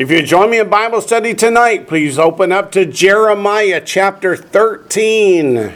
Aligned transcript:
If 0.00 0.10
you 0.10 0.22
join 0.22 0.48
me 0.48 0.58
in 0.58 0.70
Bible 0.70 1.02
study 1.02 1.34
tonight, 1.34 1.86
please 1.86 2.18
open 2.18 2.52
up 2.52 2.72
to 2.72 2.86
Jeremiah 2.86 3.82
chapter 3.84 4.34
13. 4.34 5.74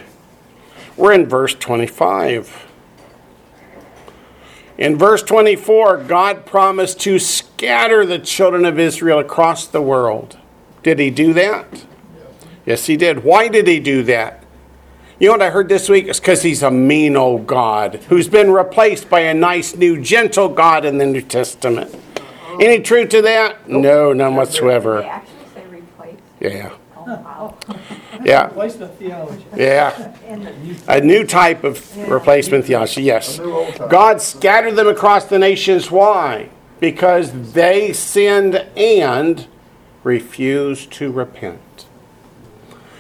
We're 0.97 1.13
in 1.13 1.27
verse 1.27 1.55
25. 1.55 2.67
In 4.79 4.97
verse 4.97 5.23
24, 5.23 6.05
God 6.05 6.47
promised 6.47 7.01
to 7.01 7.19
scatter 7.19 8.07
the 8.07 8.19
children 8.19 8.65
of 8.65 8.79
Israel 8.79 9.19
across 9.19 9.67
the 9.67 9.83
world. 9.83 10.39
Did 10.83 11.01
he 11.01 11.11
do 11.11 11.35
that? 11.35 11.85
Yes, 12.65 12.87
he 12.87 12.97
did. 12.97 13.25
Why 13.25 13.49
did 13.49 13.67
he 13.67 13.79
do 13.79 14.03
that? 14.05 14.43
You 15.21 15.27
know 15.27 15.35
what 15.35 15.43
I 15.43 15.51
heard 15.51 15.69
this 15.69 15.91
week? 15.91 16.07
It's 16.07 16.19
because 16.19 16.41
he's 16.41 16.63
a 16.63 16.71
mean 16.71 17.15
old 17.15 17.47
God 17.47 17.97
who's 18.09 18.29
been 18.29 18.51
replaced 18.51 19.11
by 19.11 19.21
a 19.21 19.35
nice, 19.35 19.77
new, 19.77 20.01
gentle 20.01 20.49
God 20.49 20.87
in 20.87 20.97
the 20.97 21.05
New 21.05 21.21
Testament. 21.21 21.95
Any 22.61 22.81
truth 22.81 23.09
to 23.11 23.23
that? 23.23 23.69
No, 23.69 24.13
none 24.13 24.33
They 24.33 24.37
whatsoever. 24.39 25.03
actually 25.03 25.35
say 25.55 25.65
replace. 25.67 26.15
Yeah, 26.41 26.71
Oh, 26.97 27.05
wow. 27.07 27.55
yeah, 28.25 28.45
Replacement 28.47 28.99
theology. 28.99 29.45
yeah. 29.57 30.15
And 30.27 30.47
the- 30.47 30.53
A 30.93 31.01
new 31.01 31.25
type 31.25 31.65
of 31.65 31.97
replacement 32.11 32.65
theology, 32.65 33.03
yes. 33.03 33.39
A 33.39 33.43
new 33.43 33.53
old 33.53 33.75
time. 33.77 33.89
God 33.89 34.21
scattered 34.23 34.77
them 34.77 34.89
across 34.89 35.25
the 35.27 35.39
nations. 35.39 35.91
Why? 35.91 36.49
Because 36.81 37.53
they 37.53 37.93
sinned 37.93 38.57
and 38.77 39.47
refused 40.03 40.91
to 40.93 41.11
repent. 41.13 41.87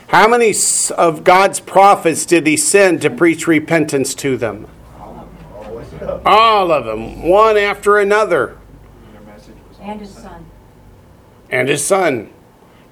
How 0.09 0.29
many 0.29 0.51
s- 0.51 0.91
of 0.93 1.25
God's 1.25 1.61
prophets 1.61 2.25
did 2.27 2.47
he 2.47 2.57
send 2.57 3.01
to 3.03 3.11
preach 3.11 3.47
repentance 3.47 4.15
to 4.17 4.37
them? 4.37 4.67
All 6.27 6.71
of 6.71 6.85
them, 6.85 7.27
one 7.29 7.57
after 7.57 7.99
another, 7.99 8.57
And 9.85 10.01
his 10.01 10.15
son. 10.15 10.47
and 11.51 11.69
his 11.69 11.85
son. 11.85 12.31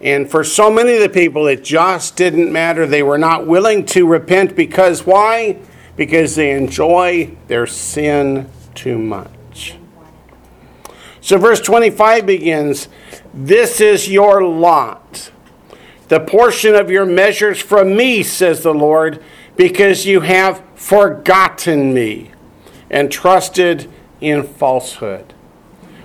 And 0.00 0.30
for 0.30 0.44
so 0.44 0.70
many 0.70 0.94
of 0.94 1.00
the 1.00 1.08
people, 1.08 1.46
it 1.46 1.64
just 1.64 2.16
didn't 2.16 2.52
matter. 2.52 2.86
They 2.86 3.02
were 3.02 3.18
not 3.18 3.46
willing 3.46 3.86
to 3.86 4.06
repent 4.06 4.54
because 4.54 5.06
why? 5.06 5.58
Because 5.96 6.34
they 6.34 6.50
enjoy 6.50 7.36
their 7.46 7.66
sin 7.66 8.50
too 8.74 8.98
much. 8.98 9.76
So, 11.22 11.38
verse 11.38 11.60
25 11.60 12.26
begins 12.26 12.88
This 13.32 13.80
is 13.80 14.08
your 14.08 14.42
lot, 14.42 15.30
the 16.08 16.20
portion 16.20 16.74
of 16.74 16.90
your 16.90 17.06
measures 17.06 17.60
from 17.60 17.96
me, 17.96 18.22
says 18.22 18.62
the 18.62 18.74
Lord, 18.74 19.22
because 19.56 20.04
you 20.04 20.20
have 20.20 20.62
forgotten 20.74 21.94
me 21.94 22.32
and 22.90 23.10
trusted 23.10 23.90
in 24.20 24.42
falsehood. 24.42 25.32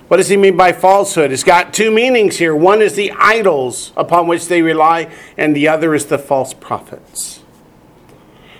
What 0.08 0.16
does 0.16 0.28
he 0.28 0.36
mean 0.36 0.56
by 0.56 0.72
falsehood? 0.72 1.30
It's 1.32 1.44
got 1.44 1.74
two 1.74 1.90
meanings 1.90 2.38
here. 2.38 2.56
One 2.56 2.80
is 2.80 2.94
the 2.94 3.12
idols 3.12 3.92
upon 3.96 4.26
which 4.26 4.48
they 4.48 4.62
rely, 4.62 5.14
and 5.36 5.54
the 5.54 5.68
other 5.68 5.94
is 5.94 6.06
the 6.06 6.18
false 6.18 6.54
prophets. 6.54 7.40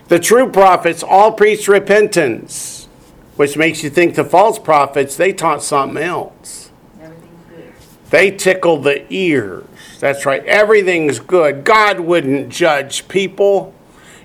The 0.09 0.19
true 0.19 0.51
prophets 0.51 1.03
all 1.03 1.33
preach 1.33 1.69
repentance, 1.69 2.89
which 3.37 3.57
makes 3.57 3.83
you 3.83 3.91
think 3.91 4.15
the 4.15 4.25
false 4.25 4.59
prophets, 4.59 5.17
they 5.17 5.33
taught 5.33 5.63
something 5.63 6.03
else. 6.03 6.71
Everything's 7.01 7.45
good. 7.49 7.73
They 8.11 8.31
tickle 8.31 8.79
the 8.79 9.05
ears. 9.13 9.65
That's 10.01 10.25
right. 10.25 10.45
Everything's 10.45 11.19
good. 11.19 11.65
God 11.65 12.01
wouldn't 12.01 12.51
judge 12.51 13.09
people. 13.09 13.75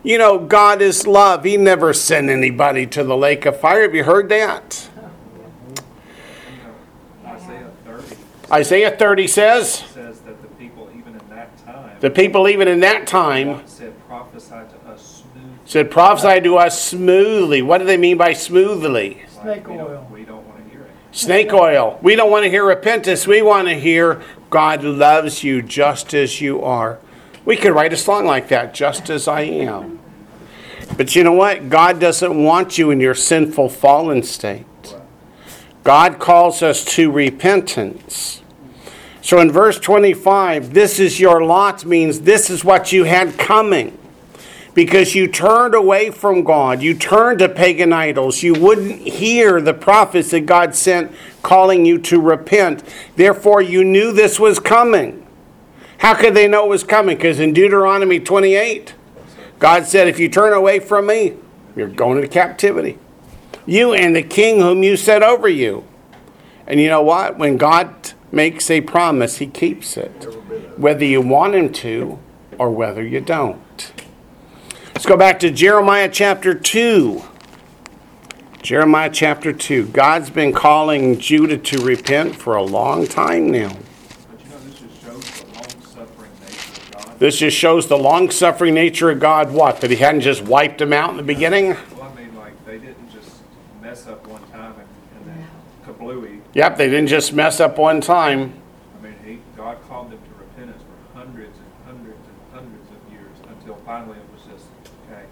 You 0.03 0.17
know, 0.17 0.39
God 0.39 0.81
is 0.81 1.07
love. 1.07 1.43
He 1.43 1.57
never 1.57 1.93
sent 1.93 2.29
anybody 2.29 2.85
to 2.87 3.03
the 3.03 3.17
lake 3.17 3.45
of 3.45 3.59
fire. 3.59 3.81
Have 3.81 3.95
you 3.95 4.03
heard 4.03 4.29
that? 4.29 4.89
Isaiah 7.25 7.71
30 7.85 8.17
Isaiah 8.53 8.91
30 8.91 9.27
says, 9.27 9.73
says 9.73 10.19
that 10.21 10.39
the 10.41 10.47
people, 10.49 10.87
even 10.95 11.15
in 11.19 11.29
that 11.29 11.57
time, 11.65 11.97
the 12.01 12.11
people 12.11 12.47
even 12.47 12.67
in 12.67 12.81
that 12.81 13.07
time 13.07 13.65
said, 13.67 13.93
prophesy 14.07 14.49
to 14.49 14.89
us 14.91 15.23
smooth. 15.23 15.57
said, 15.65 15.89
prophesy 15.89 16.39
to 16.41 16.57
us 16.57 16.79
smoothly. 16.79 17.63
What 17.63 17.79
do 17.79 17.85
they 17.85 17.97
mean 17.97 18.17
by 18.17 18.33
smoothly? 18.33 19.15
Like, 19.15 19.29
Snake 19.29 19.67
we 19.67 19.77
don't- 19.77 19.89
oil. 19.89 20.07
We 20.11 20.23
don't 20.23 20.47
want 20.47 20.63
to 20.63 20.69
hear 20.69 20.81
it. 20.81 20.91
Snake 21.11 21.51
oil. 21.51 21.97
We 22.03 22.15
don't 22.15 22.29
want 22.29 22.43
to 22.43 22.49
hear 22.51 22.63
repentance. 22.63 23.25
We 23.25 23.41
want 23.41 23.67
to 23.69 23.73
hear 23.73 24.21
God 24.51 24.83
loves 24.83 25.43
you 25.43 25.63
just 25.63 26.13
as 26.13 26.39
you 26.39 26.61
are. 26.61 26.99
We 27.45 27.55
could 27.57 27.73
write 27.73 27.91
a 27.91 27.97
song 27.97 28.25
like 28.25 28.49
that, 28.49 28.75
just 28.75 29.09
as 29.09 29.27
I 29.27 29.41
am. 29.41 29.99
But 30.95 31.15
you 31.15 31.23
know 31.23 31.33
what? 31.33 31.69
God 31.69 31.99
doesn't 31.99 32.43
want 32.43 32.77
you 32.77 32.91
in 32.91 32.99
your 32.99 33.15
sinful, 33.15 33.69
fallen 33.69 34.21
state. 34.21 34.67
God 35.83 36.19
calls 36.19 36.61
us 36.61 36.85
to 36.95 37.11
repentance. 37.11 38.42
So 39.23 39.39
in 39.39 39.49
verse 39.49 39.79
25, 39.79 40.73
this 40.73 40.99
is 40.99 41.17
your 41.17 41.45
lot 41.45 41.85
means 41.85 42.21
this 42.21 42.49
is 42.49 42.65
what 42.65 42.91
you 42.91 43.05
had 43.05 43.39
coming. 43.39 43.97
Because 44.73 45.15
you 45.15 45.29
turned 45.29 45.73
away 45.73 46.09
from 46.09 46.43
God, 46.43 46.81
you 46.81 46.93
turned 46.93 47.39
to 47.39 47.47
pagan 47.47 47.93
idols, 47.93 48.43
you 48.43 48.53
wouldn't 48.53 48.99
hear 48.99 49.61
the 49.61 49.73
prophets 49.73 50.31
that 50.31 50.41
God 50.41 50.75
sent 50.75 51.13
calling 51.41 51.85
you 51.85 51.99
to 51.99 52.19
repent. 52.19 52.83
Therefore, 53.15 53.61
you 53.61 53.85
knew 53.85 54.11
this 54.11 54.41
was 54.41 54.59
coming. 54.59 55.25
How 55.99 56.15
could 56.15 56.33
they 56.33 56.49
know 56.49 56.65
it 56.65 56.69
was 56.69 56.83
coming? 56.83 57.15
Because 57.15 57.39
in 57.39 57.53
Deuteronomy 57.53 58.19
28, 58.19 58.93
God 59.57 59.85
said, 59.85 60.09
If 60.09 60.19
you 60.19 60.27
turn 60.27 60.51
away 60.51 60.79
from 60.79 61.07
me, 61.07 61.35
you're 61.77 61.87
going 61.87 62.17
into 62.17 62.27
captivity. 62.27 62.99
You 63.65 63.93
and 63.93 64.13
the 64.13 64.23
king 64.23 64.59
whom 64.59 64.83
you 64.83 64.97
set 64.97 65.23
over 65.23 65.47
you. 65.47 65.85
And 66.67 66.81
you 66.81 66.89
know 66.89 67.03
what? 67.03 67.37
When 67.37 67.55
God 67.55 68.13
makes 68.33 68.71
a 68.71 68.81
promise, 68.81 69.37
he 69.37 69.47
keeps 69.47 69.95
it, 69.95 70.09
whether 70.77 71.05
you 71.05 71.21
want 71.21 71.53
him 71.53 71.71
to 71.71 72.19
or 72.57 72.71
whether 72.71 73.03
you 73.03 73.21
don't. 73.21 73.93
Let's 74.87 75.05
go 75.05 75.15
back 75.15 75.39
to 75.39 75.51
Jeremiah 75.51 76.09
chapter 76.09 76.53
2. 76.53 77.23
Jeremiah 78.63 79.09
chapter 79.11 79.53
2. 79.53 79.87
God's 79.87 80.29
been 80.29 80.53
calling 80.53 81.19
Judah 81.19 81.57
to 81.57 81.83
repent 81.83 82.35
for 82.35 82.55
a 82.55 82.63
long 82.63 83.05
time 83.05 83.51
now. 83.51 83.57
You 83.57 84.49
know, 84.49 84.59
this 84.59 84.79
just 84.79 85.03
shows 85.03 85.41
the 85.41 85.45
long-suffering 85.55 86.31
nature 86.39 86.81
of 86.81 87.05
God. 87.05 87.19
This 87.19 87.37
just 87.37 87.57
shows 87.57 87.87
the 87.87 87.97
long 87.97 88.31
suffering 88.31 88.73
nature 88.73 89.09
of 89.11 89.19
God. 89.19 89.51
What? 89.51 89.81
That 89.81 89.91
He 89.91 89.97
hadn't 89.97 90.21
just 90.21 90.43
wiped 90.43 90.79
them 90.79 90.93
out 90.93 91.11
in 91.11 91.17
the 91.17 91.23
beginning? 91.23 91.75
Well, 91.95 92.03
I 92.03 92.15
mean, 92.15 92.35
like, 92.35 92.65
they 92.65 92.79
didn't 92.79 93.11
just 93.11 93.41
mess 93.81 94.07
up 94.07 94.25
one 94.27 94.41
time 94.51 94.75
and, 94.79 94.87
and 95.17 95.27
then 95.27 95.47
kablooey. 95.85 96.32
Yep, 96.53 96.77
they 96.77 96.87
didn't 96.87 97.07
just 97.07 97.33
mess 97.33 97.59
up 97.59 97.79
one 97.79 97.99
time. 97.99 98.53
I 98.99 99.03
mean, 99.03 99.15
he, 99.25 99.39
God 99.57 99.77
called 99.87 100.11
them 100.11 100.19
to 100.19 100.39
repentance 100.39 100.83
for 100.83 101.17
hundreds 101.17 101.57
and 101.57 101.85
hundreds 101.85 102.19
and 102.27 102.53
hundreds 102.53 102.89
of 102.91 103.11
years 103.11 103.37
until 103.49 103.75
finally 103.83 104.17
it 104.19 104.25
was 104.31 104.43
just, 104.43 104.65
okay, 105.09 105.23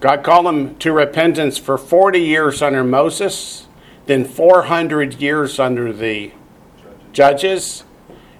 God 0.00 0.22
called 0.22 0.44
them 0.44 0.76
to 0.76 0.92
repentance 0.92 1.56
for 1.56 1.78
40 1.78 2.20
years 2.20 2.60
under 2.60 2.84
Moses, 2.84 3.68
then 4.04 4.26
400 4.26 5.14
years 5.14 5.58
under 5.58 5.94
the 5.94 6.32
judges, 7.12 7.12
judges, 7.12 7.84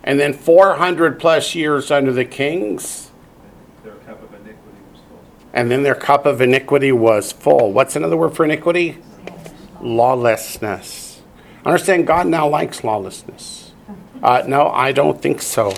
and 0.05 0.21
then 0.21 0.35
400 0.35 1.19
plus 1.19 1.55
years 1.55 1.91
under 1.91 2.13
the 2.13 2.27
kings. 2.27 3.13
their 3.83 3.95
cup 3.95 4.23
of 4.23 4.35
iniquity 4.35 4.79
was 4.93 5.01
full. 5.09 5.25
And 5.55 5.71
then 5.71 5.85
their 5.85 5.95
cup 5.95 6.27
of 6.27 6.43
iniquity 6.43 6.93
was 6.93 7.33
full. 7.33 7.73
What's 7.73 7.97
another 7.97 8.19
word 8.19 8.37
for 8.37 8.45
iniquity? 8.45 8.99
Lawlessness. 9.81 11.06
Understand, 11.67 12.07
God 12.07 12.29
now 12.29 12.49
likes 12.49 12.85
lawlessness. 12.85 13.73
Uh, 14.23 14.45
no, 14.47 14.69
I 14.69 14.93
don't 14.93 15.21
think 15.21 15.43
so. 15.43 15.75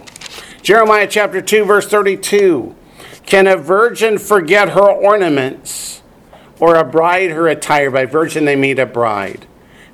Jeremiah 0.61 1.07
chapter 1.09 1.41
2, 1.41 1.65
verse 1.65 1.89
32. 1.89 2.77
Can 3.25 3.47
a 3.47 3.57
virgin 3.57 4.19
forget 4.19 4.71
her 4.71 4.91
ornaments, 4.91 6.03
or 6.61 6.77
a 6.77 6.85
bride 6.85 7.31
her 7.31 7.49
attire? 7.49 7.91
By 7.91 8.05
virgin, 8.05 8.45
they 8.45 8.55
mean 8.55 8.79
a 8.79 8.85
bride. 8.85 9.47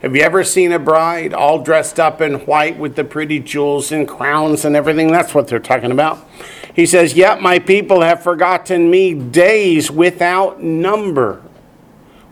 Have 0.02 0.16
you 0.16 0.22
ever 0.22 0.42
seen 0.42 0.72
a 0.72 0.80
bride 0.80 1.32
all 1.32 1.62
dressed 1.62 2.00
up 2.00 2.20
in 2.20 2.44
white 2.46 2.76
with 2.76 2.96
the 2.96 3.04
pretty 3.04 3.38
jewels 3.38 3.92
and 3.92 4.08
crowns 4.08 4.64
and 4.64 4.74
everything? 4.74 5.12
That's 5.12 5.32
what 5.32 5.46
they're 5.46 5.60
talking 5.60 5.92
about. 5.92 6.28
He 6.74 6.86
says, 6.86 7.14
Yet 7.14 7.40
my 7.40 7.60
people 7.60 8.00
have 8.00 8.20
forgotten 8.20 8.90
me 8.90 9.14
days 9.14 9.92
without 9.92 10.60
number. 10.60 11.40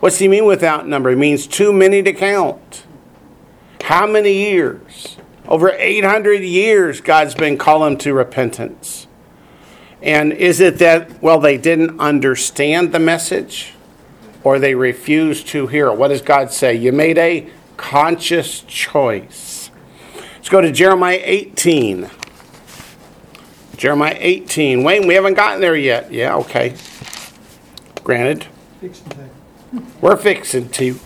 What's 0.00 0.18
he 0.18 0.26
mean 0.26 0.46
without 0.46 0.88
number? 0.88 1.10
It 1.10 1.16
means 1.16 1.46
too 1.46 1.72
many 1.72 2.02
to 2.02 2.12
count. 2.12 2.86
How 3.82 4.06
many 4.06 4.32
years? 4.32 5.16
Over 5.48 5.70
800 5.70 6.42
years, 6.42 7.00
God's 7.00 7.34
been 7.34 7.58
calling 7.58 7.98
to 7.98 8.14
repentance. 8.14 9.06
And 10.00 10.32
is 10.32 10.60
it 10.60 10.78
that, 10.78 11.22
well, 11.22 11.40
they 11.40 11.58
didn't 11.58 12.00
understand 12.00 12.92
the 12.92 12.98
message 12.98 13.74
or 14.44 14.58
they 14.58 14.74
refused 14.74 15.48
to 15.48 15.66
hear 15.66 15.88
it? 15.88 15.96
What 15.96 16.08
does 16.08 16.22
God 16.22 16.52
say? 16.52 16.74
You 16.74 16.92
made 16.92 17.18
a 17.18 17.48
conscious 17.76 18.60
choice. 18.60 19.70
Let's 20.36 20.48
go 20.48 20.60
to 20.60 20.72
Jeremiah 20.72 21.20
18. 21.22 22.08
Jeremiah 23.76 24.16
18. 24.18 24.84
Wayne, 24.84 25.06
we 25.06 25.14
haven't 25.14 25.34
gotten 25.34 25.60
there 25.60 25.76
yet. 25.76 26.12
Yeah, 26.12 26.36
okay. 26.36 26.74
Granted, 28.04 28.46
we're 30.00 30.16
fixing 30.16 30.68
to. 30.70 30.98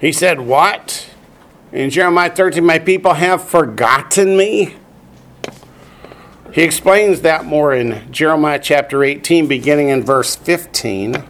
He 0.00 0.12
said, 0.12 0.40
What? 0.40 1.10
In 1.72 1.90
Jeremiah 1.90 2.34
13, 2.34 2.64
my 2.64 2.78
people 2.78 3.14
have 3.14 3.46
forgotten 3.46 4.36
me. 4.36 4.76
He 6.52 6.62
explains 6.62 7.20
that 7.20 7.44
more 7.44 7.74
in 7.74 8.10
Jeremiah 8.10 8.58
chapter 8.58 9.04
18, 9.04 9.46
beginning 9.46 9.88
in 9.88 10.02
verse 10.02 10.36
15. 10.36 11.22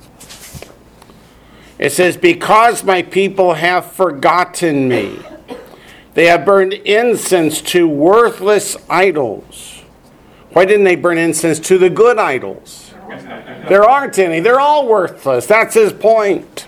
It 1.79 1.91
says, 1.91 2.17
Because 2.17 2.85
my 2.85 3.03
people 3.03 3.55
have 3.55 3.91
forgotten 3.91 4.89
me, 4.89 5.19
they 6.15 6.27
have 6.27 6.45
burned 6.45 6.73
incense 6.73 7.61
to 7.63 7.89
worthless 7.89 8.77
idols. 8.89 9.83
Why 10.51 10.65
didn't 10.65 10.85
they 10.85 10.97
burn 10.97 11.19
incense 11.19 11.59
to 11.61 11.77
the 11.77 11.91
good 11.91 12.19
idols? 12.19 12.95
There 13.69 13.85
aren't 13.85 14.19
any. 14.19 14.41
They're 14.41 14.61
all 14.61 14.87
worthless. 14.89 15.47
That's 15.47 15.75
his 15.75 15.93
point. 15.93 16.67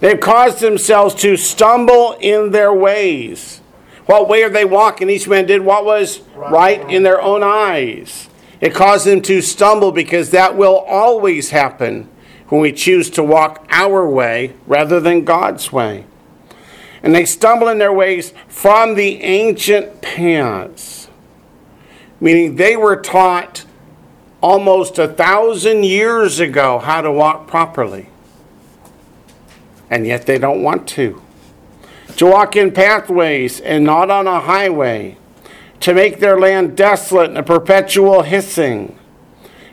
They've 0.00 0.18
caused 0.18 0.60
themselves 0.60 1.14
to 1.16 1.36
stumble 1.36 2.16
in 2.20 2.50
their 2.50 2.72
ways. 2.72 3.60
What 4.06 4.28
way 4.28 4.42
are 4.42 4.50
they 4.50 4.64
walking? 4.64 5.08
Each 5.08 5.28
man 5.28 5.46
did 5.46 5.60
what 5.60 5.84
was 5.84 6.20
right 6.34 6.80
in 6.90 7.02
their 7.02 7.20
own 7.20 7.42
eyes. 7.42 8.28
It 8.60 8.74
caused 8.74 9.06
them 9.06 9.22
to 9.22 9.40
stumble 9.40 9.92
because 9.92 10.30
that 10.30 10.56
will 10.56 10.78
always 10.78 11.50
happen 11.50 12.08
when 12.48 12.60
we 12.60 12.72
choose 12.72 13.08
to 13.10 13.22
walk 13.22 13.64
our 13.70 14.08
way 14.08 14.54
rather 14.66 15.00
than 15.00 15.24
God's 15.24 15.70
way. 15.70 16.04
And 17.02 17.14
they 17.14 17.24
stumble 17.24 17.68
in 17.68 17.78
their 17.78 17.92
ways 17.92 18.34
from 18.48 18.94
the 18.94 19.22
ancient 19.22 20.02
paths, 20.02 21.08
meaning 22.20 22.56
they 22.56 22.76
were 22.76 22.96
taught 22.96 23.64
almost 24.42 24.98
a 24.98 25.08
thousand 25.08 25.84
years 25.84 26.40
ago 26.40 26.78
how 26.78 27.00
to 27.00 27.12
walk 27.12 27.46
properly. 27.46 28.08
And 29.90 30.06
yet 30.06 30.26
they 30.26 30.38
don't 30.38 30.62
want 30.62 30.88
to. 30.88 31.20
To 32.16 32.26
walk 32.26 32.56
in 32.56 32.72
pathways 32.72 33.60
and 33.60 33.84
not 33.84 34.10
on 34.10 34.26
a 34.26 34.40
highway. 34.40 35.16
To 35.80 35.94
make 35.94 36.20
their 36.20 36.38
land 36.38 36.76
desolate 36.76 37.30
and 37.30 37.38
a 37.38 37.42
perpetual 37.42 38.22
hissing. 38.22 38.96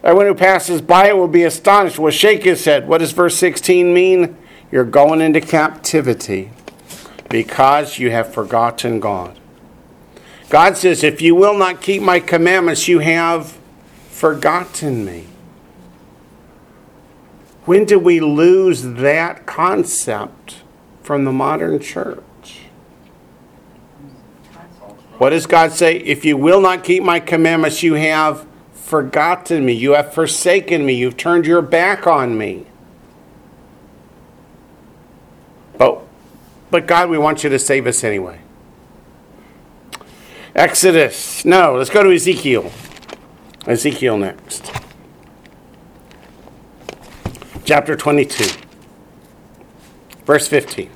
Everyone 0.03 0.27
who 0.27 0.35
passes 0.35 0.81
by 0.81 1.09
it 1.09 1.17
will 1.17 1.27
be 1.27 1.43
astonished, 1.43 1.99
will 1.99 2.11
shake 2.11 2.43
his 2.43 2.63
head. 2.65 2.87
What 2.87 2.99
does 2.99 3.11
verse 3.11 3.35
16 3.37 3.93
mean? 3.93 4.37
You're 4.71 4.85
going 4.85 5.21
into 5.21 5.41
captivity 5.41 6.51
because 7.29 7.99
you 7.99 8.11
have 8.11 8.33
forgotten 8.33 8.99
God. 8.99 9.37
God 10.49 10.77
says, 10.77 11.03
If 11.03 11.21
you 11.21 11.35
will 11.35 11.57
not 11.57 11.81
keep 11.81 12.01
my 12.01 12.19
commandments, 12.19 12.87
you 12.87 12.99
have 12.99 13.57
forgotten 14.09 15.03
me. 15.05 15.27
When 17.67 17.83
did 17.83 17.97
we 17.97 18.21
lose 18.21 18.81
that 18.81 19.45
concept 19.45 20.61
from 21.03 21.25
the 21.25 21.33
modern 21.33 21.81
church? 21.81 22.61
What 25.17 25.31
does 25.31 25.45
God 25.45 25.73
say? 25.73 25.97
If 25.97 26.23
you 26.23 26.37
will 26.37 26.61
not 26.61 26.85
keep 26.85 27.03
my 27.03 27.19
commandments, 27.19 27.83
you 27.83 27.95
have 27.95 28.47
forgotten 28.71 29.65
me. 29.65 29.73
You 29.73 29.95
have 29.95 30.13
forsaken 30.13 30.85
me. 30.85 30.93
You've 30.93 31.17
turned 31.17 31.45
your 31.45 31.61
back 31.61 32.07
on 32.07 32.37
me. 32.37 32.67
But, 35.77 36.03
but 36.71 36.87
God, 36.87 37.09
we 37.09 37.17
want 37.17 37.43
you 37.43 37.49
to 37.49 37.59
save 37.59 37.85
us 37.85 38.01
anyway. 38.01 38.39
Exodus. 40.55 41.43
No, 41.43 41.75
let's 41.75 41.89
go 41.89 42.01
to 42.01 42.15
Ezekiel. 42.15 42.71
Ezekiel 43.65 44.17
next. 44.17 44.71
Chapter 47.67 47.97
22, 47.97 48.45
verse 50.23 50.47
15. 50.47 50.89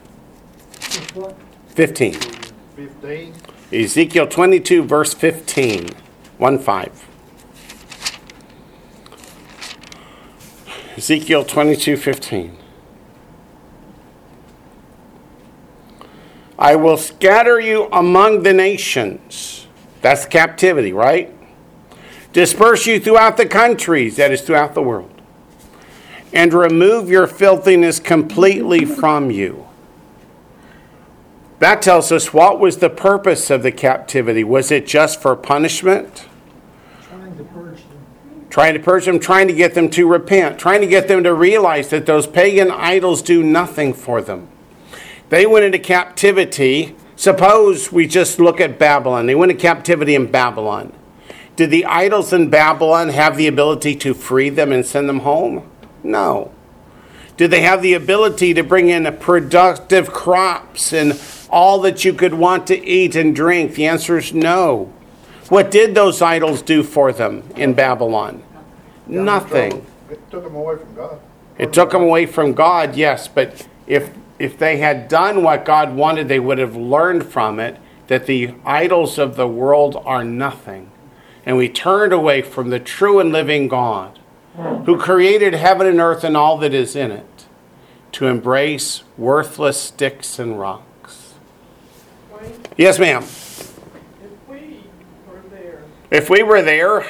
15. 1.68 2.14
15. 2.14 3.34
Ezekiel 3.74 4.26
22, 4.26 4.84
verse 4.84 5.14
15. 5.14 5.90
1 6.38 6.60
5. 6.60 7.08
Ezekiel 10.96 11.44
22, 11.44 11.98
15. 11.98 12.58
I 16.58 16.78
will 16.78 16.96
scatter 16.96 17.60
you 17.60 17.90
among 17.92 18.44
the 18.44 18.54
nations. 18.54 19.68
That's 20.02 20.26
captivity, 20.26 20.94
right? 20.94 21.36
Disperse 22.32 22.88
you 22.88 22.98
throughout 22.98 23.36
the 23.36 23.46
countries, 23.46 24.16
that 24.16 24.32
is, 24.32 24.42
throughout 24.42 24.74
the 24.74 24.82
world. 24.82 25.11
And 26.34 26.54
remove 26.54 27.10
your 27.10 27.28
filthiness 27.28 28.00
completely 28.00 28.86
from 28.86 29.32
you. 29.32 29.68
That 31.60 31.84
tells 31.84 32.12
us 32.12 32.34
what 32.34 32.60
was 32.60 32.78
the 32.78 32.90
purpose 32.90 33.52
of 33.52 33.62
the 33.62 33.72
captivity. 33.72 34.44
Was 34.44 34.72
it 34.72 34.88
just 34.88 35.22
for 35.22 35.36
punishment? 35.36 36.26
Trying 37.08 37.38
to 37.38 37.44
purge 37.44 37.84
them. 37.84 38.48
Trying 38.50 38.74
to 38.74 38.80
purge 38.80 39.06
them, 39.06 39.20
trying 39.20 39.48
to 39.48 39.54
get 39.54 39.76
them 39.76 39.90
to 39.92 40.08
repent, 40.08 40.58
trying 40.58 40.82
to 40.82 40.88
get 40.88 41.08
them 41.08 41.24
to 41.24 41.34
realize 41.36 41.90
that 41.92 42.08
those 42.08 42.26
pagan 42.26 42.72
idols 42.72 43.22
do 43.22 43.44
nothing 43.44 43.94
for 43.94 44.24
them. 44.24 44.48
They 45.30 45.46
went 45.46 45.66
into 45.66 45.80
captivity. 45.80 46.96
Suppose 47.16 47.92
we 47.92 48.08
just 48.08 48.40
look 48.40 48.60
at 48.60 48.80
Babylon. 48.80 49.28
They 49.28 49.36
went 49.36 49.52
into 49.52 49.62
captivity 49.62 50.16
in 50.16 50.32
Babylon. 50.32 50.92
Did 51.56 51.70
the 51.70 51.86
idols 51.86 52.34
in 52.34 52.50
Babylon 52.50 53.10
have 53.10 53.38
the 53.38 53.46
ability 53.46 53.96
to 53.98 54.16
free 54.16 54.50
them 54.50 54.72
and 54.72 54.84
send 54.84 55.08
them 55.08 55.20
home? 55.20 55.71
No. 56.04 56.52
Did 57.38 57.50
they 57.50 57.62
have 57.62 57.82
the 57.82 57.94
ability 57.94 58.54
to 58.54 58.64
bring 58.64 58.90
in 58.90 59.12
productive 59.18 60.12
crops 60.12 60.94
and 60.94 61.20
all 61.50 61.82
that 61.82 62.06
you 62.06 62.14
could 62.14 62.36
want 62.36 62.68
to 62.68 62.86
eat 62.86 63.16
and 63.16 63.36
drink? 63.36 63.74
The 63.74 63.88
answer 63.88 64.18
is 64.18 64.34
no. 64.34 64.94
What 65.50 65.72
did 65.72 65.96
those 65.96 66.22
idols 66.22 66.62
do 66.62 66.84
for 66.84 67.12
them 67.12 67.44
in 67.56 67.74
Babylon? 67.74 68.44
Nothing. 69.08 69.86
It 70.10 70.30
took 70.30 70.44
them 70.44 70.56
away 70.56 70.78
from 70.78 70.96
God. 70.96 71.20
It 71.58 71.74
took 71.74 71.92
them 71.92 72.04
away 72.04 72.26
from 72.26 72.54
God, 72.54 72.96
yes, 72.96 73.28
but 73.28 73.68
if 73.88 74.12
if 74.40 74.58
they 74.58 74.78
had 74.78 75.08
done 75.08 75.44
what 75.44 75.66
God 75.66 75.96
wanted, 75.96 76.28
they 76.28 76.40
would 76.40 76.58
have 76.58 76.76
learned 76.76 77.26
from 77.26 77.60
it 77.60 77.78
that 78.08 78.26
the 78.26 78.54
idols 78.66 79.18
of 79.18 79.36
the 79.36 79.48
world 79.48 80.02
are 80.06 80.24
nothing. 80.24 80.90
And 81.46 81.58
we 81.58 81.70
turned 81.70 82.14
away 82.14 82.42
from 82.42 82.70
the 82.70 82.80
true 82.80 83.20
and 83.20 83.32
living 83.32 83.68
God 83.68 84.20
who 84.86 84.98
created 84.98 85.54
heaven 85.54 85.88
and 85.88 86.00
earth 86.00 86.24
and 86.24 86.36
all 86.36 86.58
that 86.58 86.74
is 86.74 86.96
in 86.96 87.12
it 87.12 87.26
to 88.14 88.28
embrace 88.28 89.04
worthless 89.18 89.80
sticks 89.80 90.38
and 90.40 90.60
rocks. 90.60 91.34
Wayne, 92.34 92.52
Yes, 92.78 93.00
ma'am. 93.00 93.24
if 93.24 94.50
we 94.50 94.84
were 95.28 95.42
there, 95.50 95.84
If 96.12 96.30
we 96.30 96.44
were 96.44 96.62
there, 96.62 97.06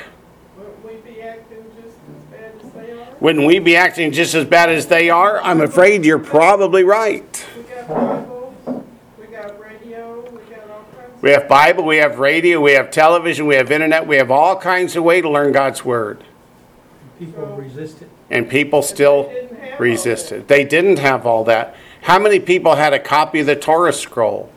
would 0.57 0.83
we 0.83 0.95
be 1.11 1.21
acting 1.21 1.65
just 1.75 1.97
as 1.97 2.23
bad 2.29 2.53
as 2.63 2.71
they 2.73 2.91
are? 2.91 3.07
wouldn't 3.19 3.47
we 3.47 3.59
be 3.59 3.75
acting 3.75 4.11
just 4.11 4.35
as 4.35 4.45
bad 4.45 4.69
as 4.69 4.85
they 4.87 5.09
are? 5.09 5.41
I'm 5.41 5.61
afraid 5.61 6.05
you're 6.05 6.19
probably 6.19 6.83
right. 6.83 7.45
We 7.57 7.63
got 7.63 7.87
Bibles, 7.87 8.53
we 9.19 9.25
got 9.25 9.59
radio, 9.59 10.19
we 10.29 10.41
got 10.53 10.69
all 10.69 10.85
kinds 10.95 11.21
We 11.23 11.31
have 11.31 11.47
Bible, 11.47 11.85
we 11.85 11.97
have 11.97 12.19
radio, 12.19 12.61
we 12.61 12.73
have 12.73 12.91
television, 12.91 13.47
we 13.47 13.55
have 13.55 13.71
internet, 13.71 14.05
we 14.05 14.17
have 14.17 14.29
all 14.29 14.55
kinds 14.57 14.95
of 14.95 15.03
way 15.03 15.21
to 15.21 15.29
learn 15.29 15.51
God's 15.51 15.83
word. 15.83 16.23
People 17.21 17.45
resist 17.45 18.01
it. 18.01 18.09
And 18.31 18.49
people 18.49 18.81
still 18.81 19.29
didn't 19.29 19.79
resisted. 19.79 20.47
They 20.47 20.63
didn't 20.63 20.97
have 20.97 21.27
all 21.27 21.43
that. 21.43 21.75
How 22.01 22.17
many 22.17 22.39
people 22.39 22.73
had 22.73 22.93
a 22.93 22.99
copy 22.99 23.41
of 23.41 23.45
the 23.45 23.55
Torah 23.55 23.93
scroll? 23.93 24.51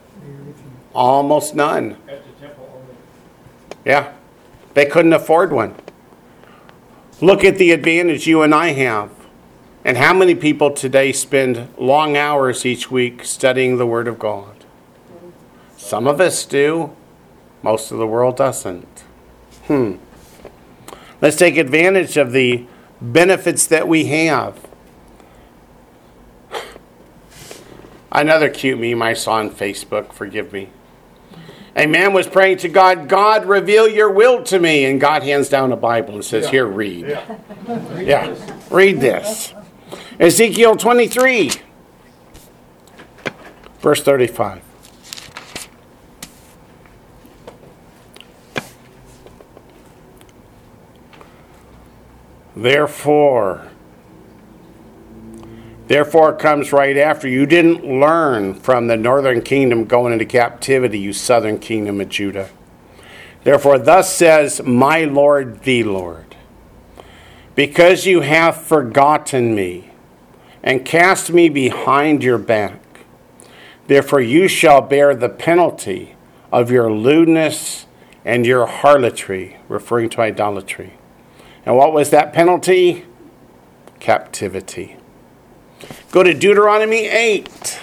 Almost 0.95 1.55
none. 1.55 1.99
At 2.09 2.25
the 2.25 2.47
temple 2.47 2.71
only. 2.75 2.95
Yeah. 3.85 4.15
They 4.73 4.87
couldn't 4.87 5.13
afford 5.13 5.53
one. 5.53 5.75
Look 7.21 7.45
at 7.45 7.59
the 7.59 7.71
advantage 7.73 8.27
you 8.27 8.41
and 8.41 8.55
I 8.55 8.69
have. 8.69 9.11
And 9.85 9.99
how 9.99 10.15
many 10.15 10.35
people 10.35 10.71
today 10.71 11.13
spend 11.13 11.69
long 11.77 12.17
hours 12.17 12.65
each 12.65 12.91
week 12.91 13.27
studying 13.27 13.77
the 13.77 13.87
Word 13.87 14.09
of 14.09 14.19
God? 14.19 14.65
Some 15.77 16.07
of 16.07 16.19
us 16.19 16.47
do, 16.47 16.97
most 17.63 17.91
of 17.91 17.99
the 17.99 18.07
world 18.07 18.39
doesn't. 18.39 19.05
Hmm. 19.67 19.97
Let's 21.25 21.37
take 21.37 21.57
advantage 21.57 22.19
of 22.19 22.33
the 22.33 22.67
benefits 23.01 23.67
that 23.69 23.89
we 23.89 24.05
have. 24.09 24.61
Another 28.13 28.51
cute 28.51 28.79
meme 28.79 29.01
I 29.01 29.15
saw 29.15 29.37
on 29.37 29.49
Facebook, 29.49 30.13
forgive 30.13 30.53
me. 30.53 30.69
A 31.77 31.87
man 31.87 32.13
was 32.13 32.27
praying 32.27 32.59
to 32.59 32.69
God, 32.69 33.09
God, 33.09 33.47
reveal 33.47 33.89
your 33.89 34.11
will 34.11 34.43
to 34.43 34.59
me. 34.59 34.85
And 34.85 35.01
God 35.01 35.23
hands 35.23 35.49
down 35.49 35.73
a 35.73 35.77
Bible 35.77 36.13
and 36.13 36.23
says, 36.23 36.45
Yeah. 36.45 36.51
Here, 36.51 36.67
read. 36.67 37.07
Yeah. 37.07 37.39
Yeah, 37.99 38.61
read 38.71 39.01
this. 39.01 39.55
Ezekiel 40.21 40.77
23, 40.77 41.53
verse 43.81 44.03
35. 44.03 44.61
Therefore, 52.57 53.69
Therefore, 55.87 56.35
comes 56.35 56.73
right 56.73 56.97
after. 56.97 57.29
You 57.29 57.45
didn't 57.45 57.85
learn 57.85 58.55
from 58.55 58.87
the 58.87 58.97
northern 58.97 59.43
kingdom 59.43 59.85
going 59.85 60.13
into 60.15 60.25
captivity, 60.25 60.99
you 60.99 61.13
southern 61.13 61.59
kingdom 61.59 62.01
of 62.01 62.09
Judah. 62.09 62.49
Therefore, 63.43 63.79
thus 63.79 64.15
says 64.15 64.63
my 64.65 65.05
Lord, 65.05 65.63
the 65.65 65.85
Lord, 65.85 66.35
because 67.55 68.07
you 68.07 68.23
have 68.23 68.57
forgotten 68.57 69.55
me 69.55 69.91
and 70.63 70.87
cast 70.87 71.31
me 71.31 71.51
behind 71.51 72.25
your 72.25 72.39
back, 72.39 72.81
therefore 73.87 74.23
you 74.23 74.49
shall 74.49 74.81
bear 74.81 75.15
the 75.15 75.29
penalty 75.29 76.17
of 76.51 76.71
your 76.71 76.91
lewdness 76.91 77.85
and 78.25 78.47
your 78.47 78.65
harlotry, 78.65 79.59
referring 79.69 80.09
to 80.09 80.23
idolatry. 80.23 80.95
And 81.67 81.77
what 81.77 81.93
was 81.93 82.11
that 82.11 82.33
penalty? 82.33 83.07
Captivity. 84.01 84.97
Go 86.11 86.23
to 86.23 86.35
Deuteronomy 86.35 87.07
8. 87.07 87.81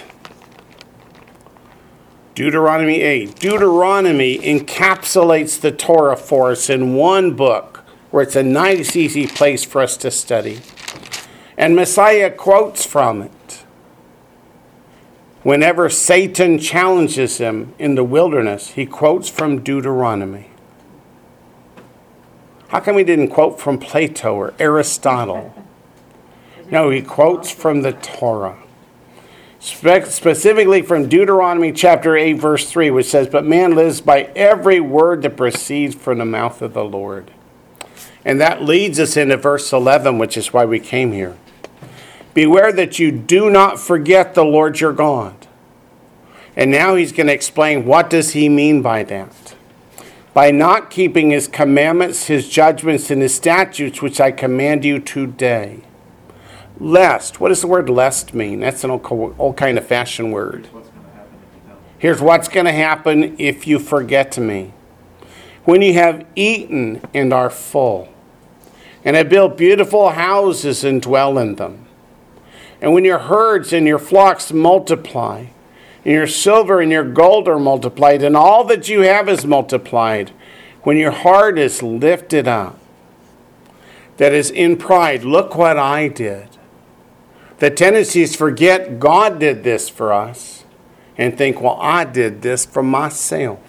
Deuteronomy 2.34 3.02
8. 3.02 3.34
Deuteronomy 3.36 4.38
encapsulates 4.38 5.60
the 5.60 5.72
Torah 5.72 6.16
for 6.16 6.52
us 6.52 6.70
in 6.70 6.94
one 6.94 7.34
book 7.34 7.84
where 8.10 8.22
it's 8.22 8.36
a 8.36 8.42
nice, 8.42 8.96
easy 8.96 9.26
place 9.26 9.64
for 9.64 9.82
us 9.82 9.96
to 9.98 10.10
study. 10.10 10.60
And 11.58 11.76
Messiah 11.76 12.30
quotes 12.30 12.86
from 12.86 13.22
it. 13.22 13.64
Whenever 15.42 15.90
Satan 15.90 16.58
challenges 16.58 17.38
him 17.38 17.74
in 17.78 17.96
the 17.96 18.04
wilderness, 18.04 18.70
he 18.70 18.86
quotes 18.86 19.28
from 19.28 19.62
Deuteronomy. 19.62 20.51
How 22.72 22.80
come 22.80 22.96
he 22.96 23.04
didn't 23.04 23.28
quote 23.28 23.60
from 23.60 23.78
Plato 23.78 24.34
or 24.34 24.54
Aristotle? 24.58 25.54
No, 26.70 26.88
he 26.88 27.02
quotes 27.02 27.50
from 27.50 27.82
the 27.82 27.92
Torah. 27.92 28.56
Spe- 29.60 30.06
specifically 30.06 30.80
from 30.80 31.06
Deuteronomy 31.06 31.72
chapter 31.72 32.16
8, 32.16 32.32
verse 32.32 32.70
3, 32.70 32.90
which 32.90 33.10
says, 33.10 33.28
But 33.28 33.44
man 33.44 33.74
lives 33.74 34.00
by 34.00 34.22
every 34.34 34.80
word 34.80 35.20
that 35.20 35.36
proceeds 35.36 35.94
from 35.94 36.16
the 36.16 36.24
mouth 36.24 36.62
of 36.62 36.72
the 36.72 36.82
Lord. 36.82 37.30
And 38.24 38.40
that 38.40 38.62
leads 38.62 38.98
us 38.98 39.18
into 39.18 39.36
verse 39.36 39.70
11, 39.70 40.16
which 40.16 40.38
is 40.38 40.54
why 40.54 40.64
we 40.64 40.80
came 40.80 41.12
here. 41.12 41.36
Beware 42.32 42.72
that 42.72 42.98
you 42.98 43.12
do 43.12 43.50
not 43.50 43.78
forget 43.78 44.34
the 44.34 44.46
Lord 44.46 44.80
your 44.80 44.94
God. 44.94 45.46
And 46.56 46.70
now 46.70 46.94
he's 46.94 47.12
going 47.12 47.26
to 47.26 47.34
explain 47.34 47.84
what 47.84 48.08
does 48.08 48.32
he 48.32 48.48
mean 48.48 48.80
by 48.80 49.02
that. 49.04 49.56
By 50.34 50.50
not 50.50 50.90
keeping 50.90 51.30
his 51.30 51.46
commandments, 51.46 52.24
his 52.24 52.48
judgments, 52.48 53.10
and 53.10 53.20
his 53.20 53.34
statutes, 53.34 54.00
which 54.00 54.20
I 54.20 54.30
command 54.30 54.84
you 54.84 54.98
today. 54.98 55.80
Lest, 56.80 57.38
what 57.38 57.50
does 57.50 57.60
the 57.60 57.66
word 57.66 57.90
lest 57.90 58.32
mean? 58.32 58.60
That's 58.60 58.82
an 58.82 58.90
old, 58.90 59.34
old 59.38 59.56
kind 59.56 59.76
of 59.76 59.86
fashion 59.86 60.30
word. 60.30 60.68
What's 60.72 60.88
going 60.88 61.04
to 61.04 61.10
happen 61.10 61.34
if 61.44 61.54
you 61.54 61.68
don't? 61.68 61.80
Here's 61.98 62.20
what's 62.20 62.48
going 62.48 62.66
to 62.66 62.72
happen 62.72 63.36
if 63.38 63.66
you 63.66 63.78
forget 63.78 64.38
me. 64.38 64.72
When 65.64 65.82
you 65.82 65.92
have 65.94 66.26
eaten 66.34 67.02
and 67.12 67.32
are 67.32 67.50
full, 67.50 68.08
and 69.04 69.16
have 69.16 69.28
built 69.28 69.56
beautiful 69.56 70.10
houses 70.10 70.82
and 70.82 71.02
dwell 71.02 71.38
in 71.38 71.56
them, 71.56 71.86
and 72.80 72.92
when 72.94 73.04
your 73.04 73.18
herds 73.18 73.72
and 73.72 73.86
your 73.86 73.98
flocks 73.98 74.52
multiply, 74.52 75.46
and 76.04 76.14
your 76.14 76.26
silver 76.26 76.80
and 76.80 76.90
your 76.90 77.04
gold 77.04 77.48
are 77.48 77.58
multiplied, 77.58 78.22
and 78.22 78.36
all 78.36 78.64
that 78.64 78.88
you 78.88 79.00
have 79.00 79.28
is 79.28 79.46
multiplied, 79.46 80.32
when 80.82 80.96
your 80.96 81.12
heart 81.12 81.58
is 81.58 81.82
lifted 81.82 82.48
up, 82.48 82.78
that 84.16 84.32
is 84.32 84.50
in 84.50 84.76
pride, 84.76 85.24
look 85.24 85.54
what 85.54 85.78
I 85.78 86.08
did. 86.08 86.48
The 87.58 87.70
tendency 87.70 88.22
is 88.22 88.34
forget 88.34 88.98
God 88.98 89.38
did 89.38 89.62
this 89.62 89.88
for 89.88 90.12
us 90.12 90.64
and 91.16 91.38
think, 91.38 91.60
well, 91.60 91.78
I 91.80 92.04
did 92.04 92.42
this 92.42 92.66
for 92.66 92.82
myself. 92.82 93.60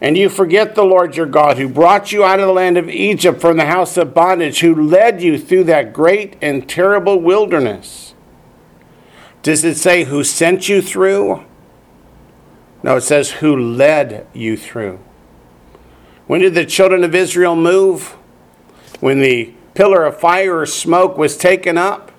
And 0.00 0.16
you 0.16 0.28
forget 0.28 0.74
the 0.74 0.84
Lord 0.84 1.16
your 1.16 1.26
God 1.26 1.58
who 1.58 1.68
brought 1.68 2.12
you 2.12 2.24
out 2.24 2.40
of 2.40 2.46
the 2.46 2.52
land 2.52 2.78
of 2.78 2.88
Egypt 2.88 3.40
from 3.40 3.56
the 3.56 3.66
house 3.66 3.96
of 3.96 4.14
bondage, 4.14 4.60
who 4.60 4.74
led 4.74 5.20
you 5.20 5.36
through 5.36 5.64
that 5.64 5.92
great 5.92 6.36
and 6.40 6.68
terrible 6.68 7.20
wilderness. 7.20 8.14
Does 9.42 9.64
it 9.64 9.76
say 9.76 10.04
who 10.04 10.24
sent 10.24 10.68
you 10.68 10.82
through? 10.82 11.44
No, 12.82 12.96
it 12.96 13.02
says 13.02 13.32
who 13.32 13.56
led 13.56 14.26
you 14.32 14.56
through. 14.56 15.00
When 16.26 16.40
did 16.40 16.54
the 16.54 16.66
children 16.66 17.04
of 17.04 17.14
Israel 17.14 17.56
move? 17.56 18.16
When 19.00 19.20
the 19.20 19.54
pillar 19.74 20.04
of 20.04 20.18
fire 20.18 20.58
or 20.58 20.66
smoke 20.66 21.16
was 21.16 21.36
taken 21.36 21.78
up, 21.78 22.12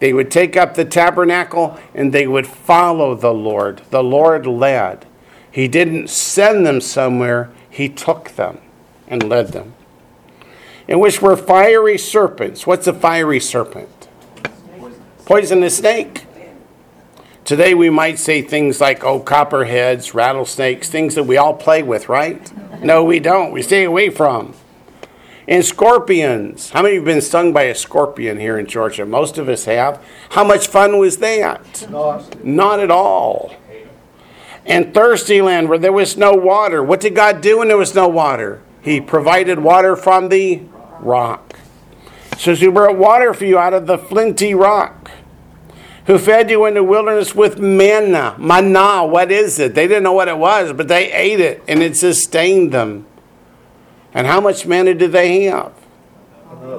they 0.00 0.12
would 0.12 0.30
take 0.30 0.56
up 0.56 0.74
the 0.74 0.84
tabernacle 0.84 1.78
and 1.94 2.12
they 2.12 2.26
would 2.26 2.46
follow 2.46 3.14
the 3.14 3.32
Lord. 3.32 3.82
The 3.90 4.02
Lord 4.02 4.46
led. 4.46 5.06
He 5.50 5.68
didn't 5.68 6.10
send 6.10 6.66
them 6.66 6.80
somewhere, 6.80 7.50
He 7.70 7.88
took 7.88 8.30
them 8.32 8.58
and 9.06 9.28
led 9.28 9.48
them. 9.48 9.74
In 10.86 11.00
which 11.00 11.22
were 11.22 11.36
fiery 11.36 11.96
serpents. 11.96 12.66
What's 12.66 12.86
a 12.86 12.92
fiery 12.92 13.40
serpent? 13.40 14.08
Poisonous 15.24 15.78
snake. 15.78 16.26
Today 17.44 17.74
we 17.74 17.90
might 17.90 18.18
say 18.18 18.40
things 18.40 18.80
like, 18.80 19.04
oh, 19.04 19.20
copperheads, 19.20 20.14
rattlesnakes, 20.14 20.88
things 20.88 21.14
that 21.14 21.24
we 21.24 21.36
all 21.36 21.52
play 21.52 21.82
with, 21.82 22.08
right? 22.08 22.50
No, 22.82 23.04
we 23.04 23.20
don't. 23.20 23.52
We 23.52 23.60
stay 23.60 23.84
away 23.84 24.08
from. 24.08 24.54
And 25.46 25.62
scorpions. 25.62 26.70
How 26.70 26.80
many 26.80 26.94
have 26.94 27.04
been 27.04 27.20
stung 27.20 27.52
by 27.52 27.64
a 27.64 27.74
scorpion 27.74 28.38
here 28.38 28.58
in 28.58 28.64
Georgia? 28.64 29.04
Most 29.04 29.36
of 29.36 29.50
us 29.50 29.66
have. 29.66 30.02
How 30.30 30.42
much 30.42 30.68
fun 30.68 30.96
was 30.96 31.18
that? 31.18 31.86
Not, 31.90 32.42
Not 32.42 32.80
at 32.80 32.90
all. 32.90 33.54
And 34.64 34.94
thirsty 34.94 35.42
land 35.42 35.68
where 35.68 35.76
there 35.76 35.92
was 35.92 36.16
no 36.16 36.32
water. 36.32 36.82
What 36.82 37.00
did 37.00 37.14
God 37.14 37.42
do 37.42 37.58
when 37.58 37.68
there 37.68 37.76
was 37.76 37.94
no 37.94 38.08
water? 38.08 38.62
He 38.80 39.02
provided 39.02 39.58
water 39.58 39.96
from 39.96 40.30
the 40.30 40.62
rock. 41.00 41.58
So 42.38 42.54
he 42.54 42.68
brought 42.68 42.96
water 42.96 43.34
for 43.34 43.44
you 43.44 43.58
out 43.58 43.74
of 43.74 43.86
the 43.86 43.98
flinty 43.98 44.54
rock. 44.54 45.10
Who 46.06 46.18
fed 46.18 46.50
you 46.50 46.66
in 46.66 46.74
the 46.74 46.84
wilderness 46.84 47.34
with 47.34 47.58
manna. 47.58 48.36
Manna, 48.38 49.06
what 49.06 49.32
is 49.32 49.58
it? 49.58 49.74
They 49.74 49.88
didn't 49.88 50.02
know 50.02 50.12
what 50.12 50.28
it 50.28 50.36
was, 50.36 50.72
but 50.74 50.88
they 50.88 51.10
ate 51.10 51.40
it 51.40 51.62
and 51.66 51.82
it 51.82 51.96
sustained 51.96 52.72
them. 52.72 53.06
And 54.12 54.26
how 54.26 54.40
much 54.40 54.66
manna 54.66 54.94
did 54.94 55.12
they 55.12 55.44
have? 55.44 55.72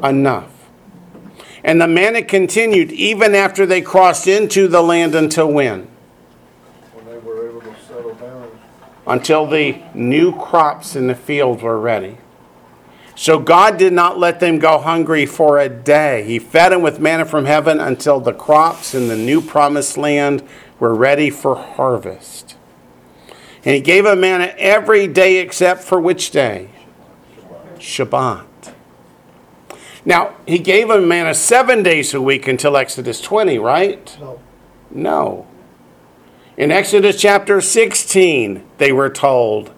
Enough. 0.03 0.51
And 1.63 1.82
the 1.82 1.88
manna 1.88 2.22
continued 2.22 2.91
even 2.91 3.34
after 3.34 3.65
they 3.65 3.82
crossed 3.82 4.27
into 4.27 4.67
the 4.67 4.82
land 4.84 5.15
until 5.15 5.51
when? 5.51 5.88
when 6.94 7.05
they 7.05 7.17
were 7.17 7.50
able 7.50 7.62
to 7.62 7.75
settle 7.88 8.13
down. 8.13 8.51
until 9.08 9.48
the 9.48 9.82
new 9.96 10.38
crops 10.38 10.96
in 10.96 11.08
the 11.08 11.15
field 11.15 11.63
were 11.63 11.79
ready. 11.79 12.20
So 13.15 13.39
God 13.39 13.77
did 13.77 13.93
not 13.93 14.19
let 14.19 14.41
them 14.41 14.60
go 14.60 14.77
hungry 14.77 15.25
for 15.25 15.57
a 15.57 15.69
day. 15.69 16.24
He 16.25 16.38
fed 16.38 16.74
them 16.74 16.81
with 16.81 17.00
manna 17.00 17.24
from 17.25 17.45
heaven 17.45 17.79
until 17.79 18.19
the 18.19 18.34
crops 18.34 18.93
in 18.93 19.07
the 19.07 19.15
new 19.15 19.41
promised 19.41 19.98
land 19.98 20.43
were 20.79 20.93
ready 20.93 21.29
for 21.29 21.55
harvest. 21.55 22.57
And 23.63 23.74
He 23.74 23.81
gave 23.81 24.03
them 24.03 24.19
manna 24.19 24.53
every 24.57 25.07
day 25.07 25.38
except 25.38 25.81
for 25.81 26.00
which 26.00 26.31
day? 26.31 26.69
Shabbat. 27.77 28.45
Now, 30.03 30.36
He 30.45 30.60
gave 30.60 30.89
them 30.89 31.07
manna 31.07 31.34
seven 31.34 31.84
days 31.84 32.13
a 32.13 32.22
week 32.22 32.50
until 32.50 32.75
Exodus 32.75 33.22
20, 33.22 33.57
right? 33.60 34.17
No, 34.19 34.39
No. 34.91 35.48
In 36.57 36.72
Exodus 36.72 37.19
chapter 37.19 37.60
16, 37.60 38.63
they 38.77 38.91
were 38.91 39.10
told, 39.10 39.72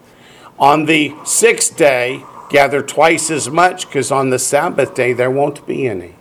on 0.58 0.86
the 0.86 1.12
sixth 1.24 1.76
day, 1.76 2.22
gather 2.50 2.82
twice 2.82 3.30
as 3.30 3.50
much, 3.50 3.86
because 3.86 4.10
on 4.10 4.30
the 4.30 4.38
Sabbath 4.38 4.94
day 4.94 5.12
there 5.12 5.30
won't 5.30 5.66
be 5.66 5.86
any. 5.86 6.14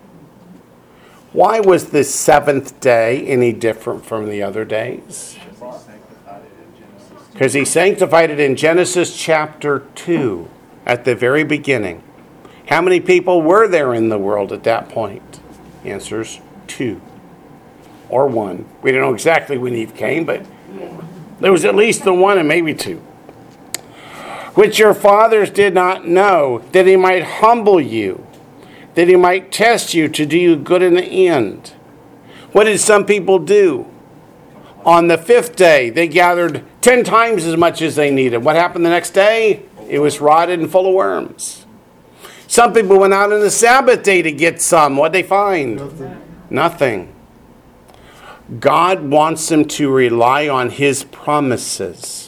Why 1.34 1.60
was 1.60 1.92
the 1.92 2.04
seventh 2.04 2.80
day 2.80 3.26
any 3.28 3.54
different 3.54 4.06
from 4.06 4.30
the 4.30 4.42
other 4.42 4.66
days? 4.66 5.38
Because 5.44 5.54
he 5.54 5.66
sanctified 5.76 6.42
it 6.42 6.60
in 6.60 6.76
Genesis 6.80 7.10
2. 7.10 7.34
Because 7.34 7.54
he 7.54 7.66
sanctified 7.66 8.30
it 8.32 8.40
in 8.40 8.56
Genesis 8.56 9.18
chapter 9.18 9.86
2, 9.96 10.50
at 10.88 11.04
the 11.04 11.14
very 11.14 11.44
beginning. 11.44 12.02
How 12.68 12.82
many 12.82 13.00
people 13.00 13.42
were 13.42 13.68
there 13.68 13.94
in 13.94 14.10
the 14.10 14.18
world 14.18 14.52
at 14.52 14.64
that 14.64 14.90
point? 14.90 15.40
Answers 15.84 16.40
two 16.66 17.02
or 18.10 18.28
one. 18.28 18.66
We 18.82 18.92
don't 18.92 19.02
know 19.02 19.14
exactly 19.14 19.58
when 19.58 19.74
Eve 19.76 19.96
came, 19.96 20.26
but 20.26 20.46
there 21.40 21.52
was 21.52 21.66
at 21.66 21.76
least 21.76 22.04
the 22.04 22.14
one 22.14 22.38
and 22.38 22.48
maybe 22.48 22.74
two. 22.74 23.02
Which 24.58 24.80
your 24.80 24.96
fathers 24.96 25.52
did 25.52 25.76
not 25.76 26.08
know, 26.08 26.64
that 26.72 26.88
he 26.88 26.96
might 26.96 27.22
humble 27.22 27.80
you, 27.80 28.26
that 28.96 29.08
he 29.08 29.16
might 29.16 29.52
test 29.52 29.94
you 29.94 30.10
to 30.10 30.26
do 30.26 30.36
you 30.36 30.56
good 30.56 30.82
in 30.82 30.96
the 30.96 31.28
end. 31.28 31.74
What 32.54 32.64
did 32.64 32.80
some 32.80 33.06
people 33.06 33.38
do? 33.38 33.86
On 34.84 35.10
the 35.10 35.18
fifth 35.20 35.56
day, 35.56 35.92
they 35.92 36.08
gathered 36.08 36.64
ten 36.82 37.04
times 37.04 37.46
as 37.46 37.56
much 37.56 37.84
as 37.84 37.96
they 37.96 38.10
needed. 38.10 38.40
What 38.40 38.56
happened 38.56 38.84
the 38.84 38.90
next 38.90 39.12
day? 39.12 39.62
It 39.88 40.00
was 40.00 40.20
rotted 40.20 40.60
and 40.60 40.72
full 40.72 40.88
of 40.88 40.96
worms. 40.96 41.68
Some 42.48 42.74
people 42.74 42.98
went 42.98 43.14
out 43.14 43.32
on 43.32 43.42
the 43.42 43.52
Sabbath 43.52 44.02
day 44.02 44.24
to 44.24 44.32
get 44.32 44.60
some. 44.60 44.98
What'd 44.98 45.14
they 45.14 45.22
find? 45.22 45.76
nothing. 45.76 46.22
Nothing. 46.50 47.16
God 48.60 49.04
wants 49.04 49.48
them 49.50 49.66
to 49.66 49.92
rely 49.92 50.50
on 50.50 50.72
His 50.72 51.04
promises. 51.04 52.27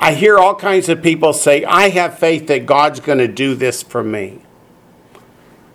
I 0.00 0.14
hear 0.14 0.38
all 0.38 0.54
kinds 0.54 0.88
of 0.88 1.02
people 1.02 1.32
say, 1.32 1.64
I 1.64 1.88
have 1.90 2.18
faith 2.18 2.46
that 2.46 2.66
God's 2.66 3.00
going 3.00 3.18
to 3.18 3.28
do 3.28 3.54
this 3.54 3.82
for 3.82 4.02
me. 4.02 4.40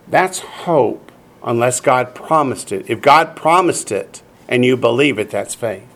That's 0.08 0.40
hope, 0.40 1.12
unless 1.44 1.82
God 1.82 2.16
promised 2.16 2.72
it. 2.72 2.90
If 2.90 3.02
God 3.02 3.36
promised 3.36 3.92
it 3.92 4.22
and 4.48 4.64
you 4.64 4.78
believe 4.78 5.20
it, 5.20 5.30
that's 5.30 5.56
faith. 5.56 5.88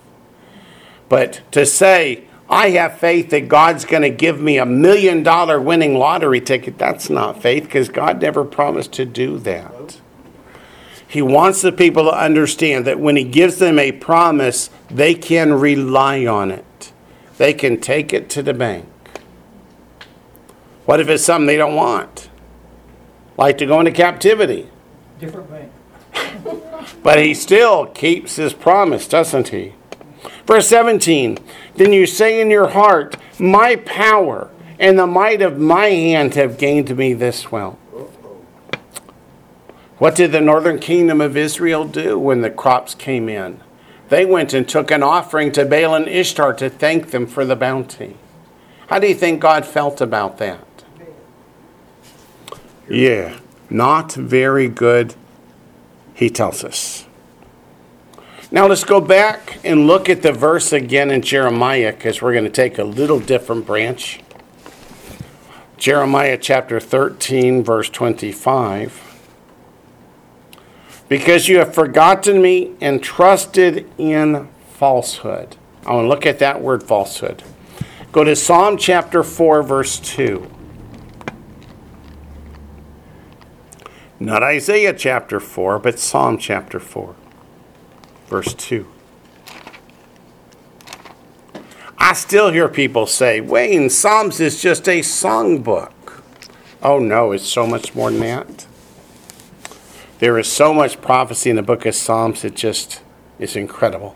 But 1.09 1.41
to 1.51 1.65
say, 1.65 2.25
I 2.49 2.69
have 2.71 2.99
faith 2.99 3.29
that 3.31 3.49
God's 3.49 3.85
going 3.85 4.03
to 4.03 4.09
give 4.09 4.39
me 4.39 4.57
a 4.57 4.65
million 4.65 5.23
dollar 5.23 5.59
winning 5.59 5.95
lottery 5.95 6.41
ticket, 6.41 6.77
that's 6.77 7.09
not 7.09 7.41
faith 7.41 7.63
because 7.63 7.89
God 7.89 8.21
never 8.21 8.45
promised 8.45 8.93
to 8.93 9.05
do 9.05 9.37
that. 9.39 9.99
He 11.07 11.21
wants 11.21 11.61
the 11.61 11.71
people 11.71 12.03
to 12.05 12.17
understand 12.17 12.85
that 12.85 12.99
when 12.99 13.15
He 13.15 13.23
gives 13.23 13.57
them 13.57 13.79
a 13.79 13.91
promise, 13.91 14.69
they 14.89 15.13
can 15.13 15.53
rely 15.53 16.25
on 16.25 16.51
it, 16.51 16.65
they 17.37 17.53
can 17.53 17.79
take 17.79 18.13
it 18.13 18.29
to 18.31 18.41
the 18.41 18.53
bank. 18.53 18.85
What 20.85 20.99
if 20.99 21.09
it's 21.09 21.23
something 21.23 21.47
they 21.47 21.57
don't 21.57 21.75
want? 21.75 22.29
Like 23.37 23.57
to 23.59 23.65
go 23.65 23.79
into 23.79 23.91
captivity. 23.91 24.69
Different 25.19 25.49
bank. 25.49 25.71
But 27.03 27.19
he 27.19 27.33
still 27.33 27.85
keeps 27.85 28.37
his 28.37 28.53
promise, 28.53 29.07
doesn't 29.07 29.49
he? 29.49 29.73
Verse 30.45 30.67
17 30.69 31.37
Then 31.75 31.93
you 31.93 32.05
say 32.05 32.41
in 32.41 32.49
your 32.49 32.69
heart, 32.69 33.17
My 33.39 33.75
power 33.75 34.49
and 34.79 34.97
the 34.97 35.07
might 35.07 35.41
of 35.41 35.59
my 35.59 35.87
hand 35.87 36.35
have 36.35 36.57
gained 36.57 36.95
me 36.95 37.13
this 37.13 37.51
wealth. 37.51 37.77
What 39.97 40.15
did 40.15 40.31
the 40.31 40.41
northern 40.41 40.79
kingdom 40.79 41.21
of 41.21 41.35
Israel 41.35 41.85
do 41.85 42.19
when 42.19 42.41
the 42.41 42.51
crops 42.51 42.93
came 42.93 43.27
in? 43.27 43.61
They 44.09 44.25
went 44.25 44.53
and 44.53 44.67
took 44.67 44.89
an 44.91 45.03
offering 45.03 45.51
to 45.53 45.65
Baal 45.65 45.95
and 45.95 46.07
Ishtar 46.07 46.53
to 46.53 46.69
thank 46.69 47.11
them 47.11 47.27
for 47.27 47.45
the 47.45 47.55
bounty. 47.55 48.15
How 48.87 48.99
do 48.99 49.07
you 49.07 49.15
think 49.15 49.41
God 49.41 49.65
felt 49.65 49.99
about 49.99 50.37
that? 50.37 50.65
Yeah, 52.89 53.39
not 53.69 54.13
very 54.13 54.69
good, 54.69 55.15
he 56.13 56.29
tells 56.29 56.63
us. 56.63 57.05
Now 58.49 58.65
let's 58.67 58.85
go 58.85 59.01
back 59.01 59.59
and 59.65 59.87
look 59.87 60.07
at 60.07 60.21
the 60.21 60.31
verse 60.31 60.71
again 60.71 61.11
in 61.11 61.21
Jeremiah 61.21 61.91
because 61.91 62.21
we're 62.21 62.31
going 62.31 62.45
to 62.45 62.49
take 62.49 62.77
a 62.77 62.85
little 62.85 63.19
different 63.19 63.65
branch. 63.65 64.21
Jeremiah 65.75 66.37
chapter 66.37 66.79
13, 66.79 67.61
verse 67.61 67.89
25. 67.89 69.06
Because 71.09 71.47
you 71.47 71.59
have 71.59 71.73
forgotten 71.73 72.41
me 72.41 72.73
and 72.81 73.01
trusted 73.01 73.89
in 73.97 74.49
falsehood. 74.73 75.55
I 75.85 75.93
want 75.93 76.05
to 76.05 76.09
look 76.09 76.25
at 76.25 76.39
that 76.39 76.61
word 76.61 76.83
falsehood. 76.83 77.43
Go 78.11 78.23
to 78.23 78.35
Psalm 78.35 78.77
chapter 78.77 79.23
4, 79.23 79.63
verse 79.63 79.99
2. 79.99 80.49
Not 84.19 84.43
Isaiah 84.43 84.93
chapter 84.93 85.39
4, 85.39 85.79
but 85.79 85.99
Psalm 85.99 86.37
chapter 86.37 86.79
4, 86.79 87.15
verse 88.27 88.53
2. 88.53 88.87
I 91.97 92.13
still 92.13 92.51
hear 92.51 92.67
people 92.67 93.05
say, 93.05 93.41
Wayne, 93.41 93.89
Psalms 93.89 94.39
is 94.39 94.61
just 94.61 94.87
a 94.87 95.01
songbook. 95.01 95.91
Oh 96.81 96.99
no, 96.99 97.31
it's 97.31 97.47
so 97.47 97.67
much 97.67 97.95
more 97.95 98.11
than 98.11 98.19
that. 98.21 98.66
There 100.19 100.39
is 100.39 100.51
so 100.51 100.73
much 100.73 100.99
prophecy 100.99 101.51
in 101.51 101.55
the 101.55 101.61
book 101.61 101.85
of 101.85 101.93
Psalms, 101.93 102.43
it 102.43 102.55
just 102.55 103.01
is 103.37 103.55
incredible. 103.55 104.15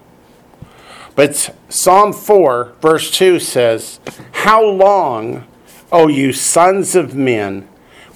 But 1.15 1.55
Psalm 1.69 2.11
4, 2.11 2.73
verse 2.81 3.11
2 3.11 3.39
says, 3.39 3.99
How 4.31 4.63
long, 4.65 5.45
O 5.91 6.07
you 6.07 6.33
sons 6.33 6.95
of 6.95 7.13
men, 7.13 7.67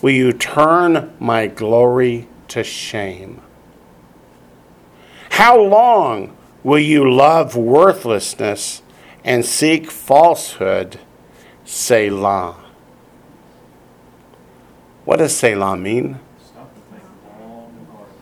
will 0.02 0.12
you 0.12 0.34
turn 0.34 1.14
my 1.20 1.46
glory 1.46 2.28
to 2.48 2.64
shame? 2.64 3.42
How 5.32 5.60
long 5.60 6.36
will 6.64 6.80
you 6.80 7.12
love 7.12 7.56
worthlessness 7.56 8.82
and 9.24 9.46
seek 9.46 9.92
falsehood? 9.92 11.00
Selah. 11.66 12.56
What 15.04 15.18
does 15.18 15.36
Selah 15.36 15.78
mean? 15.78 16.20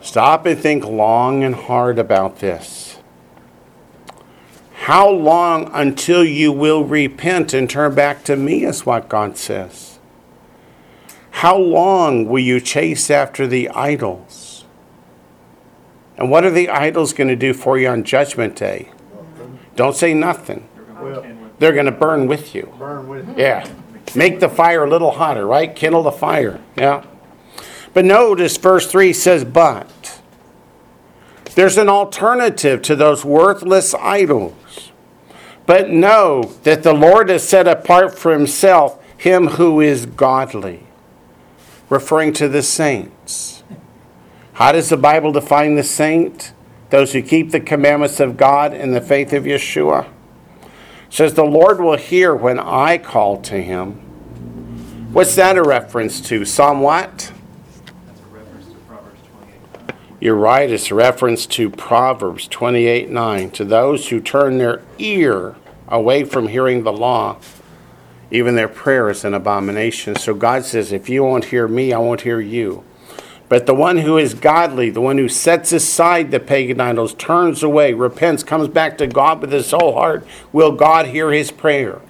Stop 0.04 0.44
and 0.44 0.58
think 0.60 0.84
long 0.84 1.42
and 1.42 1.54
hard. 1.54 1.96
Stop 1.96 2.06
and 2.06 2.18
think 2.18 2.18
long 2.18 2.34
and 2.34 2.34
hard 2.34 2.34
about 2.34 2.38
this. 2.40 2.98
How 4.84 5.08
long 5.08 5.70
until 5.72 6.22
you 6.24 6.52
will 6.52 6.84
repent 6.84 7.54
and 7.54 7.70
turn 7.70 7.94
back 7.94 8.22
to 8.24 8.36
me, 8.36 8.64
is 8.64 8.84
what 8.84 9.08
God 9.08 9.38
says. 9.38 9.98
How 11.30 11.56
long 11.56 12.26
will 12.26 12.42
you 12.42 12.60
chase 12.60 13.10
after 13.10 13.46
the 13.46 13.70
idols? 13.70 14.64
And 16.18 16.30
what 16.30 16.44
are 16.44 16.50
the 16.50 16.68
idols 16.68 17.12
going 17.14 17.28
to 17.28 17.36
do 17.36 17.54
for 17.54 17.78
you 17.78 17.88
on 17.88 18.04
Judgment 18.04 18.56
Day? 18.56 18.90
Don't 19.74 19.96
say 19.96 20.12
nothing. 20.14 20.68
They're 20.76 20.84
gonna 20.84 21.04
Well- 21.04 21.14
contend 21.14 21.42
with- 21.42 21.58
They're 21.58 21.72
going 21.72 21.86
to 21.86 21.92
burn 21.92 22.26
with 22.26 22.54
you. 22.54 22.72
Burn 22.78 23.08
with 23.08 23.26
you. 23.28 23.34
Yeah. 23.38 23.64
Make 24.14 24.40
the 24.40 24.48
fire 24.50 24.84
a 24.84 24.90
little 24.90 25.12
hotter, 25.12 25.46
right? 25.46 25.74
Kindle 25.74 26.02
the 26.02 26.12
fire. 26.12 26.60
Yeah. 26.76 27.02
But 27.94 28.04
notice 28.04 28.56
verse 28.58 28.86
3 28.86 29.12
says, 29.12 29.44
But 29.44 29.88
there's 31.54 31.78
an 31.78 31.88
alternative 31.88 32.82
to 32.82 32.96
those 32.96 33.24
worthless 33.24 33.94
idols. 33.94 34.90
But 35.66 35.88
know 35.90 36.52
that 36.64 36.82
the 36.82 36.92
Lord 36.92 37.30
has 37.30 37.48
set 37.48 37.66
apart 37.66 38.18
for 38.18 38.32
himself 38.32 39.02
him 39.16 39.48
who 39.48 39.80
is 39.80 40.04
godly, 40.04 40.86
referring 41.88 42.32
to 42.34 42.48
the 42.48 42.62
saints. 42.62 43.62
How 44.54 44.72
does 44.72 44.90
the 44.90 44.96
Bible 44.96 45.32
define 45.32 45.74
the 45.74 45.82
saint? 45.82 46.52
Those 46.90 47.12
who 47.12 47.22
keep 47.22 47.50
the 47.50 47.60
commandments 47.60 48.20
of 48.20 48.36
God 48.36 48.74
and 48.74 48.94
the 48.94 49.00
faith 49.00 49.32
of 49.32 49.44
Yeshua 49.44 50.06
says 51.08 51.34
the 51.34 51.44
Lord 51.44 51.80
will 51.80 51.96
hear 51.96 52.34
when 52.34 52.58
I 52.58 52.98
call 52.98 53.40
to 53.42 53.62
him. 53.62 53.92
What's 55.12 55.36
that 55.36 55.56
a 55.56 55.62
reference 55.62 56.20
to? 56.22 56.44
Psalm 56.44 56.80
what? 56.80 57.32
That's 58.06 58.20
a 58.20 58.24
reference 58.32 58.66
to 58.66 58.74
Proverbs 58.88 59.20
28. 59.32 60.13
You're 60.24 60.36
right, 60.36 60.70
it's 60.70 60.90
a 60.90 60.94
reference 60.94 61.44
to 61.48 61.68
Proverbs 61.68 62.48
28 62.48 63.10
9. 63.10 63.50
To 63.50 63.62
those 63.62 64.08
who 64.08 64.22
turn 64.22 64.56
their 64.56 64.80
ear 64.98 65.54
away 65.86 66.24
from 66.24 66.48
hearing 66.48 66.82
the 66.82 66.94
law, 66.94 67.36
even 68.30 68.54
their 68.54 68.66
prayer 68.66 69.10
is 69.10 69.22
an 69.26 69.34
abomination. 69.34 70.16
So 70.16 70.32
God 70.32 70.64
says, 70.64 70.92
if 70.92 71.10
you 71.10 71.24
won't 71.24 71.44
hear 71.44 71.68
me, 71.68 71.92
I 71.92 71.98
won't 71.98 72.22
hear 72.22 72.40
you. 72.40 72.84
But 73.50 73.66
the 73.66 73.74
one 73.74 73.98
who 73.98 74.16
is 74.16 74.32
godly, 74.32 74.88
the 74.88 75.02
one 75.02 75.18
who 75.18 75.28
sets 75.28 75.72
aside 75.72 76.30
the 76.30 76.40
pagan 76.40 76.80
idols, 76.80 77.12
turns 77.12 77.62
away, 77.62 77.92
repents, 77.92 78.42
comes 78.42 78.68
back 78.68 78.96
to 78.96 79.06
God 79.06 79.42
with 79.42 79.52
his 79.52 79.72
whole 79.72 79.92
heart, 79.92 80.26
will 80.54 80.72
God 80.72 81.08
hear 81.08 81.32
his 81.32 81.50
prayer? 81.50 82.00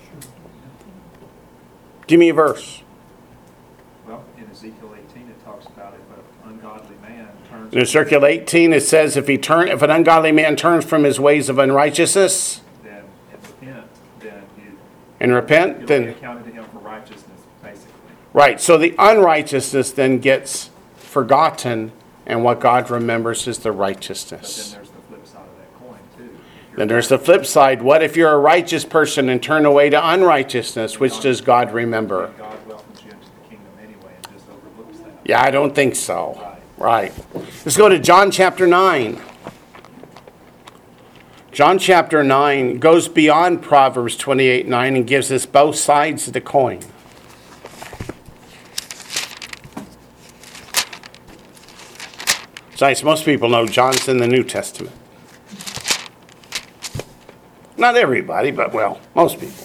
Give 2.07 2.21
me 2.21 2.29
a 2.29 2.35
verse. 2.35 2.81
Well, 4.07 4.25
in 4.39 4.49
Ezekiel 4.49 4.95
18, 5.11 5.31
it 5.31 5.45
talks 5.45 5.67
about 5.67 5.95
if 5.95 6.47
an 6.47 6.53
ungodly 6.53 6.95
In 7.75 7.81
Ezekiel 7.81 8.25
18, 8.25 8.73
it 8.73 8.85
says, 8.85 9.17
if 9.17 9.27
he 9.27 9.37
turn, 9.37 9.67
if 9.67 9.83
an 9.83 9.91
ungodly 9.91 10.31
man 10.31 10.55
turns 10.55 10.85
from 10.85 11.03
his 11.03 11.19
ways 11.19 11.49
of 11.49 11.59
unrighteousness 11.59 12.61
Then, 12.85 13.03
and 13.33 13.43
repent, 13.43 13.89
then 14.21 14.43
he, 14.57 14.63
and 15.19 15.33
repent, 15.35 15.87
then 15.89 16.09
accounted 16.11 16.45
to 16.45 16.53
him 16.53 16.65
for 16.67 16.79
righteousness, 16.79 17.41
basically. 17.65 17.91
right. 18.33 18.61
So 18.61 18.79
the 18.79 18.95
unrighteousness 18.97 19.91
then 19.91 20.21
gets 20.21 20.71
forgotten, 20.95 21.91
and 22.27 22.45
what 22.45 22.61
God 22.61 22.91
remembers 22.91 23.49
is 23.49 23.59
the 23.59 23.71
But 23.71 23.73
then 23.73 23.81
righteousness. 23.81 24.71
there's 24.75 24.91
the 24.91 25.03
flip 25.09 25.27
side 25.27 25.43
of 25.43 25.57
that 25.59 25.75
coin, 25.85 25.99
too. 26.17 26.39
Then 26.77 26.87
there's 26.87 27.09
the 27.09 27.19
flip 27.19 27.45
side. 27.45 27.83
What 27.83 28.05
if 28.05 28.17
you're 28.17 28.31
a 28.35 28.39
righteous 28.39 28.85
person 28.85 29.29
and 29.29 29.43
turn 29.43 29.67
away 29.67 29.91
to 29.91 30.09
unrighteousness? 30.11 31.01
Which 31.01 31.19
does 31.19 31.41
God 31.41 31.73
remember? 31.73 32.33
God 32.39 32.57
welcomes 32.69 33.03
you 33.03 33.11
into 33.11 33.27
the 33.27 33.49
kingdom 33.49 33.73
anyway 33.83 34.13
and 34.15 34.33
just 34.33 34.47
overlooks 34.49 35.01
that. 35.01 35.11
Yeah, 35.25 35.43
I 35.43 35.51
don't 35.51 35.75
think 35.75 35.97
so. 35.97 36.53
Right. 36.77 37.13
Let's 37.65 37.77
go 37.77 37.89
to 37.89 37.99
John 37.99 38.31
chapter 38.31 38.67
9. 38.67 39.21
John 41.53 41.79
chapter 41.79 42.25
9 42.25 42.79
goes 42.79 43.07
beyond 43.07 43.63
Proverbs 43.63 44.17
28 44.17 44.67
9 44.67 44.97
and 44.97 45.07
gives 45.07 45.31
us 45.31 45.47
both 45.47 45.77
sides 45.77 46.27
of 46.27 46.33
the 46.33 46.41
coin. 46.41 46.81
Besides, 52.73 53.05
most 53.05 53.25
people 53.25 53.49
know 53.49 53.67
John's 53.67 54.09
in 54.09 54.19
the 54.19 54.27
New 54.27 54.43
Testament. 54.43 54.97
Not 57.77 57.97
everybody, 57.97 58.51
but 58.51 58.73
well, 58.73 59.01
most 59.15 59.39
people. 59.39 59.65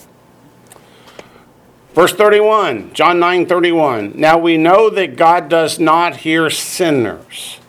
Verse 2.00 2.14
31, 2.14 2.94
John 2.94 3.20
9 3.20 3.46
31. 3.46 4.14
Now 4.16 4.38
we 4.38 4.56
know 4.56 4.90
that 4.90 5.18
God 5.18 5.50
does 5.50 5.80
not 5.80 6.16
hear 6.16 6.50
sinners. 6.50 7.60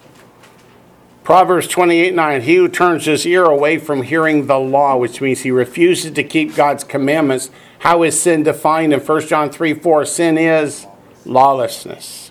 Proverbs 1.24 1.66
28 1.66 2.14
9, 2.14 2.42
he 2.42 2.54
who 2.54 2.68
turns 2.68 3.06
his 3.06 3.26
ear 3.26 3.42
away 3.44 3.78
from 3.78 4.04
hearing 4.04 4.46
the 4.46 4.56
law, 4.56 4.96
which 4.96 5.20
means 5.20 5.40
he 5.40 5.50
refuses 5.50 6.12
to 6.12 6.22
keep 6.22 6.54
God's 6.54 6.84
commandments. 6.84 7.50
How 7.80 8.04
is 8.04 8.22
sin 8.22 8.44
defined 8.44 8.92
in 8.92 9.00
1 9.00 9.26
John 9.26 9.50
3 9.50 9.74
4? 9.74 10.04
Sin 10.04 10.38
is 10.38 10.86
lawlessness. 11.24 12.30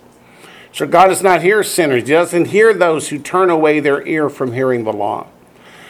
So 0.71 0.87
God 0.87 1.07
does 1.07 1.21
not 1.21 1.41
hear 1.41 1.63
sinners. 1.63 2.03
He 2.03 2.13
doesn't 2.13 2.45
hear 2.45 2.73
those 2.73 3.09
who 3.09 3.19
turn 3.19 3.49
away 3.49 3.81
their 3.81 4.07
ear 4.07 4.29
from 4.29 4.53
hearing 4.53 4.85
the 4.85 4.93
law. 4.93 5.27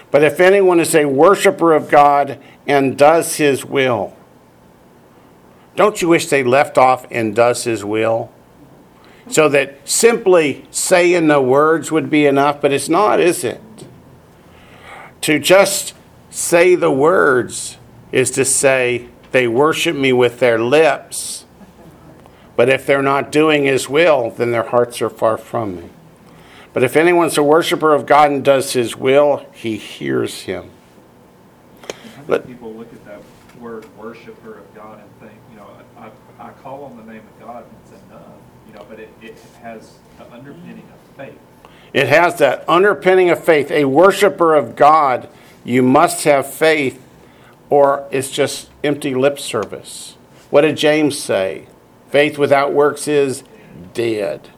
But 0.10 0.24
if 0.24 0.40
anyone 0.40 0.80
is 0.80 0.96
a 0.96 1.06
worshiper 1.06 1.72
of 1.72 1.88
God 1.88 2.40
and 2.66 2.98
does 2.98 3.36
his 3.36 3.64
will, 3.64 4.16
don't 5.80 6.02
you 6.02 6.10
wish 6.10 6.28
they 6.28 6.44
left 6.44 6.78
off 6.78 7.06
and 7.10 7.34
does 7.34 7.64
his 7.64 7.86
will? 7.86 8.30
So 9.30 9.48
that 9.48 9.88
simply 9.88 10.68
saying 10.72 11.28
the 11.28 11.40
words 11.40 11.90
would 11.90 12.10
be 12.10 12.26
enough, 12.26 12.60
but 12.60 12.74
it's 12.74 12.90
not, 12.90 13.22
is 13.22 13.46
it? 13.46 13.62
To 15.22 15.40
just 15.40 15.94
say 16.30 16.76
the 16.76 16.92
words 16.92 17.78
is 18.12 18.30
to 18.32 18.44
say 18.44 19.08
they 19.32 19.48
worship 19.48 19.96
me 19.96 20.12
with 20.12 20.40
their 20.40 20.60
lips, 20.60 21.46
but 22.58 22.68
if 22.68 22.86
they're 22.86 23.02
not 23.02 23.32
doing 23.32 23.64
his 23.64 23.88
will, 23.88 24.32
then 24.32 24.52
their 24.52 24.64
hearts 24.64 25.02
are 25.02 25.10
far 25.10 25.38
from 25.38 25.78
me. 25.78 25.90
But 26.74 26.84
if 26.84 26.98
anyone's 26.98 27.38
a 27.38 27.44
worshiper 27.44 27.94
of 27.94 28.06
God 28.06 28.32
and 28.32 28.44
does 28.44 28.74
his 28.74 28.98
will, 28.98 29.46
he 29.54 29.78
hears 29.78 30.42
him. 30.42 30.72
How 31.84 32.24
Let- 32.28 32.44
many 32.44 32.56
people 32.56 32.74
look 32.74 32.92
at 32.92 33.06
that 33.06 33.22
word 33.62 33.86
worshiper 33.98 34.58
of 34.58 34.76
God 34.76 35.00
and 35.00 35.30
think, 35.30 35.40
you 35.52 35.58
know, 35.58 35.68
I, 35.98 36.10
I 36.40 36.52
call 36.64 36.86
on 36.86 36.98
the 36.98 37.04
name 37.04 37.22
of 37.22 37.40
God 37.40 37.64
and 37.64 37.76
it's 37.84 38.04
enough, 38.04 38.24
you 38.68 38.74
know, 38.74 38.86
but 38.90 39.00
it, 39.00 39.10
it 39.22 39.38
has 39.62 39.98
the 40.18 40.32
underpinning 40.32 40.88
of 40.94 41.16
faith. 41.16 41.40
It 41.94 42.08
has 42.08 42.38
that 42.38 42.68
underpinning 42.68 43.30
of 43.30 43.44
faith. 43.44 43.72
A 43.72 43.86
worshiper 43.86 44.56
of 44.56 44.76
God, 44.76 45.30
you 45.64 45.82
must 45.82 46.24
have 46.24 46.52
faith, 46.52 47.02
or 47.70 48.08
it's 48.12 48.32
just 48.32 48.70
empty 48.84 49.16
lip 49.16 49.40
service. 49.40 50.16
What 50.50 50.62
did 50.62 50.78
James 50.78 51.18
say? 51.18 51.68
Faith 52.10 52.38
without 52.38 52.74
works 52.74 53.08
is 53.08 53.44
dead. 53.94 54.50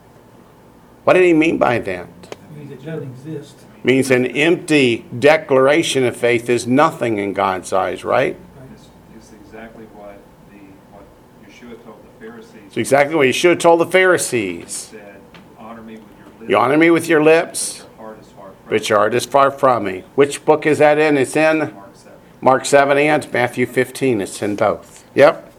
What 1.04 1.14
did 1.14 1.24
he 1.24 1.32
mean 1.32 1.58
by 1.58 1.78
that? 1.80 2.08
means 2.62 2.70
it 2.70 2.84
doesn't 2.84 3.08
exist. 3.08 3.56
Means 3.84 4.10
an 4.10 4.26
empty 4.26 5.04
declaration 5.18 6.04
of 6.04 6.16
faith 6.16 6.48
is 6.48 6.66
nothing 6.66 7.18
in 7.18 7.32
God's 7.32 7.72
eyes, 7.72 8.04
right? 8.04 8.36
It's, 8.72 8.88
it's 9.16 9.32
exactly 9.32 9.86
what 9.86 10.20
the, 10.50 10.58
what 10.92 11.04
Yeshua 11.44 11.82
told 11.84 11.98
the 12.04 12.24
Pharisees. 12.24 12.61
It's 12.72 12.78
exactly 12.78 13.14
what 13.14 13.26
Yeshua 13.26 13.60
told 13.60 13.80
the 13.80 13.86
Pharisees. 13.86 14.72
said, 14.72 15.20
honor 15.58 15.82
me 15.82 15.98
with 15.98 16.08
your 16.16 16.26
lips. 16.26 16.48
You 16.48 16.56
honor 16.56 16.78
me 16.78 16.90
with 16.90 17.06
your 17.06 17.22
lips, 17.22 17.78
Your 17.80 17.86
heart 17.98 18.18
is 18.18 18.32
far 18.32 18.46
from 18.46 18.70
but 18.70 18.88
your 18.88 18.98
heart 18.98 19.14
is 19.14 19.26
far 19.26 19.50
from 19.50 19.84
me. 19.84 20.04
Which 20.14 20.42
book 20.46 20.64
is 20.64 20.78
that 20.78 20.96
in? 20.96 21.18
It's 21.18 21.36
in 21.36 21.58
Mark 21.58 21.94
7. 21.94 22.18
Mark 22.40 22.64
7 22.64 22.96
and 22.96 23.30
Matthew 23.30 23.66
15. 23.66 24.22
It's 24.22 24.40
in 24.40 24.56
both. 24.56 25.04
Yep. 25.14 25.52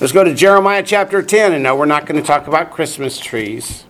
Let's 0.00 0.12
go 0.12 0.22
to 0.22 0.32
Jeremiah 0.32 0.84
chapter 0.84 1.24
10. 1.24 1.54
And 1.54 1.64
no, 1.64 1.74
we're 1.74 1.86
not 1.86 2.06
going 2.06 2.20
to 2.20 2.24
talk 2.24 2.46
about 2.46 2.70
Christmas 2.70 3.18
trees. 3.18 3.84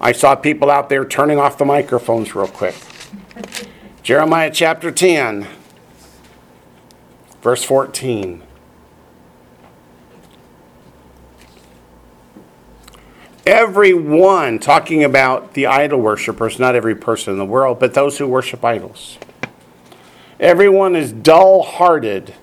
I 0.00 0.10
saw 0.10 0.34
people 0.34 0.68
out 0.68 0.88
there 0.88 1.04
turning 1.04 1.38
off 1.38 1.58
the 1.58 1.64
microphones 1.64 2.34
real 2.34 2.48
quick. 2.48 2.74
Jeremiah 4.02 4.50
chapter 4.52 4.90
10, 4.90 5.46
verse 7.40 7.62
14. 7.62 8.42
Everyone, 13.46 14.58
talking 14.58 15.04
about 15.04 15.54
the 15.54 15.66
idol 15.66 16.00
worshippers, 16.00 16.58
not 16.58 16.74
every 16.74 16.96
person 16.96 17.32
in 17.32 17.38
the 17.38 17.44
world, 17.44 17.78
but 17.78 17.94
those 17.94 18.18
who 18.18 18.26
worship 18.26 18.64
idols. 18.64 19.18
Everyone 20.40 20.96
is 20.96 21.12
dull 21.12 21.62
hearted 21.62 22.34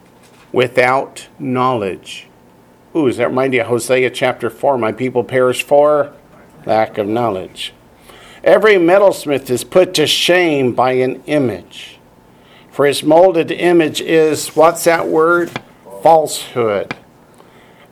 without 0.54 1.28
knowledge. 1.38 2.28
Ooh, 2.96 3.08
does 3.08 3.18
that 3.18 3.28
remind 3.28 3.54
you 3.54 3.62
of 3.62 3.68
Hosea 3.68 4.12
chapter 4.12 4.50
4? 4.50 4.78
My 4.78 4.94
people 4.94 5.26
perish 5.26 5.62
for 5.62 6.14
lack 6.66 6.98
of 6.98 7.06
knowledge. 7.06 7.74
Every 8.42 8.76
metalsmith 8.76 9.50
is 9.50 9.66
put 9.66 9.94
to 9.96 10.08
shame 10.08 10.72
by 10.72 10.94
an 10.94 11.22
image. 11.26 12.00
For 12.72 12.86
his 12.86 13.04
molded 13.04 13.52
image 13.52 14.00
is, 14.00 14.56
what's 14.56 14.86
that 14.86 15.08
word? 15.10 15.52
Falsehood. 16.02 16.96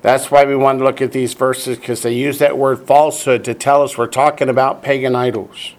That's 0.02 0.32
why 0.32 0.46
we 0.46 0.56
want 0.56 0.80
to 0.80 0.86
look 0.86 1.02
at 1.02 1.12
these 1.12 1.34
verses 1.34 1.78
because 1.78 2.02
they 2.02 2.14
use 2.14 2.40
that 2.40 2.58
word 2.58 2.88
falsehood 2.88 3.44
to 3.44 3.54
tell 3.54 3.84
us 3.84 3.98
we're 3.98 4.08
talking 4.08 4.50
about 4.50 4.82
pagan 4.82 5.16
idols. 5.16 5.76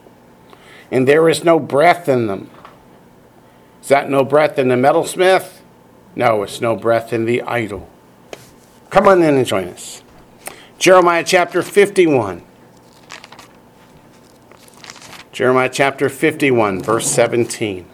And 0.90 1.08
there 1.08 1.28
is 1.28 1.42
no 1.42 1.58
breath 1.58 2.08
in 2.08 2.28
them. 2.28 2.50
Is 3.80 3.88
that 3.88 4.08
no 4.08 4.24
breath 4.24 4.58
in 4.58 4.68
the 4.68 4.76
metalsmith? 4.76 5.60
No, 6.14 6.42
it's 6.42 6.60
no 6.60 6.76
breath 6.76 7.12
in 7.12 7.24
the 7.24 7.42
idol. 7.42 7.88
Come 8.90 9.08
on 9.08 9.22
in 9.22 9.34
and 9.34 9.46
join 9.46 9.68
us. 9.68 10.02
Jeremiah 10.78 11.24
chapter 11.24 11.62
51. 11.62 12.44
Jeremiah 15.32 15.70
chapter 15.72 16.08
51, 16.10 16.82
verse 16.82 17.10
17. 17.10 17.86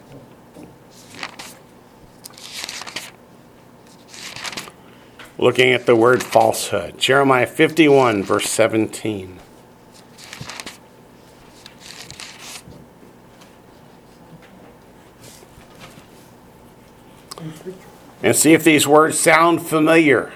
Looking 5.39 5.73
at 5.73 5.87
the 5.87 5.95
word 5.95 6.23
falsehood. 6.23 6.99
Jeremiah 6.99 7.47
51, 7.47 8.25
verse 8.25 8.51
17. 8.51 9.39
and 18.23 18.37
see 18.37 18.53
if 18.53 18.65
these 18.65 18.87
words 18.87 19.19
sound 19.19 19.63
familiar. 19.63 20.33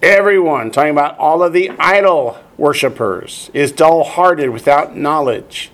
Everyone, 0.00 0.70
talking 0.70 0.90
about 0.90 1.18
all 1.18 1.42
of 1.42 1.52
the 1.52 1.70
idol 1.78 2.38
worshippers, 2.56 3.50
is 3.54 3.70
dull 3.70 4.02
hearted 4.02 4.50
without 4.50 4.96
knowledge. 4.96 5.70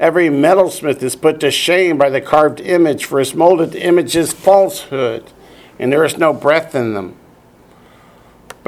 Every 0.00 0.28
metalsmith 0.28 1.02
is 1.02 1.14
put 1.14 1.40
to 1.40 1.50
shame 1.50 1.98
by 1.98 2.10
the 2.10 2.20
carved 2.20 2.60
image, 2.60 3.04
for 3.04 3.18
his 3.18 3.34
molded 3.34 3.74
image 3.76 4.16
is 4.16 4.32
falsehood, 4.32 5.30
and 5.78 5.92
there 5.92 6.04
is 6.04 6.18
no 6.18 6.32
breath 6.32 6.74
in 6.74 6.94
them. 6.94 7.16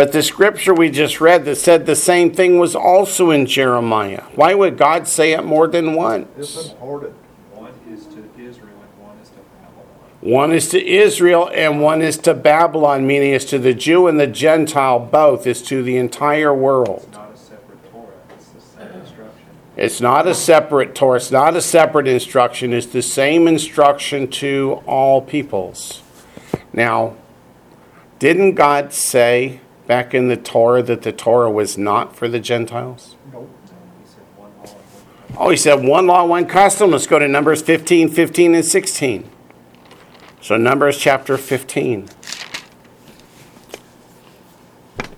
But 0.01 0.13
the 0.13 0.23
scripture 0.23 0.73
we 0.73 0.91
just 0.91 1.21
read 1.21 1.45
that 1.45 1.57
said 1.57 1.85
the 1.85 1.97
same 1.97 2.33
thing 2.33 2.59
was 2.59 2.75
also 2.75 3.31
in 3.31 3.45
Jeremiah. 3.45 4.23
Why 4.35 4.55
would 4.55 4.79
God 4.79 5.07
say 5.07 5.33
it 5.33 5.45
more 5.45 5.67
than 5.67 5.95
once? 5.95 6.27
It's 6.39 6.71
important. 6.71 7.15
One 7.53 7.73
is 7.93 8.07
to 8.07 8.23
Israel 8.39 8.71
and 8.81 9.03
one 9.03 9.19
is 9.21 9.29
to 9.29 9.41
Babylon. 9.61 9.87
One 10.23 10.53
is 10.53 10.69
to 10.71 10.87
Israel 10.87 11.51
and 11.53 11.83
one 11.83 12.03
is 12.03 12.17
to 12.19 12.33
Babylon, 12.33 13.07
meaning 13.07 13.35
it's 13.35 13.45
to 13.47 13.59
the 13.59 13.75
Jew 13.75 14.07
and 14.07 14.19
the 14.19 14.27
Gentile 14.27 15.01
both. 15.01 15.47
It's 15.47 15.61
to 15.63 15.83
the 15.83 15.97
entire 15.99 16.55
world. 16.55 17.07
It's 17.07 17.13
not 17.13 17.35
a 17.35 17.37
separate 17.37 17.93
Torah, 17.93 18.13
it's 18.31 18.49
the 18.49 18.61
same 18.61 19.01
instruction. 19.01 19.47
It's 19.77 20.01
not 20.01 20.27
a 20.27 20.35
separate 20.35 20.95
Torah, 20.95 21.17
it's 21.17 21.31
not 21.31 21.57
a 21.57 21.61
separate 21.61 22.07
instruction. 22.07 22.73
It's 22.73 22.87
the 22.87 23.03
same 23.03 23.47
instruction 23.47 24.29
to 24.29 24.83
all 24.87 25.21
peoples. 25.21 26.03
Now, 26.73 27.17
didn't 28.19 28.55
God 28.55 28.93
say 28.93 29.61
back 29.87 30.15
in 30.15 30.29
the 30.29 30.37
Torah 30.37 30.83
that 30.83 31.03
the 31.03 31.13
Torah 31.13 31.51
was 31.51 31.77
not 31.77 32.15
for 32.15 32.29
the 32.29 32.39
Gentiles? 32.39 33.17
Nope. 33.33 33.51
He 34.03 34.07
said 34.07 34.27
one 34.37 34.57
law 34.57 34.65
and 34.65 35.37
one 35.37 35.47
Oh, 35.47 35.51
he 35.51 35.57
said 35.57 35.85
one 35.85 36.07
law, 36.07 36.25
one 36.25 36.47
custom. 36.47 36.91
Let's 36.91 37.07
go 37.07 37.19
to 37.19 37.27
Numbers 37.27 37.63
15, 37.63 38.09
15, 38.09 38.55
and 38.55 38.65
16. 38.65 39.31
So, 40.43 40.57
Numbers 40.57 40.97
chapter 40.97 41.37
15, 41.37 42.09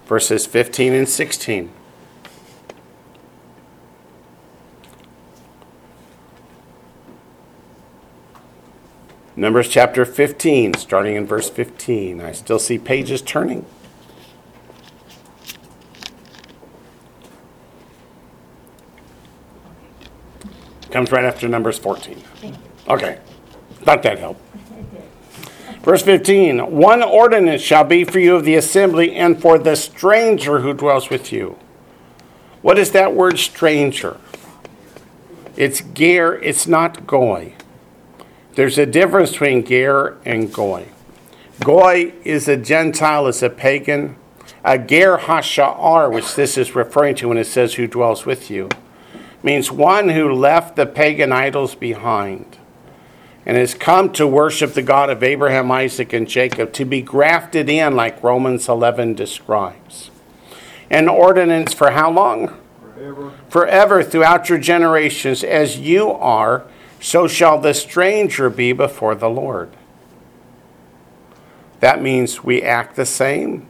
verses 0.06 0.46
15 0.46 0.92
and 0.92 1.08
16. 1.08 1.72
Numbers 9.34 9.68
chapter 9.68 10.04
15, 10.04 10.74
starting 10.74 11.16
in 11.16 11.26
verse 11.26 11.48
15. 11.48 12.20
I 12.20 12.32
still 12.32 12.58
see 12.58 12.78
pages 12.78 13.22
turning. 13.22 13.64
Comes 20.90 21.10
right 21.10 21.24
after 21.24 21.48
Numbers 21.48 21.78
14. 21.78 22.22
Okay. 22.88 23.18
Thought 23.80 24.02
that 24.02 24.18
helped. 24.18 24.42
Verse 25.82 26.02
15 26.02 26.58
One 26.70 27.02
ordinance 27.02 27.62
shall 27.62 27.84
be 27.84 28.04
for 28.04 28.18
you 28.18 28.36
of 28.36 28.44
the 28.44 28.56
assembly 28.56 29.14
and 29.14 29.40
for 29.40 29.58
the 29.58 29.74
stranger 29.74 30.60
who 30.60 30.74
dwells 30.74 31.08
with 31.08 31.32
you. 31.32 31.58
What 32.60 32.78
is 32.78 32.92
that 32.92 33.14
word 33.14 33.38
stranger? 33.38 34.18
It's 35.56 35.80
ger, 35.80 36.34
it's 36.34 36.66
not 36.66 37.06
goy. 37.06 37.54
There's 38.54 38.76
a 38.76 38.86
difference 38.86 39.32
between 39.32 39.64
ger 39.64 40.18
and 40.24 40.52
goy. 40.52 40.88
Goy 41.60 42.12
is 42.24 42.48
a 42.48 42.56
Gentile, 42.56 43.26
is 43.26 43.42
a 43.42 43.48
pagan. 43.48 44.16
A 44.64 44.78
ger 44.78 45.16
hasha'ar, 45.16 46.12
which 46.12 46.34
this 46.34 46.58
is 46.58 46.74
referring 46.74 47.14
to 47.16 47.28
when 47.28 47.38
it 47.38 47.46
says 47.46 47.74
who 47.74 47.86
dwells 47.86 48.26
with 48.26 48.50
you. 48.50 48.68
means 49.42 49.72
one 49.72 50.10
who 50.10 50.32
left 50.32 50.76
the 50.76 50.86
pagan 50.86 51.32
idols 51.32 51.74
behind 51.74 52.58
and 53.44 53.56
has 53.56 53.74
come 53.74 54.12
to 54.12 54.26
worship 54.26 54.74
the 54.74 54.82
God 54.82 55.10
of 55.10 55.22
Abraham, 55.22 55.70
Isaac, 55.70 56.12
and 56.12 56.28
Jacob, 56.28 56.72
to 56.74 56.84
be 56.84 57.02
grafted 57.02 57.68
in, 57.68 57.96
like 57.96 58.22
Romans 58.22 58.68
11 58.68 59.14
describes. 59.14 60.10
An 60.90 61.08
ordinance 61.08 61.72
for 61.72 61.90
how 61.90 62.10
long? 62.10 62.56
Forever. 62.94 63.32
Forever 63.48 64.02
throughout 64.04 64.48
your 64.48 64.58
generations, 64.58 65.42
as 65.42 65.78
you 65.78 66.12
are, 66.12 66.64
so 67.02 67.26
shall 67.26 67.58
the 67.58 67.74
stranger 67.74 68.48
be 68.48 68.72
before 68.72 69.16
the 69.16 69.28
Lord. 69.28 69.76
That 71.80 72.00
means 72.00 72.44
we 72.44 72.62
act 72.62 72.94
the 72.94 73.04
same, 73.04 73.66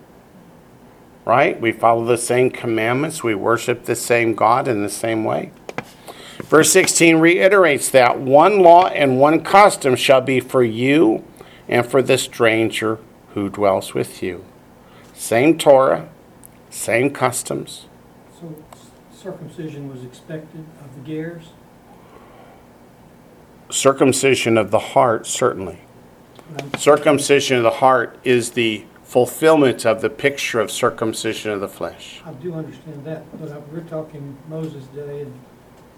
right? 1.24 1.58
We 1.58 1.72
follow 1.72 2.04
the 2.04 2.18
same 2.18 2.50
commandments, 2.50 3.24
we 3.24 3.34
worship 3.34 3.84
the 3.84 3.96
same 3.96 4.34
God 4.34 4.68
in 4.68 4.82
the 4.82 4.90
same 4.90 5.24
way. 5.24 5.50
Verse 6.42 6.70
16 6.72 7.16
reiterates 7.16 7.88
that 7.88 8.20
one 8.20 8.60
law 8.60 8.88
and 8.88 9.18
one 9.18 9.42
custom 9.42 9.96
shall 9.96 10.20
be 10.20 10.38
for 10.38 10.62
you 10.62 11.24
and 11.68 11.86
for 11.86 12.02
the 12.02 12.18
stranger 12.18 12.98
who 13.32 13.48
dwells 13.48 13.94
with 13.94 14.22
you. 14.22 14.44
Same 15.14 15.56
Torah, 15.56 16.10
same 16.68 17.08
customs. 17.08 17.86
So 18.38 18.54
circumcision 19.10 19.88
was 19.88 20.04
expected 20.04 20.66
of 20.84 20.94
the 20.94 21.10
Gers. 21.10 21.44
Circumcision 23.72 24.58
of 24.58 24.70
the 24.70 24.78
heart, 24.78 25.26
certainly. 25.26 25.78
Circumcision 26.76 27.56
of 27.56 27.62
the 27.62 27.70
heart 27.70 28.18
is 28.22 28.50
the 28.50 28.84
fulfillment 29.02 29.86
of 29.86 30.02
the 30.02 30.10
picture 30.10 30.60
of 30.60 30.70
circumcision 30.70 31.50
of 31.50 31.60
the 31.60 31.68
flesh. 31.68 32.20
I 32.26 32.32
do 32.34 32.52
understand 32.52 33.02
that, 33.06 33.24
but 33.40 33.68
we're 33.72 33.80
talking 33.80 34.36
Moses' 34.46 34.84
day, 34.88 35.22
and 35.22 35.40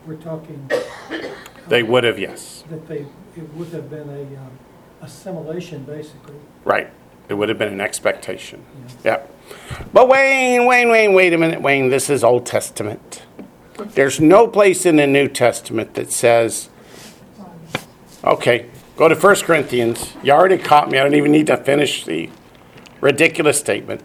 we're 0.07 0.17
talking 0.17 0.71
They 1.67 1.83
would 1.83 2.05
have, 2.05 2.17
yes. 2.17 2.63
that 2.71 2.87
they, 2.87 3.07
it 3.37 3.55
would 3.55 3.69
have 3.71 3.91
been 3.91 4.09
a 4.09 4.23
um, 4.23 4.59
assimilation, 5.03 5.83
basically. 5.83 6.37
Right. 6.65 6.91
It 7.29 7.35
would 7.35 7.49
have 7.49 7.59
been 7.59 7.73
an 7.73 7.81
expectation. 7.81 8.61
know. 8.61 8.95
Yep. 9.05 9.35
But 9.93 10.09
Wayne, 10.09 10.67
Wayne, 10.67 10.91
Wayne, 10.91 11.13
wait 11.13 11.33
a 11.33 11.39
minute, 11.39 11.61
Wayne. 11.61 11.89
This 11.89 12.09
is 12.09 12.23
Old 12.23 12.47
Testament. 12.47 13.25
There's 13.79 14.21
no 14.21 14.47
place 14.47 14.87
in 14.87 14.95
the 14.95 15.09
New 15.09 15.27
Testament 15.27 15.95
that 15.95 16.13
says, 16.13 16.69
okay, 18.25 18.67
go 18.97 19.09
to 19.09 19.15
1 19.15 19.37
Corinthians. 19.37 20.15
You 20.23 20.33
already 20.33 20.59
caught 20.59 20.91
me. 20.91 20.99
I 20.99 21.03
don't 21.05 21.15
even 21.15 21.33
need 21.33 21.47
to 21.49 21.57
finish 21.57 22.05
the 22.05 22.31
ridiculous 23.01 23.59
statement. 23.59 24.03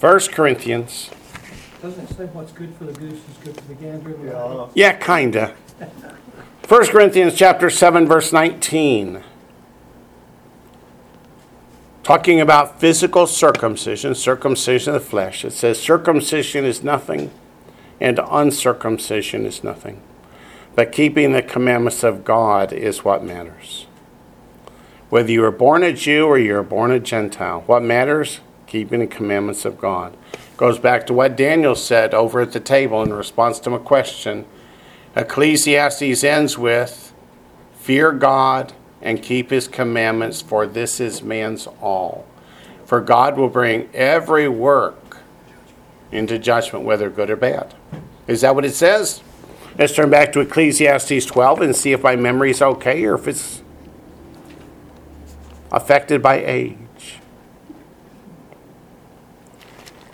1 0.00 0.20
Corinthians. 0.32 1.10
Doesn't 1.82 2.10
it 2.10 2.16
say 2.16 2.26
what's 2.26 2.52
good 2.52 2.74
for 2.74 2.84
the 2.84 2.92
goose 2.92 3.12
is 3.12 3.36
good 3.44 3.56
for 3.56 3.68
the 3.68 3.74
gander? 3.74 4.16
Yeah, 4.24 4.66
Yeah, 4.74 4.92
kinda. 4.94 5.54
1 6.66 6.86
Corinthians 6.86 7.34
chapter 7.34 7.70
7 7.70 8.06
verse 8.06 8.32
19. 8.32 9.22
Talking 12.02 12.40
about 12.40 12.80
physical 12.80 13.26
circumcision, 13.26 14.14
circumcision 14.14 14.94
of 14.94 15.02
the 15.02 15.08
flesh. 15.08 15.44
It 15.44 15.52
says 15.52 15.80
circumcision 15.80 16.64
is 16.64 16.82
nothing 16.82 17.30
and 18.00 18.18
uncircumcision 18.30 19.44
is 19.46 19.62
nothing. 19.62 20.00
But 20.78 20.92
keeping 20.92 21.32
the 21.32 21.42
commandments 21.42 22.04
of 22.04 22.24
God 22.24 22.72
is 22.72 23.04
what 23.04 23.24
matters. 23.24 23.86
Whether 25.10 25.32
you 25.32 25.42
are 25.42 25.50
born 25.50 25.82
a 25.82 25.92
Jew 25.92 26.26
or 26.26 26.38
you're 26.38 26.62
born 26.62 26.92
a 26.92 27.00
Gentile, 27.00 27.62
what 27.66 27.82
matters? 27.82 28.38
Keeping 28.68 29.00
the 29.00 29.08
commandments 29.08 29.64
of 29.64 29.80
God. 29.80 30.16
Goes 30.56 30.78
back 30.78 31.04
to 31.08 31.12
what 31.12 31.36
Daniel 31.36 31.74
said 31.74 32.14
over 32.14 32.40
at 32.40 32.52
the 32.52 32.60
table 32.60 33.02
in 33.02 33.12
response 33.12 33.58
to 33.58 33.74
a 33.74 33.80
question. 33.80 34.46
Ecclesiastes 35.16 36.22
ends 36.22 36.56
with 36.56 37.12
Fear 37.80 38.12
God 38.12 38.72
and 39.02 39.20
keep 39.20 39.50
his 39.50 39.66
commandments, 39.66 40.42
for 40.42 40.64
this 40.64 41.00
is 41.00 41.24
man's 41.24 41.66
all. 41.82 42.24
For 42.84 43.00
God 43.00 43.36
will 43.36 43.48
bring 43.48 43.88
every 43.92 44.48
work 44.48 45.18
into 46.12 46.38
judgment, 46.38 46.84
whether 46.84 47.10
good 47.10 47.30
or 47.30 47.36
bad. 47.36 47.74
Is 48.28 48.42
that 48.42 48.54
what 48.54 48.64
it 48.64 48.74
says? 48.74 49.24
Let's 49.78 49.94
turn 49.94 50.10
back 50.10 50.32
to 50.32 50.40
Ecclesiastes 50.40 51.24
12 51.24 51.60
and 51.60 51.76
see 51.76 51.92
if 51.92 52.02
my 52.02 52.16
memory 52.16 52.50
is 52.50 52.60
okay 52.60 53.04
or 53.04 53.14
if 53.14 53.28
it's 53.28 53.62
affected 55.70 56.20
by 56.20 56.44
age. 56.44 57.20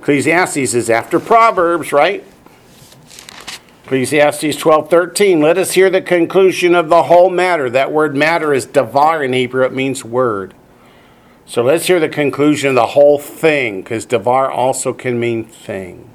Ecclesiastes 0.00 0.74
is 0.74 0.90
after 0.90 1.18
Proverbs, 1.18 1.94
right? 1.94 2.22
Ecclesiastes 3.84 4.56
12:13 4.56 5.40
Let 5.40 5.56
us 5.56 5.72
hear 5.72 5.88
the 5.88 6.02
conclusion 6.02 6.74
of 6.74 6.90
the 6.90 7.04
whole 7.04 7.30
matter. 7.30 7.70
That 7.70 7.90
word 7.90 8.14
matter 8.14 8.52
is 8.52 8.66
davar 8.66 9.24
in 9.24 9.32
Hebrew 9.32 9.64
it 9.64 9.72
means 9.72 10.04
word. 10.04 10.52
So 11.46 11.62
let's 11.62 11.86
hear 11.86 12.00
the 12.00 12.08
conclusion 12.10 12.70
of 12.70 12.74
the 12.74 12.88
whole 12.88 13.18
thing 13.18 13.82
cuz 13.82 14.04
davar 14.04 14.50
also 14.50 14.92
can 14.92 15.18
mean 15.18 15.44
thing. 15.44 16.13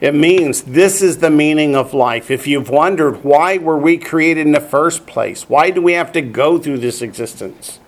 It 0.00 0.14
means 0.14 0.62
this 0.62 1.02
is 1.02 1.18
the 1.18 1.30
meaning 1.30 1.74
of 1.74 1.92
life. 1.92 2.30
If 2.30 2.46
you've 2.46 2.70
wondered 2.70 3.24
why 3.24 3.58
were 3.58 3.76
we 3.76 3.98
created 3.98 4.46
in 4.46 4.52
the 4.52 4.60
first 4.60 5.06
place? 5.06 5.48
Why 5.48 5.70
do 5.70 5.82
we 5.82 5.94
have 5.94 6.12
to 6.12 6.20
go 6.20 6.58
through 6.58 6.78
this 6.78 7.02
existence? 7.02 7.80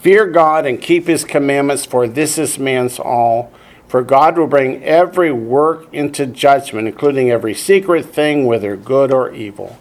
Fear 0.00 0.28
God 0.28 0.64
and 0.64 0.80
keep 0.80 1.06
his 1.06 1.24
commandments 1.24 1.84
for 1.84 2.08
this 2.08 2.38
is 2.38 2.58
man's 2.58 2.98
all. 2.98 3.52
For 3.88 4.02
God 4.02 4.38
will 4.38 4.46
bring 4.46 4.82
every 4.82 5.30
work 5.30 5.86
into 5.92 6.26
judgment, 6.26 6.88
including 6.88 7.30
every 7.30 7.54
secret 7.54 8.06
thing, 8.06 8.46
whether 8.46 8.76
good 8.76 9.12
or 9.12 9.32
evil. 9.32 9.78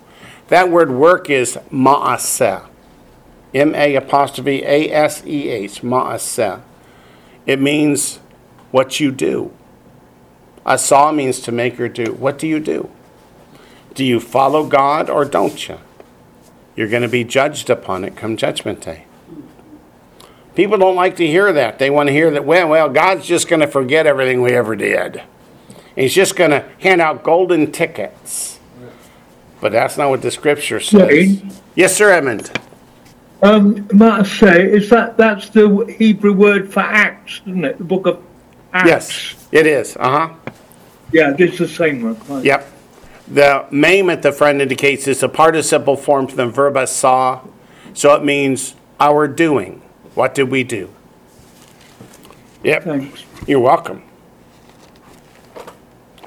That 0.49 0.69
word 0.69 0.91
work 0.91 1.29
is 1.29 1.57
ma'aseh. 1.71 2.67
M 3.53 3.73
A 3.73 3.95
apostrophe 3.95 4.63
A 4.63 4.91
S 4.91 5.25
E 5.25 5.49
H, 5.49 5.81
ma'aseh. 5.81 6.61
It 7.45 7.59
means 7.59 8.17
what 8.71 8.99
you 8.99 9.11
do. 9.11 9.51
Asa 10.65 11.11
means 11.11 11.39
to 11.41 11.51
make 11.51 11.79
or 11.79 11.89
do. 11.89 12.13
What 12.13 12.39
do 12.39 12.47
you 12.47 12.59
do? 12.59 12.89
Do 13.93 14.03
you 14.03 14.19
follow 14.19 14.65
God 14.65 15.09
or 15.09 15.25
don't 15.25 15.67
you? 15.67 15.79
You're 16.75 16.87
going 16.87 17.03
to 17.03 17.09
be 17.09 17.23
judged 17.23 17.69
upon 17.69 18.03
it 18.03 18.15
come 18.15 18.37
judgment 18.37 18.81
day. 18.81 19.05
People 20.55 20.77
don't 20.77 20.95
like 20.95 21.15
to 21.17 21.27
hear 21.27 21.51
that. 21.53 21.79
They 21.79 21.89
want 21.89 22.07
to 22.07 22.13
hear 22.13 22.31
that, 22.31 22.45
well, 22.45 22.69
well, 22.69 22.89
God's 22.89 23.25
just 23.25 23.47
going 23.47 23.59
to 23.61 23.67
forget 23.67 24.05
everything 24.05 24.41
we 24.41 24.51
ever 24.51 24.75
did. 24.75 25.23
He's 25.95 26.13
just 26.13 26.35
going 26.35 26.51
to 26.51 26.67
hand 26.79 27.01
out 27.01 27.23
golden 27.23 27.71
tickets. 27.71 28.59
But 29.61 29.71
that's 29.71 29.97
not 29.97 30.09
what 30.09 30.21
the 30.21 30.31
scripture 30.31 30.79
says. 30.79 31.41
Yes, 31.75 31.95
sir, 31.95 32.11
Edmund. 32.11 32.51
Um, 33.41 33.87
might 33.93 34.21
I 34.21 34.23
say, 34.23 34.71
is 34.71 34.89
that 34.89 35.17
that's 35.17 35.49
the 35.49 35.85
Hebrew 35.97 36.33
word 36.33 36.71
for 36.71 36.79
Acts, 36.79 37.41
isn't 37.45 37.65
it? 37.65 37.77
The 37.77 37.83
book 37.83 38.05
of 38.07 38.23
Acts. 38.71 38.87
Yes, 38.87 39.42
it 39.53 39.67
is. 39.67 39.95
Uh 39.97 40.27
huh. 40.27 40.51
Yeah, 41.11 41.35
it's 41.37 41.59
the 41.59 41.67
same 41.67 42.01
one. 42.01 42.17
Right. 42.27 42.43
Yep. 42.43 42.69
The 43.27 43.65
mem 43.71 44.09
at 44.09 44.21
the 44.21 44.31
front 44.31 44.61
indicates 44.61 45.07
it's 45.07 45.23
a 45.23 45.29
participle 45.29 45.95
form 45.95 46.27
from 46.27 46.37
the 46.37 46.47
verb 46.47 46.75
asa, 46.75 47.39
so 47.93 48.13
it 48.15 48.23
means 48.25 48.75
our 48.99 49.27
doing. 49.27 49.81
What 50.15 50.35
did 50.35 50.49
we 50.49 50.63
do? 50.63 50.89
Yep. 52.63 52.83
Thanks. 52.83 53.23
You're 53.47 53.59
welcome. 53.59 54.03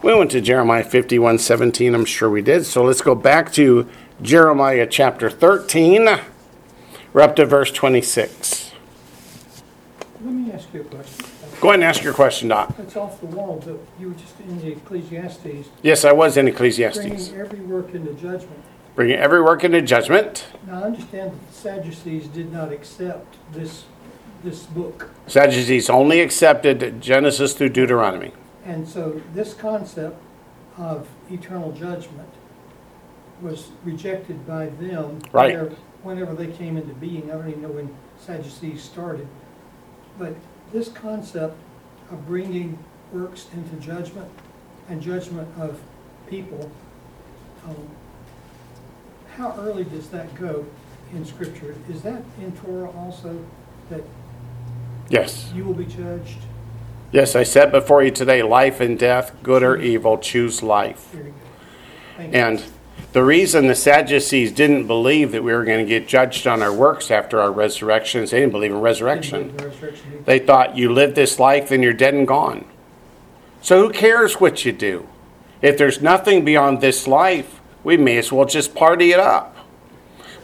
We 0.03 0.15
went 0.15 0.31
to 0.31 0.41
Jeremiah 0.41 0.85
51 0.85 1.39
17, 1.41 1.95
I'm 1.95 2.05
sure 2.05 2.31
we 2.31 2.43
did. 2.43 2.65
So 2.65 2.85
let's 2.85 3.01
go 3.01 3.17
back 3.17 3.53
to 3.55 3.89
Jeremiah 4.23 4.87
chapter 4.87 5.29
13. 5.29 6.09
We're 7.13 7.23
up 7.23 7.35
to 7.37 7.47
verse 7.47 7.73
26. 7.73 8.73
Let 10.21 10.33
me 10.33 10.53
ask 10.53 10.73
you 10.73 10.83
a 10.83 10.85
question. 10.85 11.27
Go 11.61 11.69
ahead 11.69 11.81
and 11.81 11.85
ask 11.85 12.03
your 12.03 12.13
question, 12.13 12.49
Doc. 12.49 12.75
It's 12.79 12.97
off 12.97 13.19
the 13.21 13.27
wall, 13.27 13.63
but 13.65 13.79
you 13.99 14.09
were 14.09 14.15
just 14.15 14.39
in 14.41 14.59
the 14.61 14.73
Ecclesiastes, 14.73 15.69
Yes, 15.83 16.05
I 16.05 16.13
was 16.13 16.37
in 16.37 16.49
Ecclesiastes. 16.49 16.99
bringing 16.99 17.35
every 17.41 17.61
work 17.61 17.95
into 17.95 18.13
judgment. 18.15 18.63
Bringing 18.95 19.17
every 19.17 19.43
work 19.43 19.65
into 19.65 19.81
judgment. 19.83 20.47
Now, 20.67 20.81
I 20.81 20.87
understand 20.87 21.33
that 21.33 21.47
the 21.49 21.53
Sadducees 21.55 22.29
did 22.29 22.53
not 22.53 22.73
accept 22.73 23.37
this, 23.53 23.85
this 24.45 24.65
book. 24.65 25.11
Sadducees 25.27 25.89
only 25.89 26.21
accepted 26.21 27.01
Genesis 27.01 27.55
through 27.55 27.71
Deuteronomy. 27.71 28.33
And 28.65 28.87
so 28.87 29.21
this 29.35 29.55
concept 29.55 30.21
of 30.77 31.09
eternal 31.31 31.73
judgment 31.73 32.29
was 33.41 33.69
rejected 33.85 34.47
by 34.47 34.67
them. 34.67 35.21
Right. 35.33 35.55
whenever- 35.55 35.77
Whenever 36.03 36.35
they 36.35 36.47
came 36.47 36.77
into 36.77 36.95
being, 36.95 37.31
I 37.33 37.35
don't 37.35 37.49
even 37.49 37.63
know 37.63 37.69
when 37.69 37.93
Sadducees 38.21 38.81
started. 38.83 39.27
But 40.19 40.35
this 40.73 40.89
concept 40.89 41.57
of 42.11 42.27
bringing 42.27 42.79
works 43.13 43.47
into 43.55 43.77
judgment 43.77 44.31
and 44.89 45.01
judgment 45.01 45.49
of 45.59 45.81
people, 46.29 46.71
um, 47.65 47.77
how 49.37 49.55
early 49.59 49.85
does 49.85 50.09
that 50.09 50.35
go 50.35 50.67
in 51.13 51.25
Scripture? 51.25 51.75
Is 51.91 52.03
that 52.03 52.23
in 52.41 52.53
Torah 52.53 52.91
also, 52.91 53.39
that 53.91 54.03
Yes. 55.09 55.53
you 55.55 55.65
will 55.65 55.75
be 55.75 55.85
judged? 55.85 56.39
Yes, 57.13 57.37
I 57.37 57.45
said 57.45 57.71
before 57.71 58.03
you 58.03 58.11
today 58.11 58.43
life 58.43 58.81
and 58.81 58.99
death, 58.99 59.33
good 59.43 59.63
or 59.63 59.77
evil, 59.77 60.19
choose 60.19 60.63
life. 60.63 61.09
Very 61.13 61.25
good. 61.25 61.35
Thank 62.17 62.35
you. 62.35 62.67
And 63.17 63.23
the 63.23 63.27
reason 63.27 63.67
the 63.67 63.75
Sadducees 63.75 64.53
didn't 64.53 64.87
believe 64.87 65.33
that 65.33 65.43
we 65.43 65.51
were 65.51 65.65
going 65.65 65.83
to 65.83 65.89
get 65.89 66.07
judged 66.07 66.47
on 66.47 66.61
our 66.61 66.71
works 66.71 67.11
after 67.11 67.41
our 67.41 67.51
resurrection 67.51 68.23
is 68.23 68.31
they 68.31 68.41
didn't 68.41 68.53
believe 68.53 68.73
in 68.73 68.81
resurrection. 68.83 69.53
believe 69.53 69.73
resurrection. 69.73 70.23
They 70.27 70.39
thought 70.39 70.77
you 70.77 70.93
live 70.93 71.15
this 71.15 71.39
life, 71.39 71.71
then 71.71 71.83
you're 71.83 71.95
dead 71.95 72.13
and 72.13 72.29
gone. 72.29 72.67
So 73.63 73.81
who 73.81 73.91
cares 73.91 74.35
what 74.35 74.67
you 74.67 74.73
do? 74.73 75.09
If 75.63 75.79
there's 75.79 76.03
nothing 76.03 76.45
beyond 76.45 76.83
this 76.83 77.07
life, 77.07 77.59
we 77.83 77.97
may 77.97 78.19
as 78.19 78.31
well 78.31 78.45
just 78.45 78.75
party 78.75 79.13
it 79.13 79.19
up. 79.19 79.57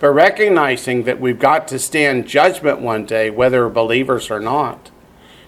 But 0.00 0.12
recognizing 0.12 1.02
that 1.02 1.20
we've 1.20 1.38
got 1.38 1.68
to 1.68 1.78
stand 1.78 2.26
judgment 2.26 2.80
one 2.80 3.04
day, 3.04 3.28
whether 3.28 3.68
believers 3.68 4.30
or 4.30 4.40
not. 4.40 4.90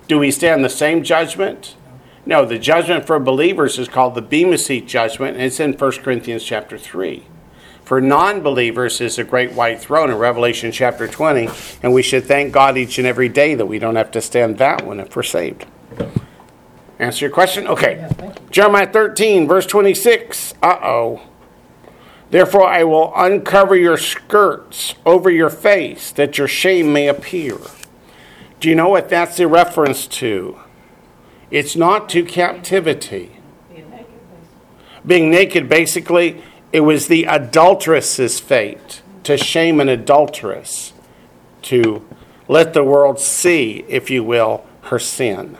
Do 0.08 0.18
we 0.18 0.30
stand 0.30 0.62
the 0.62 0.68
same 0.68 1.02
judgment? 1.02 1.74
No, 2.26 2.46
the 2.46 2.58
judgment 2.58 3.06
for 3.06 3.18
believers 3.18 3.78
is 3.78 3.88
called 3.88 4.14
the 4.14 4.22
Bema 4.22 4.56
Seat 4.56 4.86
judgment, 4.86 5.36
and 5.36 5.44
it's 5.44 5.60
in 5.60 5.74
1 5.74 5.92
Corinthians 6.02 6.42
chapter 6.42 6.78
3. 6.78 7.24
For 7.84 8.00
non 8.00 8.40
believers 8.40 9.02
is 9.02 9.18
a 9.18 9.24
great 9.24 9.52
white 9.52 9.78
throne 9.78 10.10
in 10.10 10.16
Revelation 10.16 10.72
chapter 10.72 11.06
20, 11.06 11.50
and 11.82 11.92
we 11.92 12.02
should 12.02 12.24
thank 12.24 12.50
God 12.50 12.78
each 12.78 12.96
and 12.98 13.06
every 13.06 13.28
day 13.28 13.54
that 13.54 13.66
we 13.66 13.78
don't 13.78 13.96
have 13.96 14.10
to 14.12 14.22
stand 14.22 14.56
that 14.56 14.86
one 14.86 15.00
if 15.00 15.14
we're 15.14 15.22
saved. 15.22 15.66
Answer 16.98 17.26
your 17.26 17.34
question? 17.34 17.66
Okay. 17.66 17.96
Yeah, 17.96 18.28
you. 18.28 18.34
Jeremiah 18.50 18.90
13, 18.90 19.46
verse 19.46 19.66
26. 19.66 20.54
Uh 20.62 20.78
oh. 20.82 21.22
Therefore, 22.30 22.66
I 22.66 22.84
will 22.84 23.12
uncover 23.14 23.76
your 23.76 23.98
skirts 23.98 24.94
over 25.04 25.30
your 25.30 25.50
face, 25.50 26.10
that 26.12 26.38
your 26.38 26.48
shame 26.48 26.90
may 26.90 27.06
appear. 27.06 27.58
Do 28.60 28.70
you 28.70 28.74
know 28.74 28.88
what 28.88 29.10
that's 29.10 29.38
a 29.38 29.46
reference 29.46 30.06
to? 30.06 30.58
It's 31.50 31.76
not 31.76 32.08
to 32.10 32.24
captivity. 32.24 33.36
Being 33.68 33.90
naked, 33.90 34.08
basically. 34.28 35.06
Being 35.06 35.30
naked, 35.30 35.68
basically, 35.68 36.42
it 36.72 36.80
was 36.80 37.06
the 37.06 37.24
adulteress's 37.24 38.40
fate 38.40 39.02
to 39.24 39.36
shame 39.36 39.80
an 39.80 39.88
adulteress, 39.88 40.92
to 41.62 42.06
let 42.48 42.74
the 42.74 42.84
world 42.84 43.18
see, 43.18 43.84
if 43.88 44.10
you 44.10 44.22
will, 44.22 44.66
her 44.82 44.98
sin. 44.98 45.56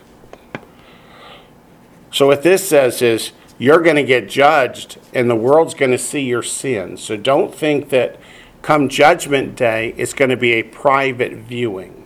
So, 2.13 2.27
what 2.27 2.43
this 2.43 2.69
says 2.69 3.03
is 3.03 3.33
you're 3.59 3.81
going 3.81 3.97
to 3.97 4.05
get 4.05 4.29
judged, 4.29 4.99
and 5.13 5.29
the 5.29 5.37
world's 5.37 5.75
going 5.75 5.91
to 5.91 5.99
see 5.99 6.21
your 6.21 6.43
sin. 6.43 6.97
So, 6.97 7.17
don't 7.17 7.55
think 7.55 7.89
that 7.89 8.21
come 8.63 8.89
Judgment 8.89 9.57
Day, 9.57 9.95
it's 9.97 10.15
going 10.15 10.31
to 10.31 10.37
be 10.37 10.53
a 10.53 10.63
private 10.63 11.33
viewing. 11.33 12.04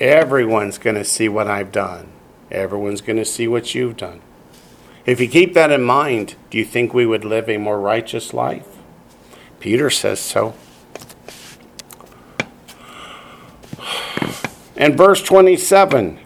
Everyone's 0.00 0.78
going 0.78 0.96
to 0.96 1.04
see 1.04 1.28
what 1.28 1.46
I've 1.46 1.70
done, 1.70 2.08
everyone's 2.50 3.02
going 3.02 3.18
to 3.18 3.24
see 3.24 3.46
what 3.46 3.74
you've 3.74 3.96
done. 3.96 4.22
If 5.06 5.20
you 5.20 5.28
keep 5.28 5.54
that 5.54 5.70
in 5.70 5.82
mind, 5.82 6.36
do 6.50 6.58
you 6.58 6.64
think 6.64 6.92
we 6.92 7.06
would 7.06 7.24
live 7.24 7.48
a 7.48 7.58
more 7.58 7.80
righteous 7.80 8.34
life? 8.34 8.66
Peter 9.58 9.90
says 9.90 10.20
so. 10.20 10.54
And 14.76 14.96
verse 14.96 15.22
27 15.22 16.18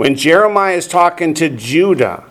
when 0.00 0.14
Jeremiah 0.14 0.76
is 0.76 0.88
talking 0.88 1.34
to 1.34 1.50
Judah, 1.50 2.24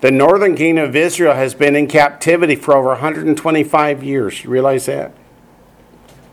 the 0.00 0.10
northern 0.10 0.56
kingdom 0.56 0.88
of 0.88 0.96
Israel 0.96 1.34
has 1.34 1.54
been 1.54 1.76
in 1.76 1.88
captivity 1.88 2.56
for 2.56 2.74
over 2.74 2.88
125 2.88 4.02
years. 4.02 4.42
You 4.42 4.48
realize 4.48 4.86
that? 4.86 5.12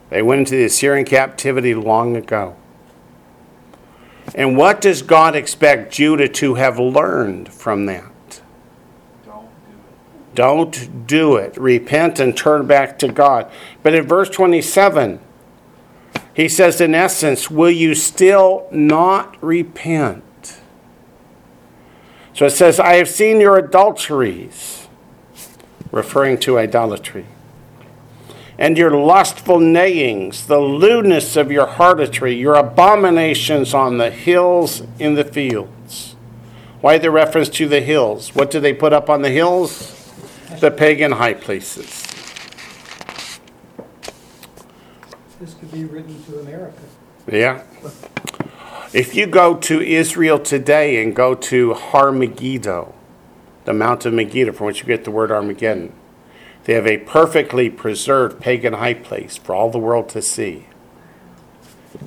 They 0.09 0.21
went 0.21 0.39
into 0.39 0.55
the 0.55 0.65
Assyrian 0.65 1.05
captivity 1.05 1.73
long 1.73 2.15
ago. 2.15 2.55
And 4.33 4.57
what 4.57 4.81
does 4.81 5.01
God 5.01 5.35
expect 5.35 5.93
Judah 5.93 6.27
to 6.29 6.55
have 6.55 6.79
learned 6.79 7.53
from 7.53 7.85
that? 7.85 8.41
Don't 9.25 9.49
do 9.65 9.71
it. 9.71 10.35
Don't 10.35 11.07
do 11.07 11.35
it. 11.35 11.57
Repent 11.57 12.19
and 12.19 12.35
turn 12.35 12.65
back 12.65 12.97
to 12.99 13.07
God. 13.07 13.51
But 13.83 13.93
in 13.93 14.07
verse 14.07 14.29
27, 14.29 15.19
he 16.33 16.49
says, 16.49 16.81
in 16.81 16.93
essence, 16.93 17.49
will 17.49 17.71
you 17.71 17.95
still 17.95 18.67
not 18.71 19.41
repent? 19.41 20.59
So 22.33 22.45
it 22.45 22.51
says, 22.51 22.79
I 22.81 22.95
have 22.95 23.07
seen 23.07 23.39
your 23.39 23.57
adulteries, 23.57 24.89
referring 25.91 26.37
to 26.39 26.59
idolatry, 26.59 27.25
and 28.57 28.77
your 28.77 28.91
lustful 28.91 29.59
neighings, 29.59 30.47
the 30.47 30.59
lewdness 30.59 31.35
of 31.35 31.51
your 31.51 31.65
harlotry, 31.65 32.35
your 32.35 32.55
abominations 32.55 33.73
on 33.73 33.97
the 33.97 34.09
hills 34.09 34.83
in 34.99 35.15
the 35.15 35.25
fields. 35.25 36.15
Why 36.81 36.97
the 36.97 37.11
reference 37.11 37.49
to 37.49 37.67
the 37.67 37.81
hills? 37.81 38.33
What 38.35 38.51
do 38.51 38.59
they 38.59 38.73
put 38.73 38.93
up 38.93 39.09
on 39.09 39.21
the 39.21 39.29
hills? 39.29 39.91
The 40.59 40.71
pagan 40.71 41.13
high 41.13 41.33
places. 41.33 42.03
This 45.39 45.53
could 45.55 45.71
be 45.71 45.83
written 45.83 46.23
to 46.25 46.39
America. 46.39 46.79
Yeah. 47.29 47.63
If 48.93 49.15
you 49.15 49.25
go 49.25 49.55
to 49.55 49.81
Israel 49.81 50.39
today 50.39 51.03
and 51.03 51.13
go 51.13 51.35
to 51.35 51.73
Har 51.73 52.11
Megiddo, 52.11 52.93
the 53.65 53.73
Mount 53.73 54.05
of 54.05 54.13
Megiddo, 54.13 54.53
from 54.53 54.67
which 54.67 54.79
you 54.79 54.85
get 54.85 55.03
the 55.03 55.11
word 55.11 55.31
Armageddon, 55.31 55.91
they 56.65 56.73
have 56.73 56.88
a 56.88 56.97
perfectly 56.97 57.69
preserved 57.69 58.41
pagan 58.41 58.73
high 58.73 58.95
place 58.95 59.38
for 59.38 59.56
all 59.56 59.69
the 59.69 59.80
world 59.80 60.10
to 60.10 60.21
see. 60.21 60.65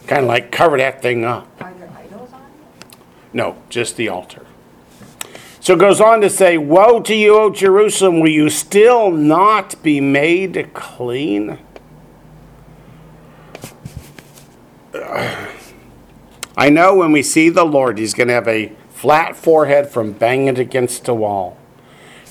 Kind 0.07 0.23
of 0.23 0.29
like 0.29 0.53
cover 0.53 0.77
that 0.79 1.01
thing 1.01 1.25
up. 1.25 1.49
Are 1.61 1.73
there 1.75 1.91
idols 1.97 2.33
on 2.33 2.43
it? 2.43 2.97
No, 3.33 3.57
just 3.71 3.97
the 3.97 4.09
altar. 4.09 4.45
So 5.61 5.75
it 5.75 5.79
goes 5.81 6.01
on 6.01 6.21
to 6.23 6.31
say, 6.31 6.59
Woe 6.59 7.01
to 7.01 7.15
you, 7.15 7.39
O 7.39 7.51
Jerusalem, 7.51 8.21
will 8.21 8.31
you 8.31 8.51
still 8.51 9.11
not 9.11 9.81
be 9.83 10.01
made 10.01 10.71
clean? 10.75 11.59
I 16.57 16.71
know 16.71 16.97
when 16.97 17.13
we 17.13 17.23
see 17.23 17.49
the 17.51 17.65
Lord, 17.65 17.99
he's 17.99 18.15
going 18.15 18.29
to 18.29 18.35
have 18.35 18.49
a 18.49 18.73
flat 18.91 19.37
forehead 19.37 19.89
from 19.89 20.13
banging 20.13 20.59
against 20.59 21.07
a 21.07 21.15
wall. 21.15 21.57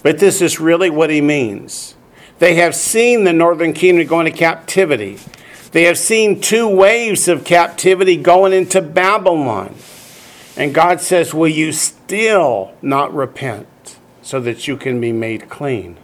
But 0.04 0.20
this 0.20 0.42
is 0.42 0.60
really 0.60 0.90
what 0.90 1.10
he 1.10 1.22
means. 1.22 1.96
They 2.40 2.56
have 2.56 2.76
seen 2.76 3.24
the 3.24 3.34
northern 3.34 3.74
kingdom 3.74 4.08
go 4.08 4.20
into 4.20 4.32
captivity. 4.32 5.20
They 5.72 5.84
have 5.84 5.98
seen 5.98 6.40
two 6.40 6.68
waves 6.68 7.28
of 7.28 7.44
captivity 7.44 8.18
going 8.18 8.54
into 8.54 8.82
Babylon. 8.82 9.76
And 10.56 10.74
God 10.74 11.02
says, 11.02 11.34
Will 11.34 11.48
you 11.48 11.72
still 11.72 12.74
not 12.82 13.14
repent 13.14 13.98
so 14.22 14.40
that 14.42 14.68
you 14.68 14.78
can 14.78 15.00
be 15.02 15.12
made 15.12 15.50
clean? 15.50 15.98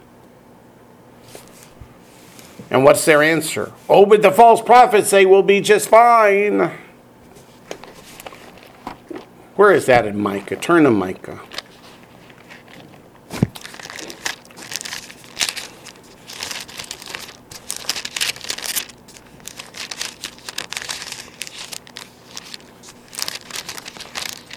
And 2.70 2.84
what's 2.84 3.04
their 3.04 3.22
answer? 3.22 3.72
Oh, 3.88 4.06
but 4.06 4.22
the 4.22 4.30
false 4.30 4.60
prophets 4.60 5.08
say 5.08 5.26
we'll 5.26 5.42
be 5.42 5.60
just 5.60 5.88
fine. 5.88 6.72
Where 9.56 9.72
is 9.72 9.86
that 9.86 10.06
in 10.06 10.18
Micah? 10.18 10.56
Turn 10.56 10.82
to 10.84 10.90
Micah. 10.90 11.40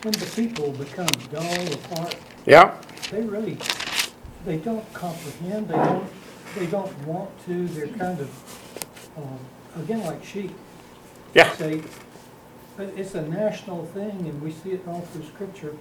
When 0.07 0.13
the 0.13 0.25
people 0.37 0.71
become 0.71 1.07
dull 1.33 1.43
of 1.43 1.85
heart, 1.87 2.15
Yeah? 2.45 2.77
they 3.11 3.23
really, 3.23 3.57
they 4.45 4.55
don't 4.55 4.93
comprehend, 4.93 5.67
they 5.67 5.73
don't, 5.75 6.07
they 6.55 6.65
don't 6.67 6.97
want 7.05 7.29
to, 7.45 7.67
they're 7.67 7.87
kind 7.87 8.17
of, 8.21 8.29
um, 9.17 9.37
again, 9.83 10.05
like 10.05 10.23
sheep. 10.23 10.51
Yeah. 11.33 11.51
Say, 11.55 11.81
but 12.77 12.87
it's 12.95 13.15
a 13.15 13.21
national 13.23 13.85
thing, 13.87 14.11
and 14.11 14.41
we 14.41 14.53
see 14.53 14.71
it 14.71 14.87
all 14.87 15.01
through 15.01 15.25
scripture. 15.25 15.75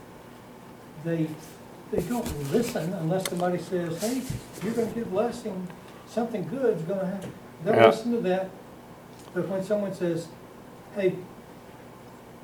They, 1.05 1.29
they 1.93 2.03
don't 2.03 2.53
listen 2.53 2.95
unless 2.95 3.29
somebody 3.31 3.59
says, 3.59 4.01
hey, 4.01 4.23
you're 4.65 4.75
gonna 4.75 4.91
get 4.91 5.09
blessing, 5.09 5.69
something 6.09 6.49
good's 6.49 6.83
gonna 6.83 7.07
happen. 7.07 7.33
They'll 7.65 7.77
Yeah. 7.77 7.87
listen 7.87 8.11
to 8.11 8.21
that, 8.23 8.51
but 9.35 9.47
when 9.47 9.63
someone 9.63 9.95
says, 9.95 10.27
hey, 10.97 11.15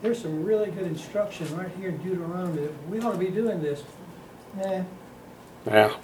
there's 0.03 0.21
some 0.21 0.45
really 0.45 0.71
good 0.71 0.87
instruction 0.87 1.57
right 1.57 1.71
here 1.79 1.91
in 1.91 1.99
Deuteronomy, 1.99 2.63
that 2.63 2.89
we 2.89 3.01
ought 3.01 3.13
to 3.13 3.19
be 3.19 3.29
doing 3.29 3.63
this, 3.63 3.83
nah, 4.57 4.83
Yeah. 5.67 5.95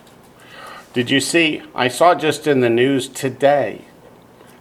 Did 0.94 1.10
you 1.10 1.20
see? 1.20 1.62
I 1.74 1.88
saw 1.88 2.14
just 2.14 2.46
in 2.46 2.60
the 2.60 2.70
news 2.70 3.08
today 3.08 3.82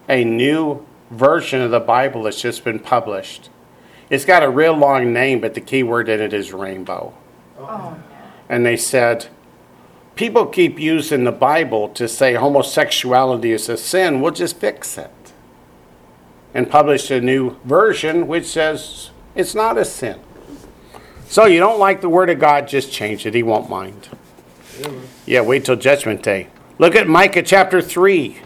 a 0.10 0.26
new 0.26 0.86
version 1.10 1.62
of 1.62 1.72
the 1.72 1.80
Bible 1.80 2.24
that's 2.24 2.42
just 2.42 2.64
been 2.64 2.80
published. 2.80 3.50
It's 4.10 4.26
got 4.26 4.44
a 4.44 4.50
real 4.50 4.74
long 4.74 5.14
name, 5.14 5.40
but 5.40 5.54
the 5.54 5.62
key 5.62 5.84
word 5.84 6.10
in 6.10 6.20
it 6.20 6.34
is 6.34 6.52
rainbow. 6.52 7.14
Oh. 7.58 7.66
oh. 7.66 8.04
And 8.50 8.66
they 8.66 8.78
said, 8.78 9.28
people 10.16 10.46
keep 10.46 10.80
using 10.80 11.24
the 11.24 11.32
Bible 11.32 11.90
to 11.90 12.08
say 12.08 12.34
homosexuality 12.34 13.52
is 13.52 13.70
a 13.70 13.78
sin. 13.78 14.22
We'll 14.22 14.32
just 14.32 14.58
fix 14.58 14.98
it. 14.98 15.12
And 16.54 16.70
published 16.70 17.12
a 17.12 17.22
new 17.22 17.58
version 17.64 18.28
which 18.28 18.46
says 18.46 19.12
It's 19.38 19.54
not 19.54 19.78
a 19.78 19.86
sin. 19.86 20.20
So 21.28 21.46
you 21.46 21.60
don't 21.60 21.80
like 21.80 22.02
the 22.02 22.10
word 22.10 22.32
of 22.32 22.40
God, 22.40 22.68
just 22.68 22.92
change 22.92 23.26
it. 23.26 23.36
He 23.36 23.44
won't 23.44 23.70
mind. 23.70 24.10
Yeah, 25.28 25.42
wait 25.42 25.66
till 25.66 25.76
judgment 25.76 26.24
day. 26.24 26.48
Look 26.80 26.96
at 26.96 27.08
Micah 27.08 27.44
chapter 27.44 27.82
3. 27.82 28.40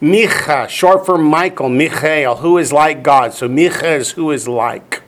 Micha, 0.00 0.68
short 0.68 1.06
for 1.06 1.16
Michael, 1.16 1.68
Michael, 1.68 2.36
who 2.36 2.58
is 2.58 2.72
like 2.72 3.04
God. 3.04 3.32
So 3.32 3.48
Micha 3.48 3.98
is 3.98 4.10
who 4.12 4.32
is 4.32 4.48
like, 4.48 5.02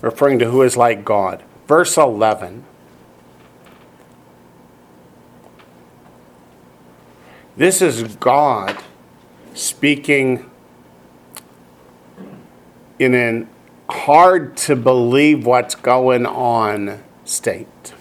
referring 0.00 0.40
to 0.40 0.50
who 0.50 0.62
is 0.62 0.76
like 0.76 1.04
God. 1.04 1.44
Verse 1.68 1.96
11. 1.96 2.64
This 7.56 7.80
is 7.80 8.16
God 8.16 8.76
speaking 9.54 10.50
in 12.98 13.14
an 13.14 13.48
hard 13.90 14.56
to 14.56 14.76
believe 14.76 15.46
what's 15.46 15.74
going 15.74 16.26
on 16.26 17.02
state. 17.24 17.94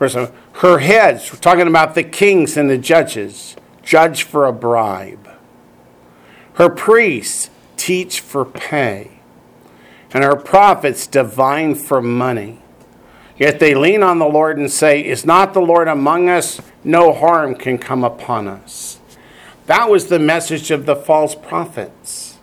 All, 0.00 0.32
her 0.54 0.78
heads, 0.78 1.32
we're 1.32 1.38
talking 1.38 1.66
about 1.66 1.94
the 1.94 2.02
kings 2.02 2.56
and 2.56 2.68
the 2.68 2.78
judges, 2.78 3.56
judge 3.82 4.22
for 4.22 4.46
a 4.46 4.52
bribe. 4.52 5.28
Her 6.54 6.68
priests 6.68 7.50
teach 7.76 8.20
for 8.20 8.44
pay, 8.44 9.18
and 10.12 10.22
her 10.22 10.36
prophets 10.36 11.06
divine 11.06 11.74
for 11.74 12.00
money. 12.00 12.60
Yet 13.36 13.58
they 13.58 13.74
lean 13.74 14.02
on 14.02 14.18
the 14.18 14.28
Lord 14.28 14.58
and 14.58 14.70
say, 14.70 15.04
Is 15.04 15.24
not 15.24 15.54
the 15.54 15.60
Lord 15.60 15.88
among 15.88 16.28
us? 16.28 16.60
No 16.84 17.12
harm 17.12 17.56
can 17.56 17.78
come 17.78 18.04
upon 18.04 18.46
us. 18.46 19.00
That 19.66 19.90
was 19.90 20.06
the 20.06 20.18
message 20.18 20.70
of 20.70 20.86
the 20.86 20.94
false 20.94 21.34
prophets. 21.34 22.38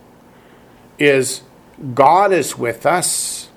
Is 0.99 1.43
God 1.81 2.31
is 2.31 2.57
with 2.57 2.85
us. 2.85 3.49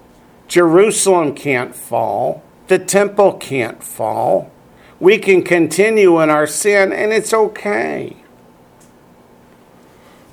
Jerusalem 0.48 1.34
can't 1.34 1.74
fall. 1.74 2.42
The 2.68 2.78
temple 2.78 3.34
can't 3.34 3.82
fall. 3.82 4.50
We 4.98 5.18
can 5.18 5.42
continue 5.42 6.20
in 6.20 6.30
our 6.30 6.46
sin 6.46 6.92
and 6.92 7.12
it's 7.12 7.34
okay. 7.34 8.16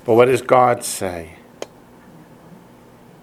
But 0.04 0.14
what 0.14 0.26
does 0.26 0.42
God 0.42 0.84
say? 0.84 1.36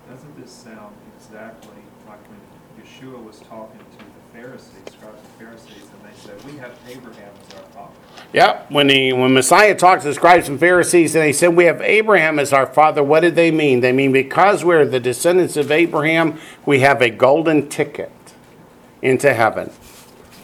Doesn't 0.09 0.39
this 0.39 0.51
sound 0.51 0.95
exactly 1.17 1.81
like 2.07 2.19
when 2.29 2.39
Yeshua 2.85 3.23
was 3.23 3.39
talking 3.39 3.79
to 3.79 3.97
the 3.97 4.39
Pharisees, 4.39 4.77
scribes 4.91 5.19
and 5.19 5.47
Pharisees, 5.47 5.87
and 5.93 6.13
they 6.13 6.17
said, 6.19 6.43
we 6.45 6.57
have 6.59 6.77
Abraham 6.87 7.33
as 7.47 7.55
our 7.55 7.63
father? 7.71 7.93
Yep, 8.31 8.69
when 8.69 8.89
he 8.89 9.11
when 9.11 9.33
Messiah 9.33 9.73
talks 9.75 10.03
to 10.03 10.09
the 10.09 10.13
scribes 10.13 10.47
and 10.49 10.59
Pharisees 10.59 11.15
and 11.15 11.23
they 11.23 11.33
said 11.33 11.55
we 11.55 11.65
have 11.65 11.81
Abraham 11.81 12.37
as 12.37 12.53
our 12.53 12.67
father, 12.67 13.03
what 13.03 13.21
did 13.21 13.35
they 13.35 13.49
mean? 13.49 13.79
They 13.79 13.91
mean 13.91 14.11
because 14.11 14.63
we're 14.63 14.85
the 14.85 14.99
descendants 14.99 15.57
of 15.57 15.71
Abraham, 15.71 16.39
we 16.65 16.81
have 16.81 17.01
a 17.01 17.09
golden 17.09 17.69
ticket 17.69 18.11
into 19.01 19.33
heaven. 19.33 19.71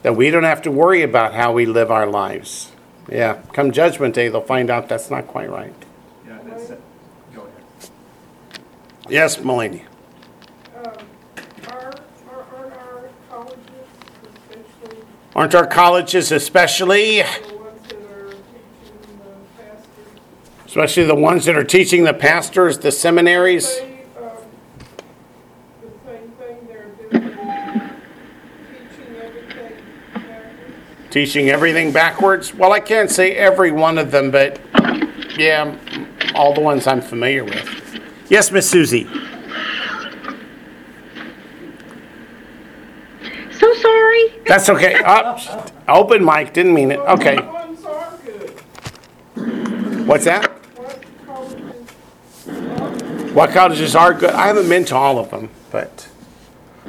That 0.02 0.16
we 0.16 0.30
don't 0.32 0.44
have 0.44 0.62
to 0.64 0.72
worry 0.72 1.04
about 1.04 1.34
how 1.34 1.52
we 1.52 1.66
live 1.66 1.92
our 1.92 2.08
lives. 2.08 2.72
Yeah, 3.10 3.42
come 3.54 3.72
judgment 3.72 4.16
day 4.16 4.30
they'll 4.30 4.42
find 4.42 4.70
out 4.72 4.90
that's 4.90 5.12
not 5.12 5.28
quite 5.28 5.50
right. 5.50 5.74
Yeah, 6.28 6.40
that's, 6.44 6.70
it. 6.72 6.82
go 7.36 7.42
ahead. 7.42 7.90
Yes, 9.10 9.40
Melanie. 9.44 9.86
Um, 10.76 10.84
Are, 11.68 11.94
are, 12.32 12.46
aren't 12.56 12.74
our 12.74 13.10
colleges, 13.30 13.62
especially 14.24 14.98
Aren't 15.36 15.56
our 15.56 15.68
colleges 15.68 16.32
especially 16.32 17.22
the 17.22 17.56
ones 17.56 17.88
that 17.90 17.98
are 17.98 18.32
teaching 18.32 19.20
the 19.20 19.64
pastors, 19.64 20.10
especially 20.76 21.06
the 21.06 21.16
ones 21.16 21.46
that 21.46 21.56
are 21.56 21.64
teaching 21.64 22.04
the 22.04 22.14
pastors, 22.14 22.80
the 22.80 22.92
seminaries? 22.92 23.78
they, 23.78 24.04
um, 24.18 24.36
the 25.82 25.88
same 26.06 26.30
thing 26.32 26.68
they're 26.68 26.90
doing, 27.10 27.32
teaching 28.84 29.16
everything 29.16 29.72
backwards? 30.12 31.10
teaching 31.12 31.50
everything 31.50 31.92
backwards. 31.94 32.54
Well, 32.54 32.74
I 32.74 32.82
can't 32.82 33.10
say 33.10 33.38
every 33.38 33.72
one 33.72 33.98
of 33.98 34.12
them, 34.12 34.32
but 34.32 34.60
yeah, 35.38 35.78
all 36.36 36.54
the 36.54 36.60
ones 36.60 36.88
I'm 36.88 37.00
familiar 37.00 37.46
with. 37.46 38.02
Yes, 38.28 38.52
Miss 38.52 38.70
Susie. 38.70 39.08
So 43.50 43.74
sorry. 43.76 44.34
That's 44.46 44.68
okay. 44.70 45.02
Up, 45.06 45.40
open 45.88 46.26
mic. 46.26 46.52
Didn't 46.52 46.74
mean 46.74 46.92
it. 46.92 47.00
Okay. 47.00 47.38
What 47.38 47.54
ones 47.70 47.86
are 47.86 48.20
good? 48.26 50.06
What's 50.06 50.26
that? 50.26 50.55
What 53.36 53.50
colleges 53.50 53.98
are 53.98 54.14
good? 54.14 54.30
I 54.30 54.48
haven't 54.48 54.70
been 54.70 54.86
to 54.86 54.96
all 54.96 55.20
of 55.20 55.30
them, 55.30 55.50
but 55.70 56.08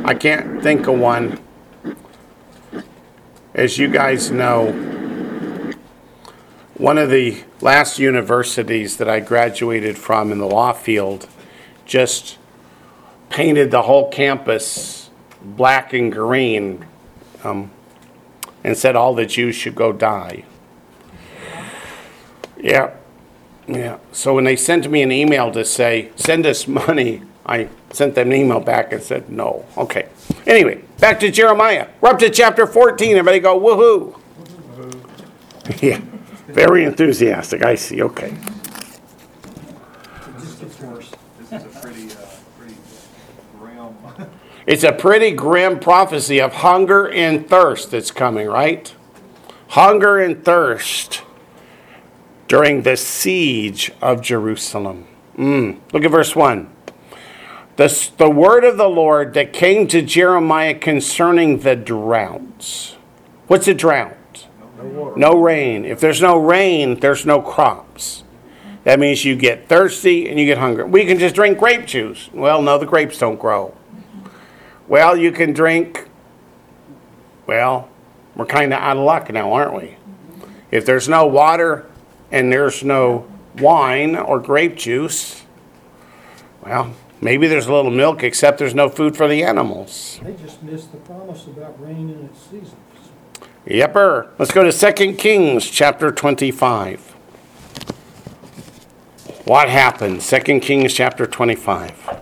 I 0.05 0.14
can't 0.14 0.62
think 0.62 0.86
of 0.86 0.97
one. 0.97 1.40
As 3.53 3.78
you 3.78 3.88
guys 3.88 4.30
know, 4.30 4.70
one 6.74 6.99
of 6.99 7.11
the 7.11 7.42
last 7.61 7.99
universities 7.99 8.99
that 8.99 9.09
I 9.09 9.18
graduated 9.18 9.99
from 9.99 10.30
in 10.30 10.38
the 10.38 10.47
law 10.47 10.72
field 10.72 11.26
just 11.84 12.38
painted 13.28 13.72
the 13.72 13.82
whole 13.82 14.09
campus 14.09 15.11
black 15.42 15.92
and 15.92 16.12
green 16.12 16.86
um, 17.42 17.72
and 18.62 18.78
said 18.78 18.94
all 18.94 19.16
the 19.16 19.26
Jews 19.26 19.57
should 19.57 19.74
go 19.74 19.92
die. 19.92 20.44
Yeah. 22.57 22.94
Yeah. 23.68 23.98
So 24.12 24.34
when 24.34 24.44
they 24.44 24.56
sent 24.56 24.88
me 24.90 25.02
an 25.02 25.10
email 25.10 25.50
to 25.52 25.64
say, 25.64 26.10
send 26.16 26.46
us 26.46 26.68
money, 26.68 27.22
I 27.44 27.68
sent 27.90 28.14
them 28.14 28.30
an 28.30 28.36
email 28.36 28.60
back 28.60 28.92
and 28.92 29.02
said, 29.02 29.28
no. 29.28 29.64
Okay. 29.76 30.08
Anyway, 30.46 30.82
back 30.98 31.18
to 31.20 31.30
Jeremiah. 31.30 31.88
We're 32.00 32.10
up 32.10 32.18
to 32.20 32.30
chapter 32.30 32.66
14. 32.66 33.16
Everybody 33.16 33.40
go, 33.40 33.58
woohoo. 33.58 34.20
yeah. 35.82 36.00
Very 36.48 36.84
enthusiastic. 36.84 37.64
I 37.64 37.74
see. 37.74 38.02
Okay. 38.02 38.28
It 38.28 38.38
just 40.38 40.60
gets 40.60 40.80
worse. 40.80 41.10
This 41.40 41.52
is 41.52 41.76
a 41.76 41.80
pretty, 41.80 42.12
uh, 42.12 42.26
pretty 42.56 42.76
It's 44.66 44.84
a 44.84 44.92
pretty 44.92 45.32
grim 45.32 45.80
prophecy 45.80 46.40
of 46.40 46.54
hunger 46.54 47.08
and 47.08 47.48
thirst 47.48 47.90
that's 47.90 48.12
coming, 48.12 48.46
right? 48.46 48.94
Hunger 49.68 50.18
and 50.18 50.44
thirst 50.44 51.22
during 52.49 52.82
the 52.82 52.97
siege 52.97 53.90
of 54.01 54.22
Jerusalem. 54.22 55.07
Mm. 55.36 55.80
Look 55.92 56.05
at 56.05 56.11
verse 56.11 56.34
1. 56.34 56.70
The, 57.76 58.11
the 58.16 58.30
word 58.30 58.64
of 58.64 58.78
the 58.78 58.88
Lord 58.88 59.34
that 59.34 59.53
came 59.53 59.86
to 59.88 60.01
Jeremiah 60.01 60.74
concerning 60.74 61.59
the 61.61 61.76
droughts. 61.76 62.97
What's 63.49 63.68
a 63.68 63.74
drought? 63.74 64.16
No 65.16 65.40
rain. 65.40 65.84
If 65.84 66.01
there's 66.01 66.22
no 66.22 66.38
rain, 66.38 67.01
there's 67.01 67.26
no 67.26 67.40
crops. 67.40 68.24
That 68.84 68.99
means 69.01 69.24
you 69.24 69.36
get 69.36 69.68
thirsty 69.68 70.28
and 70.28 70.38
you 70.38 70.47
get 70.47 70.59
hungry. 70.59 70.84
We 70.84 71.05
can 71.05 71.18
just 71.18 71.34
drink 71.34 71.59
grape 71.59 71.86
juice. 71.86 72.30
Well, 72.32 72.62
no, 72.62 72.78
the 72.78 72.86
grapes 72.86 73.18
don't 73.18 73.38
grow. 73.38 73.74
Well, 74.86 75.16
you 75.16 75.32
can 75.32 75.53
drink. 75.53 76.09
Well, 77.47 77.88
we're 78.34 78.47
kind 78.47 78.72
of 78.72 78.80
out 78.80 78.97
of 78.97 79.03
luck 79.03 79.30
now, 79.32 79.53
aren't 79.53 79.74
we? 79.74 79.97
If 80.70 80.86
there's 80.86 81.09
no 81.09 81.26
water 81.26 81.86
and 82.30 82.52
there's 82.52 82.82
no 82.82 83.26
wine 83.58 84.16
or 84.16 84.38
grape 84.38 84.76
juice, 84.76 85.42
well, 86.62 86.92
maybe 87.20 87.46
there's 87.46 87.66
a 87.66 87.72
little 87.72 87.90
milk, 87.90 88.22
except 88.22 88.58
there's 88.58 88.74
no 88.74 88.88
food 88.88 89.16
for 89.16 89.28
the 89.28 89.42
animals. 89.42 90.20
They 90.22 90.34
just 90.34 90.62
missed 90.62 90.92
the 90.92 90.98
promise 90.98 91.46
about 91.46 91.80
rain 91.80 92.10
in 92.10 92.24
its 92.24 92.40
seasons. 92.42 92.74
Yepper. 93.66 94.30
Let's 94.38 94.52
go 94.52 94.68
to 94.68 94.92
2 94.92 95.14
Kings 95.14 95.68
chapter 95.68 96.12
25. 96.12 97.00
What 99.44 99.68
happened? 99.68 100.20
2 100.20 100.60
Kings 100.60 100.92
chapter 100.92 101.26
25. 101.26 102.20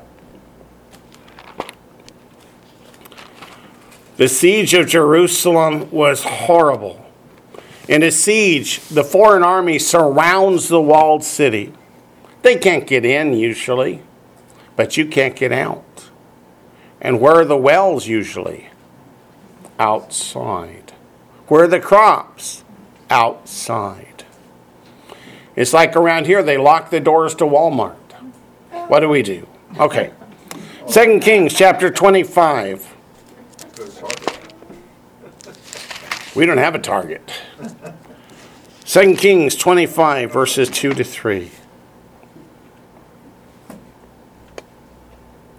The 4.16 4.28
siege 4.28 4.74
of 4.74 4.86
Jerusalem 4.86 5.90
was 5.90 6.22
horrible. 6.24 7.03
In 7.88 8.02
a 8.02 8.10
siege, 8.10 8.80
the 8.88 9.04
foreign 9.04 9.42
army 9.42 9.78
surrounds 9.78 10.68
the 10.68 10.80
walled 10.80 11.22
city. 11.22 11.72
They 12.42 12.56
can't 12.56 12.86
get 12.86 13.04
in 13.04 13.34
usually, 13.34 14.02
but 14.76 14.96
you 14.96 15.06
can't 15.06 15.36
get 15.36 15.52
out. 15.52 16.10
And 17.00 17.20
where 17.20 17.36
are 17.36 17.44
the 17.44 17.56
wells 17.56 18.06
usually? 18.06 18.68
Outside. 19.78 20.92
Where 21.48 21.64
are 21.64 21.68
the 21.68 21.80
crops? 21.80 22.64
Outside. 23.10 24.24
It's 25.54 25.74
like 25.74 25.94
around 25.94 26.26
here, 26.26 26.42
they 26.42 26.56
lock 26.56 26.90
the 26.90 27.00
doors 27.00 27.34
to 27.36 27.44
Walmart. 27.44 27.96
What 28.88 29.00
do 29.00 29.08
we 29.08 29.22
do? 29.22 29.46
Okay. 29.78 30.12
Second 30.86 31.20
Kings 31.20 31.54
chapter 31.54 31.90
25. 31.90 32.93
We 36.34 36.46
don't 36.46 36.58
have 36.58 36.74
a 36.74 36.80
target. 36.80 37.32
2 38.86 39.14
Kings 39.14 39.54
25, 39.54 40.32
verses 40.32 40.68
2 40.68 40.92
to 40.94 41.04
3. 41.04 41.50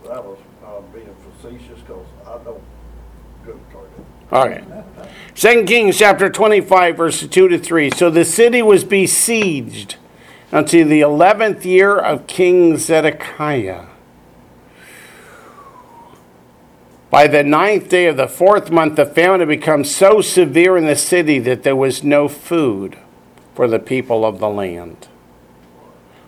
That 0.04 0.24
was 0.24 0.38
uh, 0.66 0.82
being 0.94 1.16
facetious 1.42 1.80
because 1.80 2.06
I 2.26 2.38
don't 2.44 2.62
target. 3.72 4.06
All 4.32 4.48
right. 4.48 4.64
2 5.36 5.64
Kings 5.64 5.98
chapter 5.98 6.30
25, 6.30 6.98
verses 6.98 7.30
2 7.30 7.48
to 7.48 7.58
3. 7.58 7.92
So 7.92 8.10
the 8.10 8.26
city 8.26 8.62
was 8.62 8.84
besieged 8.84 9.96
until 10.52 10.88
the 10.88 11.02
11th 11.02 11.64
year 11.64 11.98
of 11.98 12.28
King 12.28 12.78
Zedekiah. 12.78 13.86
By 17.16 17.28
the 17.28 17.46
ninth 17.46 17.88
day 17.88 18.08
of 18.08 18.18
the 18.18 18.28
fourth 18.28 18.72
month, 18.72 18.98
the 18.98 19.06
famine 19.06 19.40
had 19.40 19.48
become 19.48 19.86
so 19.86 20.20
severe 20.20 20.76
in 20.76 20.86
the 20.86 20.98
city 20.98 21.40
that 21.40 21.64
there 21.64 21.74
was 21.74 22.04
no 22.04 22.28
food 22.28 22.98
for 23.54 23.70
the 23.70 23.80
people 23.80 24.26
of 24.26 24.40
the 24.40 24.50
land. 24.50 25.08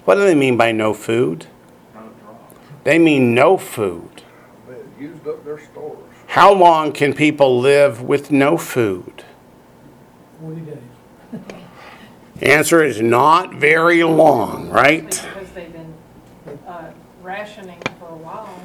What 0.06 0.16
do 0.16 0.22
they 0.22 0.34
mean 0.34 0.56
by 0.56 0.72
no 0.72 0.94
food? 0.94 1.48
They 2.86 2.98
mean 3.00 3.36
no 3.36 3.58
food. 3.58 4.24
They 4.66 5.04
used 5.04 5.28
up 5.28 5.44
their 5.44 5.60
stores. 5.60 5.98
How 6.28 6.54
long 6.54 6.94
can 6.94 7.14
people 7.14 7.60
live 7.60 8.02
with 8.02 8.32
no 8.32 8.58
food? 8.58 9.26
Forty 10.40 10.62
days. 10.62 11.42
Answer 12.42 12.82
is 12.82 13.02
not 13.02 13.56
very 13.56 14.06
long, 14.06 14.70
right? 14.70 15.04
Because 15.04 15.50
they've 15.50 15.74
been 15.74 15.94
uh, 16.66 16.92
rationing 17.22 17.82
for 18.00 18.08
a 18.08 18.16
while. 18.16 18.57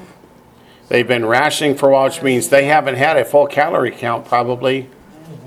They've 0.89 1.07
been 1.07 1.25
rationing 1.25 1.75
for 1.75 1.89
a 1.89 1.93
while, 1.93 2.05
which 2.05 2.21
means 2.21 2.49
they 2.49 2.65
haven't 2.65 2.95
had 2.95 3.17
a 3.17 3.25
full 3.25 3.47
calorie 3.47 3.91
count 3.91 4.25
probably 4.25 4.89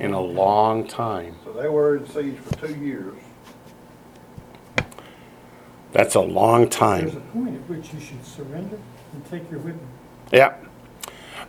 in 0.00 0.12
a 0.12 0.20
long 0.20 0.86
time. 0.86 1.36
So 1.44 1.52
they 1.52 1.68
were 1.68 1.96
in 1.96 2.08
siege 2.08 2.38
for 2.38 2.66
two 2.66 2.74
years. 2.74 3.14
That's 5.92 6.14
a 6.14 6.20
long 6.20 6.68
time. 6.68 7.04
There's 7.04 7.14
a 7.14 7.20
time. 7.20 7.30
point 7.32 7.54
at 7.54 7.68
which 7.68 7.94
you 7.94 8.00
should 8.00 8.24
surrender 8.24 8.78
and 9.12 9.24
take 9.30 9.50
your 9.50 9.60
whipping. 9.60 9.86
Yeah. 10.32 10.54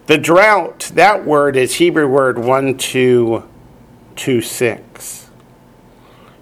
The 0.05 0.17
drought, 0.17 0.91
that 0.93 1.25
word 1.25 1.57
is 1.57 1.75
Hebrew 1.75 2.07
word 2.07 2.38
1226. 2.38 5.29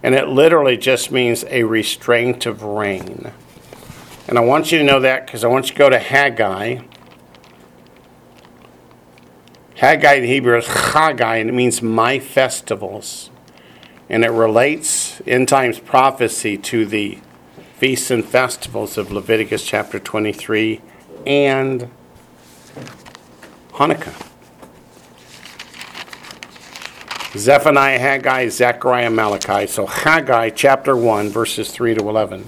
And 0.04 0.14
it 0.14 0.28
literally 0.28 0.78
just 0.78 1.12
means 1.12 1.43
a 1.46 1.64
restraint 1.64 2.46
of 2.46 2.62
rain. 2.62 3.32
And 4.28 4.38
I 4.38 4.41
want 4.41 4.72
you 4.72 4.78
to 4.78 4.84
know 4.84 5.00
that 5.00 5.26
because 5.26 5.43
I 5.43 5.48
want 5.48 5.70
you 5.70 5.74
to 5.74 5.80
go 5.80 5.89
to 5.89 5.98
Haggai. 5.98 6.82
Haggai 9.76 10.14
in 10.14 10.24
Hebrew 10.24 10.58
is 10.58 10.68
Haggai, 10.68 11.36
and 11.36 11.50
it 11.50 11.54
means 11.54 11.82
my 11.82 12.18
festivals. 12.18 13.30
And 14.10 14.24
it 14.24 14.30
relates 14.30 15.20
in 15.22 15.46
times 15.46 15.80
prophecy 15.80 16.58
to 16.58 16.86
the 16.86 17.18
feasts 17.76 18.10
and 18.10 18.24
festivals 18.24 18.98
of 18.98 19.12
Leviticus 19.12 19.66
chapter 19.66 20.00
23 20.00 20.80
and 21.26 21.90
Hanukkah. 23.72 24.14
Zephaniah, 27.38 28.00
Haggai, 28.00 28.48
Zechariah, 28.48 29.10
Malachi. 29.10 29.68
So 29.68 29.86
Haggai 29.86 30.52
chapter 30.52 30.96
1, 30.96 31.30
verses 31.30 31.70
3 31.70 31.96
to 31.96 32.08
11. 32.08 32.46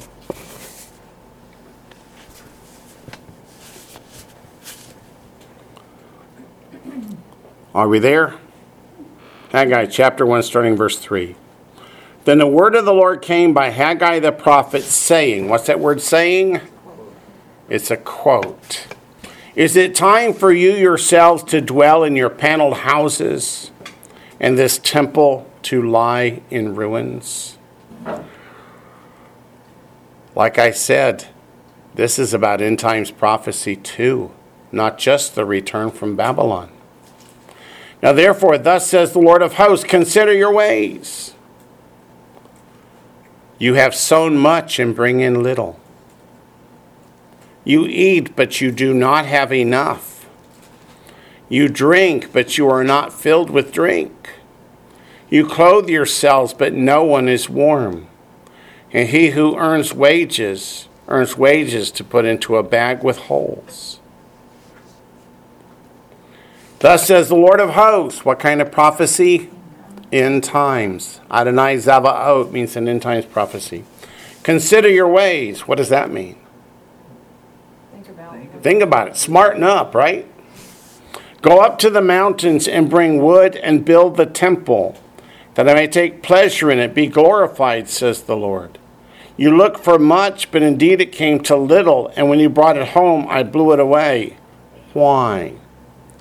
Are 7.78 7.88
we 7.88 8.00
there? 8.00 8.34
Haggai 9.52 9.86
chapter 9.86 10.26
1, 10.26 10.42
starting 10.42 10.76
verse 10.76 10.98
3. 10.98 11.36
Then 12.26 12.40
the 12.40 12.48
word 12.48 12.74
of 12.74 12.86
the 12.86 12.94
Lord 12.94 13.22
came 13.22 13.54
by 13.54 13.70
Haggai 13.70 14.18
the 14.18 14.32
prophet, 14.32 14.82
saying, 14.82 15.48
What's 15.48 15.68
that 15.68 15.80
word 15.80 16.02
saying? 16.02 16.60
It's 17.70 17.92
a 17.92 17.98
quote. 17.98 18.88
Is 19.54 19.76
it 19.76 19.94
time 19.94 20.34
for 20.34 20.52
you 20.52 20.72
yourselves 20.72 21.44
to 21.44 21.62
dwell 21.62 22.04
in 22.04 22.16
your 22.16 22.32
paneled 22.32 22.78
houses 22.78 23.70
and 24.40 24.58
this 24.58 24.80
temple 24.80 25.48
to 25.62 25.80
lie 25.80 26.42
in 26.50 26.74
ruins? 26.74 27.60
Like 30.34 30.58
I 30.58 30.72
said, 30.72 31.28
this 31.94 32.18
is 32.18 32.34
about 32.34 32.60
end 32.60 32.80
times 32.80 33.12
prophecy 33.12 33.76
too, 33.76 34.32
not 34.72 34.98
just 34.98 35.36
the 35.36 35.46
return 35.46 35.92
from 35.92 36.16
Babylon. 36.16 36.72
Now, 38.02 38.14
therefore, 38.14 38.58
thus 38.58 38.88
says 38.88 39.12
the 39.12 39.20
Lord 39.20 39.42
of 39.42 39.54
hosts 39.54 39.86
consider 39.86 40.34
your 40.34 40.54
ways. 40.54 41.34
You 43.60 43.74
have 43.74 43.96
sown 43.96 44.38
much 44.38 44.80
and 44.80 44.96
bring 44.96 45.20
in 45.20 45.42
little. 45.42 45.80
You 47.64 47.86
eat, 47.86 48.36
but 48.36 48.62
you 48.62 48.72
do 48.72 48.94
not 48.94 49.26
have 49.26 49.52
enough. 49.52 50.28
You 51.50 51.68
drink, 51.68 52.32
but 52.32 52.58
you 52.58 52.70
are 52.70 52.84
not 52.84 53.12
filled 53.12 53.50
with 53.50 53.72
drink. 53.72 54.30
You 55.30 55.48
clothe 55.48 55.90
yourselves, 55.90 56.54
but 56.54 56.74
no 56.74 57.04
one 57.04 57.28
is 57.28 57.50
warm. 57.50 58.08
And 58.94 59.10
he 59.10 59.32
who 59.32 59.58
earns 59.58 59.94
wages 59.94 60.88
earns 61.08 61.38
wages 61.38 61.90
to 61.92 62.04
put 62.04 62.26
into 62.26 62.58
a 62.58 62.64
bag 62.64 63.04
with 63.04 63.18
holes. 63.18 63.97
Thus 66.80 67.08
says 67.08 67.30
the 67.30 67.36
Lord 67.36 67.60
of 67.60 67.72
hosts. 67.72 68.24
What 68.24 68.40
kind 68.40 68.62
of 68.62 68.72
prophecy? 68.72 69.50
End 70.12 70.44
times. 70.44 71.20
Adonai 71.32 71.78
Zavaot 71.78 72.52
means 72.52 72.76
an 72.76 72.88
end 72.88 73.02
times 73.02 73.26
prophecy. 73.26 73.84
Consider 74.44 74.88
your 74.88 75.08
ways. 75.08 75.68
What 75.68 75.78
does 75.78 75.90
that 75.90 76.12
mean? 76.12 76.38
Think 77.92 78.10
about 78.10 78.36
it. 78.38 78.50
Think 78.62 78.82
about 78.84 79.08
it. 79.08 79.18
Smarten 79.18 79.64
up, 79.64 79.96
right? 79.96 80.28
Go 81.42 81.60
up 81.60 81.80
to 81.80 81.90
the 81.90 82.02
mountains 82.02 82.68
and 82.68 82.90
bring 82.90 83.22
wood 83.22 83.56
and 83.56 83.86
build 83.86 84.18
the 84.18 84.26
temple, 84.26 84.98
that 85.56 85.68
I 85.68 85.74
may 85.74 85.88
take 85.88 86.24
pleasure 86.24 86.72
in 86.72 86.80
it, 86.80 86.94
be 86.94 87.08
glorified, 87.08 87.90
says 87.90 88.24
the 88.24 88.38
Lord. 88.38 88.78
You 89.36 89.56
look 89.56 89.78
for 89.78 90.00
much, 90.00 90.52
but 90.52 90.64
indeed 90.64 91.00
it 91.00 91.12
came 91.12 91.40
to 91.42 91.56
little, 91.56 92.12
and 92.16 92.30
when 92.30 92.40
you 92.40 92.50
brought 92.50 92.78
it 92.78 92.90
home, 92.90 93.28
I 93.30 93.44
blew 93.44 93.72
it 93.72 93.80
away. 93.80 94.38
Why? 94.94 95.54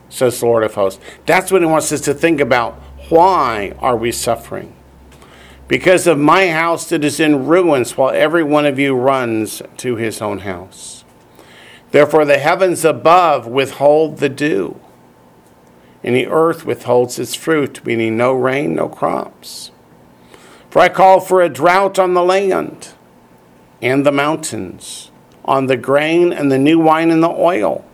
Says 0.08 0.40
the 0.40 0.46
Lord 0.46 0.64
of 0.64 0.74
hosts. 0.74 1.02
That's 1.26 1.50
what 1.50 1.62
he 1.62 1.66
wants 1.66 1.92
us 1.92 2.00
to 2.02 2.14
think 2.14 2.40
about. 2.40 2.74
Why 3.08 3.74
are 3.80 3.96
we 3.96 4.12
suffering? 4.12 4.74
Because 5.68 6.06
of 6.06 6.18
my 6.18 6.48
house 6.48 6.88
that 6.90 7.04
is 7.04 7.18
in 7.18 7.46
ruins, 7.46 7.96
while 7.96 8.10
every 8.10 8.44
one 8.44 8.66
of 8.66 8.78
you 8.78 8.94
runs 8.94 9.62
to 9.78 9.96
his 9.96 10.22
own 10.22 10.40
house. 10.40 11.04
Therefore, 11.90 12.24
the 12.24 12.38
heavens 12.38 12.84
above 12.84 13.46
withhold 13.46 14.18
the 14.18 14.28
dew, 14.28 14.80
and 16.04 16.14
the 16.14 16.26
earth 16.26 16.64
withholds 16.64 17.18
its 17.18 17.34
fruit, 17.34 17.84
meaning 17.84 18.16
no 18.16 18.32
rain, 18.32 18.74
no 18.74 18.88
crops. 18.88 19.72
For 20.70 20.80
I 20.80 20.88
call 20.88 21.20
for 21.20 21.42
a 21.42 21.48
drought 21.48 21.98
on 21.98 22.14
the 22.14 22.22
land 22.22 22.90
and 23.82 24.04
the 24.06 24.12
mountains, 24.12 25.10
on 25.44 25.66
the 25.66 25.76
grain 25.76 26.32
and 26.32 26.50
the 26.50 26.58
new 26.58 26.78
wine 26.78 27.10
and 27.10 27.22
the 27.22 27.30
oil, 27.30 27.84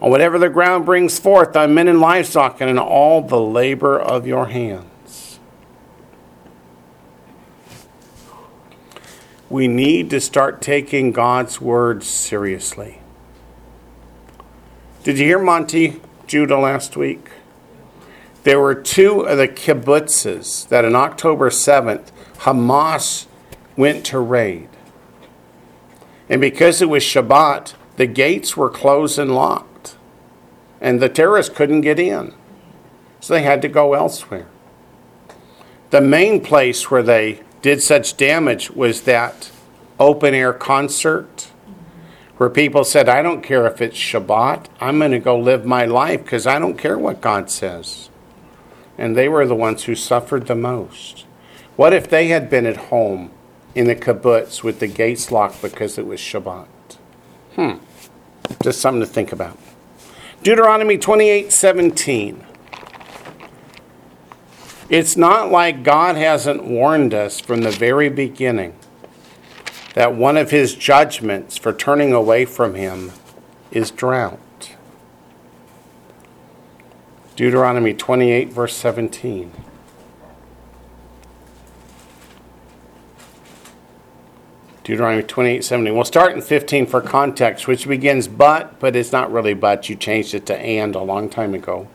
on 0.00 0.10
whatever 0.10 0.38
the 0.38 0.48
ground 0.48 0.86
brings 0.86 1.18
forth, 1.18 1.54
on 1.56 1.74
men 1.74 1.88
and 1.88 2.00
livestock, 2.00 2.60
and 2.60 2.70
in 2.70 2.78
all 2.78 3.20
the 3.20 3.40
labor 3.40 3.98
of 3.98 4.26
your 4.26 4.46
hands. 4.46 5.38
We 9.50 9.66
need 9.66 10.10
to 10.10 10.20
start 10.20 10.62
taking 10.62 11.12
God's 11.12 11.60
word 11.60 12.04
seriously. 12.04 13.00
Did 15.02 15.18
you 15.18 15.24
hear 15.24 15.38
Monte 15.38 16.00
Judah 16.26 16.58
last 16.58 16.96
week? 16.96 17.30
There 18.44 18.60
were 18.60 18.74
two 18.74 19.20
of 19.20 19.36
the 19.38 19.48
kibbutzes 19.48 20.68
that 20.68 20.84
on 20.84 20.94
October 20.94 21.50
7th, 21.50 22.10
Hamas 22.38 23.26
went 23.76 24.06
to 24.06 24.18
raid. 24.18 24.68
And 26.28 26.40
because 26.40 26.80
it 26.80 26.88
was 26.88 27.02
Shabbat, 27.02 27.74
the 27.96 28.06
gates 28.06 28.56
were 28.56 28.70
closed 28.70 29.18
and 29.18 29.34
locked. 29.34 29.69
And 30.80 31.00
the 31.00 31.08
terrorists 31.08 31.54
couldn't 31.54 31.82
get 31.82 31.98
in. 31.98 32.34
So 33.20 33.34
they 33.34 33.42
had 33.42 33.62
to 33.62 33.68
go 33.68 33.94
elsewhere. 33.94 34.46
The 35.90 36.00
main 36.00 36.42
place 36.42 36.90
where 36.90 37.02
they 37.02 37.42
did 37.62 37.82
such 37.82 38.16
damage 38.16 38.70
was 38.70 39.02
that 39.02 39.50
open 39.98 40.34
air 40.34 40.52
concert 40.52 41.50
where 42.40 42.48
people 42.48 42.84
said, 42.84 43.06
I 43.06 43.20
don't 43.20 43.42
care 43.42 43.66
if 43.66 43.82
it's 43.82 43.98
Shabbat, 43.98 44.66
I'm 44.80 44.98
going 44.98 45.10
to 45.10 45.18
go 45.18 45.38
live 45.38 45.66
my 45.66 45.84
life 45.84 46.22
because 46.22 46.46
I 46.46 46.58
don't 46.58 46.78
care 46.78 46.96
what 46.96 47.20
God 47.20 47.50
says. 47.50 48.08
And 48.96 49.14
they 49.14 49.28
were 49.28 49.46
the 49.46 49.54
ones 49.54 49.84
who 49.84 49.94
suffered 49.94 50.46
the 50.46 50.54
most. 50.54 51.26
What 51.76 51.92
if 51.92 52.08
they 52.08 52.28
had 52.28 52.48
been 52.48 52.64
at 52.64 52.76
home 52.76 53.30
in 53.74 53.88
the 53.88 53.94
kibbutz 53.94 54.62
with 54.62 54.80
the 54.80 54.86
gates 54.86 55.30
locked 55.30 55.60
because 55.60 55.98
it 55.98 56.06
was 56.06 56.18
Shabbat? 56.18 56.66
Hmm. 57.56 57.72
Just 58.62 58.80
something 58.80 59.00
to 59.00 59.06
think 59.06 59.32
about. 59.32 59.58
Deuteronomy 60.42 60.96
28 60.96 61.52
17. 61.52 62.46
It's 64.88 65.14
not 65.14 65.50
like 65.50 65.82
God 65.82 66.16
hasn't 66.16 66.64
warned 66.64 67.12
us 67.12 67.40
from 67.40 67.60
the 67.60 67.70
very 67.70 68.08
beginning 68.08 68.74
that 69.94 70.14
one 70.14 70.38
of 70.38 70.50
his 70.50 70.74
judgments 70.74 71.58
for 71.58 71.74
turning 71.74 72.14
away 72.14 72.46
from 72.46 72.74
him 72.74 73.12
is 73.70 73.90
drought. 73.90 74.40
Deuteronomy 77.36 77.92
28, 77.92 78.50
verse 78.50 78.74
17. 78.76 79.52
Deuteronomy 84.82 85.22
28, 85.22 85.62
17. 85.62 85.94
We'll 85.94 86.04
start 86.04 86.32
in 86.32 86.40
15 86.40 86.86
for 86.86 87.00
context, 87.00 87.68
which 87.68 87.86
begins 87.86 88.28
but, 88.28 88.80
but 88.80 88.96
it's 88.96 89.12
not 89.12 89.30
really 89.30 89.52
but. 89.52 89.88
You 89.88 89.96
changed 89.96 90.34
it 90.34 90.46
to 90.46 90.56
and 90.56 90.94
a 90.94 91.02
long 91.02 91.28
time 91.28 91.54
ago. 91.54 91.86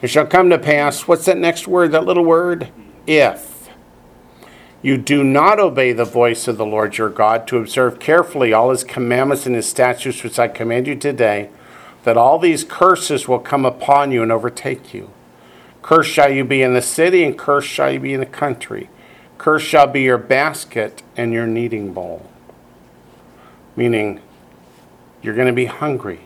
It 0.00 0.08
shall 0.08 0.26
come 0.26 0.48
to 0.50 0.58
pass, 0.58 1.06
what's 1.06 1.26
that 1.26 1.38
next 1.38 1.68
word, 1.68 1.92
that 1.92 2.06
little 2.06 2.24
word? 2.24 2.68
If 3.06 3.68
you 4.80 4.96
do 4.96 5.24
not 5.24 5.58
obey 5.58 5.92
the 5.92 6.04
voice 6.04 6.46
of 6.46 6.56
the 6.56 6.64
Lord 6.64 6.96
your 6.96 7.10
God 7.10 7.46
to 7.48 7.58
observe 7.58 7.98
carefully 7.98 8.52
all 8.52 8.70
his 8.70 8.84
commandments 8.84 9.44
and 9.44 9.56
his 9.56 9.68
statutes 9.68 10.22
which 10.22 10.38
I 10.38 10.48
command 10.48 10.86
you 10.86 10.94
today, 10.94 11.50
that 12.04 12.16
all 12.16 12.38
these 12.38 12.64
curses 12.64 13.26
will 13.26 13.40
come 13.40 13.64
upon 13.64 14.12
you 14.12 14.22
and 14.22 14.32
overtake 14.32 14.94
you. 14.94 15.10
Cursed 15.82 16.10
shall 16.10 16.32
you 16.32 16.44
be 16.44 16.62
in 16.62 16.74
the 16.74 16.82
city, 16.82 17.24
and 17.24 17.36
cursed 17.36 17.68
shall 17.68 17.92
you 17.92 18.00
be 18.00 18.14
in 18.14 18.20
the 18.20 18.26
country. 18.26 18.88
Cursed 19.38 19.66
shall 19.66 19.86
be 19.86 20.02
your 20.02 20.18
basket 20.18 21.02
and 21.16 21.32
your 21.32 21.46
kneading 21.46 21.92
bowl. 21.92 22.28
Meaning, 23.76 24.20
you're 25.22 25.34
going 25.34 25.46
to 25.46 25.52
be 25.52 25.66
hungry. 25.66 26.20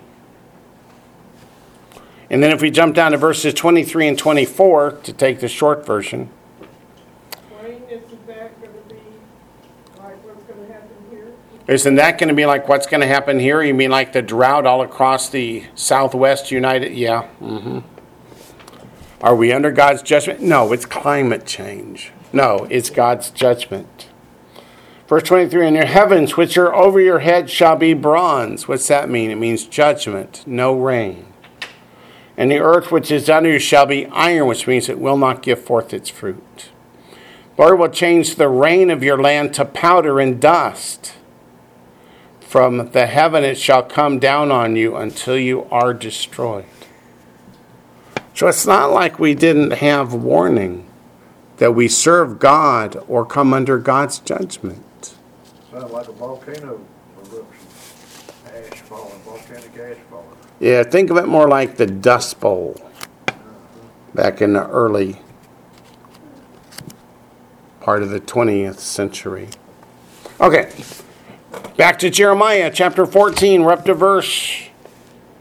And 2.30 2.42
then 2.42 2.50
if 2.50 2.62
we 2.62 2.70
jump 2.70 2.94
down 2.94 3.12
to 3.12 3.18
verses 3.18 3.52
23 3.52 4.08
and 4.08 4.18
24 4.18 4.92
to 5.02 5.12
take 5.12 5.40
the 5.40 5.48
short 5.48 5.84
version, 5.84 6.30
isn't 7.90 8.26
that 8.26 8.58
gonna 8.58 8.72
be 8.88 8.96
like 9.98 10.24
what's 10.24 10.42
gonna 10.44 10.66
happen 10.72 10.96
here? 11.10 11.32
isn't 11.68 11.94
that 11.96 12.18
going 12.18 12.28
to 12.28 12.34
be 12.34 12.46
like 12.46 12.68
what's 12.68 12.86
going 12.86 13.02
to 13.02 13.06
happen 13.06 13.38
here? 13.38 13.62
You 13.62 13.74
mean 13.74 13.90
like 13.90 14.14
the 14.14 14.22
drought 14.22 14.64
all 14.64 14.80
across 14.80 15.28
the 15.28 15.64
Southwest 15.74 16.50
United? 16.50 16.94
Yeah. 16.94 17.24
hmm 17.24 17.80
Are 19.20 19.36
we 19.36 19.52
under 19.52 19.70
God's 19.70 20.00
judgment? 20.00 20.40
No, 20.40 20.72
it's 20.72 20.86
climate 20.86 21.44
change. 21.46 22.12
No, 22.32 22.66
it's 22.70 22.90
God's 22.90 23.30
judgment. 23.30 24.08
Verse 25.08 25.24
23 25.24 25.66
And 25.66 25.76
your 25.76 25.84
heavens, 25.84 26.36
which 26.36 26.56
are 26.56 26.74
over 26.74 27.00
your 27.00 27.18
head, 27.18 27.50
shall 27.50 27.76
be 27.76 27.92
bronze. 27.92 28.66
What's 28.66 28.88
that 28.88 29.10
mean? 29.10 29.30
It 29.30 29.36
means 29.36 29.66
judgment, 29.66 30.42
no 30.46 30.72
rain. 30.72 31.26
And 32.36 32.50
the 32.50 32.60
earth 32.60 32.90
which 32.90 33.10
is 33.10 33.28
under 33.28 33.50
you 33.50 33.58
shall 33.58 33.84
be 33.84 34.06
iron, 34.06 34.46
which 34.46 34.66
means 34.66 34.88
it 34.88 34.98
will 34.98 35.18
not 35.18 35.42
give 35.42 35.62
forth 35.62 35.92
its 35.92 36.08
fruit. 36.08 36.70
Lord 37.58 37.78
will 37.78 37.90
change 37.90 38.36
the 38.36 38.48
rain 38.48 38.90
of 38.90 39.02
your 39.02 39.20
land 39.20 39.52
to 39.54 39.66
powder 39.66 40.18
and 40.18 40.40
dust. 40.40 41.14
From 42.40 42.90
the 42.92 43.06
heaven 43.06 43.44
it 43.44 43.58
shall 43.58 43.82
come 43.82 44.18
down 44.18 44.50
on 44.50 44.76
you 44.76 44.96
until 44.96 45.36
you 45.36 45.64
are 45.70 45.92
destroyed. 45.92 46.64
So 48.34 48.48
it's 48.48 48.66
not 48.66 48.90
like 48.90 49.18
we 49.18 49.34
didn't 49.34 49.72
have 49.72 50.14
warning 50.14 50.86
that 51.58 51.72
we 51.72 51.88
serve 51.88 52.38
God 52.38 53.02
or 53.08 53.24
come 53.24 53.52
under 53.52 53.78
God's 53.78 54.18
judgment. 54.18 55.14
Sounds 55.70 55.92
like 55.92 56.08
a 56.08 56.12
volcano 56.12 56.80
eruption, 57.18 57.68
ash 58.46 58.80
falling, 58.80 59.20
volcanic 59.20 59.76
ash 59.78 59.96
falling. 60.10 60.36
Yeah, 60.60 60.82
think 60.82 61.10
of 61.10 61.16
it 61.16 61.26
more 61.26 61.48
like 61.48 61.76
the 61.76 61.86
Dust 61.86 62.40
Bowl 62.40 62.80
uh-huh. 63.28 63.34
back 64.14 64.42
in 64.42 64.52
the 64.52 64.68
early 64.68 65.18
part 67.80 68.02
of 68.02 68.10
the 68.10 68.20
20th 68.20 68.78
century. 68.78 69.48
Okay, 70.40 70.72
back 71.76 71.98
to 71.98 72.10
Jeremiah 72.10 72.70
chapter 72.72 73.06
14. 73.06 73.62
We're 73.62 73.72
up 73.72 73.84
to 73.86 73.94
verse 73.94 74.68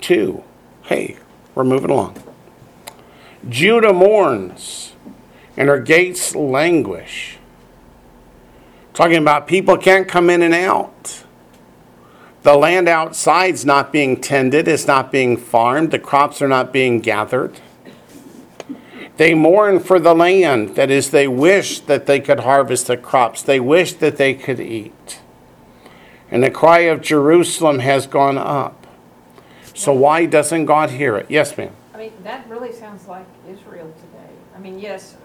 2. 0.02 0.44
Hey, 0.84 1.18
we're 1.56 1.64
moving 1.64 1.92
along. 1.92 2.22
Judah 3.48 3.94
mourns, 3.94 4.91
and 5.58 5.70
her 5.70 5.80
gates 5.80 6.36
languish. 6.36 7.38
Talking 8.94 9.18
about 9.18 9.48
people 9.48 9.78
can't 9.78 10.08
come 10.08 10.30
in 10.30 10.42
and 10.42 10.54
out. 10.54 11.24
The 12.44 12.56
land 12.56 12.88
outside's 12.88 13.66
not 13.66 13.92
being 13.92 14.20
tended, 14.20 14.68
it's 14.68 14.88
not 14.88 15.12
being 15.12 15.38
farmed, 15.38 15.92
the 15.92 16.00
crops 16.00 16.42
are 16.42 16.48
not 16.48 16.74
being 16.74 17.00
gathered. 17.00 17.60
They 19.18 19.36
mourn 19.36 19.80
for 19.80 20.00
the 20.00 20.16
land, 20.16 20.76
that 20.76 20.90
is, 20.90 21.12
they 21.12 21.28
wish 21.28 21.82
that 21.82 22.08
they 22.08 22.20
could 22.20 22.40
harvest 22.40 22.88
the 22.88 22.98
crops, 22.98 23.44
they 23.44 23.60
wish 23.60 23.94
that 23.94 24.18
they 24.18 24.34
could 24.34 24.60
eat. 24.60 25.20
And 26.32 26.42
the 26.42 26.50
cry 26.50 26.80
of 26.80 27.02
Jerusalem 27.02 27.80
has 27.80 28.08
gone 28.08 28.38
up. 28.38 28.88
So, 29.76 29.94
why 29.94 30.26
doesn't 30.26 30.66
God 30.66 30.92
hear 30.92 31.18
it? 31.18 31.28
Yes, 31.30 31.58
ma'am. 31.58 31.74
I 31.94 31.98
mean, 31.98 32.14
that 32.24 32.48
really 32.50 32.74
sounds 32.74 33.08
like 33.08 33.26
Israel 33.48 33.94
today. 33.98 34.34
I 34.56 34.60
mean, 34.60 34.80
yes, 34.80 35.16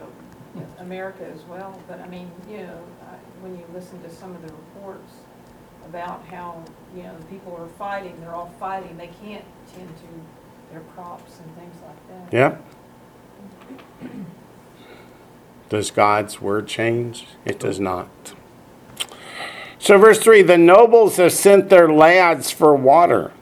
America 0.79 1.27
as 1.33 1.43
well, 1.45 1.81
but 1.89 2.01
I 2.01 2.09
mean, 2.09 2.31
you 2.49 2.59
know, 2.59 2.85
when 3.41 3.57
you 3.57 3.65
listen 3.75 4.03
to 4.03 4.11
some 4.11 4.35
of 4.35 4.43
the 4.43 4.53
reports 4.53 5.13
about 5.85 6.25
how, 6.27 6.63
you 6.95 7.03
know, 7.03 7.17
the 7.19 7.25
people 7.27 7.57
are 7.57 7.69
fighting, 7.79 8.19
they're 8.21 8.35
all 8.35 8.53
fighting, 8.59 8.97
they 8.97 9.11
can't 9.23 9.45
tend 9.75 9.89
to 9.89 10.73
their 10.73 10.81
crops 10.95 11.39
and 11.39 11.57
things 11.57 11.75
like 11.85 12.31
that. 12.31 12.37
Yep. 12.37 12.65
Does 15.69 15.91
God's 15.91 16.41
word 16.41 16.69
change? 16.69 17.27
It 17.45 17.59
does 17.59 17.81
not. 17.81 18.09
So, 19.79 19.99
verse 19.99 20.19
3 20.19 20.43
the 20.43 20.59
nobles 20.59 21.17
have 21.17 21.33
sent 21.33 21.71
their 21.71 21.89
lads 21.93 22.51
for 22.51 22.75
water. 22.75 23.33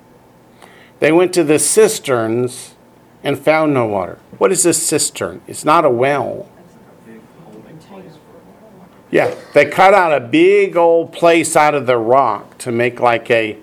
They 1.00 1.12
went 1.12 1.32
to 1.34 1.44
the 1.44 1.58
cisterns 1.58 2.74
and 3.22 3.38
found 3.38 3.74
no 3.74 3.86
water. 3.86 4.18
What 4.38 4.52
is 4.52 4.64
a 4.66 4.72
cistern? 4.72 5.42
It's 5.46 5.64
not 5.64 5.84
a 5.84 5.90
well. 5.90 6.48
It's 6.66 6.74
like 6.74 6.82
a 6.86 7.10
big 7.10 7.20
holding 7.44 7.78
place 7.78 8.12
for 8.12 8.78
water. 8.78 8.88
Yeah, 9.14 9.32
they 9.52 9.66
cut 9.66 9.94
out 9.94 10.12
a 10.12 10.18
big 10.18 10.76
old 10.76 11.12
place 11.12 11.54
out 11.54 11.76
of 11.76 11.86
the 11.86 11.96
rock 11.96 12.58
to 12.58 12.72
make 12.72 12.98
like 12.98 13.30
a 13.30 13.56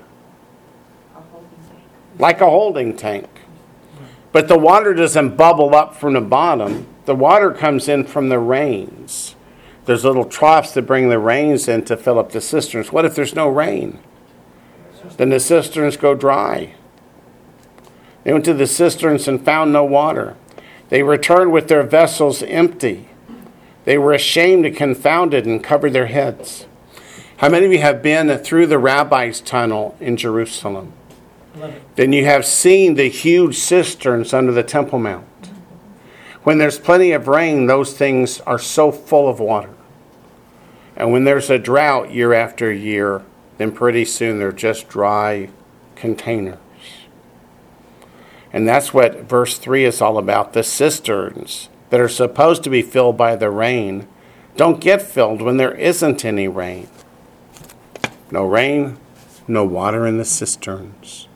like 2.18 2.39
a 2.39 2.49
holding 2.49 2.95
tank. 2.95 3.28
But 4.32 4.47
the 4.47 4.58
water 4.58 4.93
doesn't 4.93 5.36
bubble 5.36 5.76
up 5.76 5.93
from 5.93 6.14
the 6.14 6.22
bottom. 6.22 6.88
The 7.04 7.16
water 7.16 7.52
comes 7.52 7.89
in 7.89 8.06
from 8.06 8.30
the 8.30 8.39
rains. 8.39 9.36
There's 9.84 10.06
little 10.06 10.24
troughs 10.24 10.74
that 10.74 10.84
bring 10.84 11.10
the 11.10 11.20
rains 11.20 11.68
in 11.68 11.84
to 11.84 11.97
fill 11.97 12.18
up 12.18 12.32
the 12.32 12.39
cisterns. 12.39 12.93
What 12.93 13.04
if 13.04 13.14
there's 13.14 13.36
no 13.36 13.49
rain? 13.49 13.99
Then 15.18 15.32
the 15.32 15.39
cisterns 15.41 15.97
go 15.97 16.16
dry. 16.16 16.76
They 18.24 18.32
went 18.32 18.45
to 18.45 18.54
the 18.54 18.68
cisterns 18.68 19.28
and 19.28 19.43
found 19.43 19.74
no 19.74 19.84
water. 19.84 20.38
They 20.88 21.04
returned 21.04 21.52
with 21.52 21.68
their 21.68 21.84
vessels 21.84 22.41
empty. 22.41 23.10
They 23.84 23.98
were 23.98 24.14
ashamed 24.14 24.66
and 24.66 24.76
confounded 24.76 25.46
and 25.46 25.64
covered 25.64 25.94
their 25.94 26.08
heads. 26.08 26.68
How 27.38 27.50
many 27.50 27.66
of 27.66 27.72
you 27.72 27.80
have 27.80 28.04
been 28.04 28.38
through 28.38 28.68
the 28.68 28.78
rabbi's 28.78 29.42
tunnel 29.42 29.96
in 30.00 30.18
Jerusalem? 30.18 30.94
then 31.96 32.14
you 32.14 32.26
have 32.26 32.46
seen 32.46 32.96
the 32.96 33.10
huge 33.10 33.58
cisterns 33.58 34.34
under 34.34 34.52
the 34.52 34.64
Temple 34.64 35.00
Mount. 35.00 35.26
When 36.44 36.58
there's 36.58 36.80
plenty 36.80 37.12
of 37.12 37.28
rain, 37.28 37.68
those 37.68 37.94
things 37.94 38.40
are 38.42 38.60
so 38.60 38.92
full 38.92 39.30
of 39.30 39.40
water. 39.40 39.74
And 40.96 41.12
when 41.12 41.24
there's 41.24 41.50
a 41.50 41.60
drought 41.60 42.12
year 42.12 42.34
after 42.34 42.72
year, 42.72 43.24
then 43.58 43.72
pretty 43.72 44.06
soon 44.06 44.40
they're 44.40 44.52
just 44.52 44.90
dry 44.90 45.50
containers. 45.96 46.58
And 48.54 48.68
that's 48.68 48.94
what 48.94 49.22
verse 49.22 49.58
3 49.58 49.86
is 49.86 50.02
all 50.02 50.18
about. 50.18 50.54
The 50.54 50.64
cisterns 50.64 51.70
that 51.92 52.00
are 52.00 52.10
supposed 52.10 52.64
to 52.64 52.70
be 52.72 52.82
filled 52.82 53.18
by 53.18 53.36
the 53.36 53.52
rain 53.52 54.08
don't 54.58 54.82
get 54.82 55.02
filled 55.02 55.42
when 55.42 55.58
there 55.58 55.74
isn't 55.74 56.26
any 56.26 56.48
rain. 56.48 56.88
No 58.30 58.46
rain, 58.46 58.98
no 59.48 59.66
water 59.66 60.06
in 60.06 60.18
the 60.18 60.26
cisterns. 60.26 61.28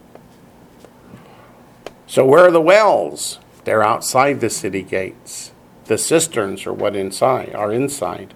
So, 2.07 2.25
where 2.25 2.45
are 2.45 2.51
the 2.51 2.61
wells? 2.61 3.39
They're 3.63 3.83
outside 3.83 4.39
the 4.41 4.49
city 4.49 4.83
gates. 4.83 5.51
The 5.85 5.97
cisterns 5.97 6.65
are 6.65 6.73
what 6.73 6.95
inside 6.95 7.53
are 7.55 7.71
inside, 7.71 8.33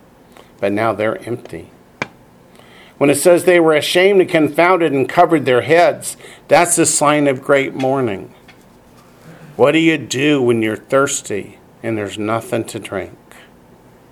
but 0.60 0.72
now 0.72 0.94
they're 0.94 1.22
empty. 1.28 1.72
When 2.98 3.10
it 3.10 3.16
says 3.16 3.44
they 3.44 3.60
were 3.60 3.76
ashamed 3.76 4.22
and 4.22 4.30
confounded 4.30 4.92
and 4.92 5.08
covered 5.08 5.46
their 5.46 5.62
heads, 5.62 6.18
that's 6.48 6.78
a 6.78 6.86
sign 6.86 7.28
of 7.28 7.42
great 7.42 7.74
mourning. 7.74 8.34
What 9.56 9.72
do 9.72 9.80
you 9.80 9.98
do 9.98 10.42
when 10.42 10.62
you're 10.62 10.76
thirsty 10.76 11.59
and 11.84 11.98
there's 11.98 12.18
nothing 12.18 12.64
to 12.66 12.80
drink? 12.80 13.18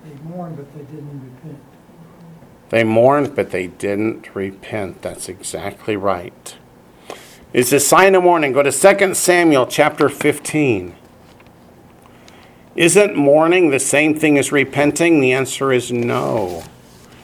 They 0.04 0.14
mourned, 0.30 0.58
but 0.58 0.74
they 0.74 0.84
didn't 0.84 1.22
repent. 1.24 1.60
They 2.70 2.84
mourned, 2.84 3.36
but 3.36 3.52
they 3.52 3.68
didn't 3.68 4.36
repent. 4.36 5.02
That's 5.02 5.30
exactly 5.30 5.96
right. 5.96 6.56
It's 7.54 7.72
a 7.72 7.80
sign 7.80 8.14
of 8.16 8.24
mourning. 8.24 8.52
Go 8.54 8.64
to 8.64 8.72
2 8.72 9.14
Samuel 9.14 9.68
chapter 9.68 10.10
15. 10.10 10.96
Isn't 12.76 13.16
mourning 13.16 13.70
the 13.72 13.80
same 13.80 14.14
thing 14.14 14.38
as 14.38 14.52
repenting? 14.52 15.20
The 15.20 15.32
answer 15.34 15.72
is 15.72 15.92
no. 15.92 16.64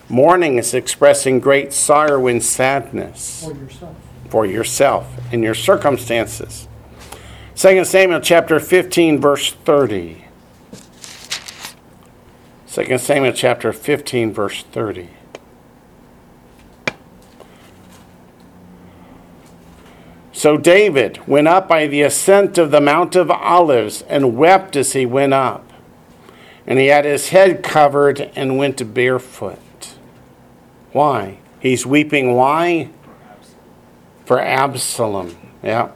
Mourning 0.09 0.57
is 0.57 0.73
expressing 0.73 1.39
great 1.39 1.73
sorrow 1.73 2.27
and 2.27 2.41
sadness 2.43 3.43
For 3.45 3.53
yourself. 3.53 3.95
for 4.29 4.45
yourself 4.45 5.07
and 5.31 5.43
your 5.43 5.53
circumstances. 5.53 6.67
2 7.55 7.85
Samuel 7.85 8.19
chapter 8.21 8.59
15, 8.59 9.19
verse 9.19 9.51
30. 9.51 10.22
2 12.73 12.97
Samuel 12.97 13.33
chapter 13.33 13.71
15, 13.71 14.33
verse 14.33 14.63
30. 14.63 15.07
So 20.31 20.57
David 20.57 21.19
went 21.27 21.47
up 21.47 21.67
by 21.67 21.85
the 21.85 22.01
ascent 22.01 22.57
of 22.57 22.71
the 22.71 22.81
Mount 22.81 23.15
of 23.15 23.29
Olives 23.29 24.01
and 24.09 24.35
wept 24.35 24.75
as 24.75 24.93
he 24.93 25.05
went 25.05 25.35
up. 25.35 25.71
And 26.65 26.79
he 26.79 26.87
had 26.87 27.05
his 27.05 27.29
head 27.29 27.61
covered 27.61 28.31
and 28.35 28.57
went 28.57 28.95
barefoot. 28.95 29.59
Why? 30.93 31.37
He's 31.59 31.85
weeping. 31.85 32.33
Why? 32.33 32.89
For 34.25 34.39
Absalom. 34.39 35.37
Yeah. 35.61 35.91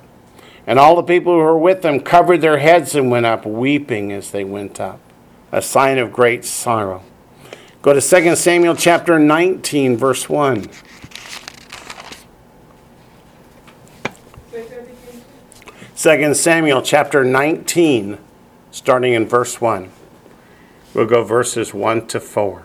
And 0.68 0.78
all 0.78 0.96
the 0.96 1.02
people 1.02 1.34
who 1.34 1.40
were 1.40 1.58
with 1.58 1.84
him 1.84 2.02
covered 2.02 2.42
their 2.42 2.60
heads 2.60 2.94
and 2.94 3.10
went 3.10 3.26
up, 3.26 3.48
weeping 3.48 4.12
as 4.12 4.30
they 4.30 4.44
went 4.44 4.80
up. 4.80 5.00
A 5.52 5.62
sign 5.62 5.98
of 5.98 6.12
great 6.12 6.44
sorrow. 6.44 7.04
Go 7.82 7.94
to 7.94 8.02
2 8.02 8.36
Samuel 8.36 8.76
chapter 8.76 9.18
19, 9.18 9.96
verse 9.96 10.28
1. 10.28 10.64
Say 10.64 10.70
that 14.52 14.88
again. 16.04 16.30
2 16.30 16.34
Samuel 16.34 16.82
chapter 16.82 17.24
19, 17.24 18.18
starting 18.72 19.14
in 19.14 19.26
verse 19.26 19.62
1. 19.62 19.90
We'll 20.94 21.06
go 21.06 21.24
verses 21.24 21.74
1 21.74 22.08
to 22.08 22.20
4. 22.20 22.64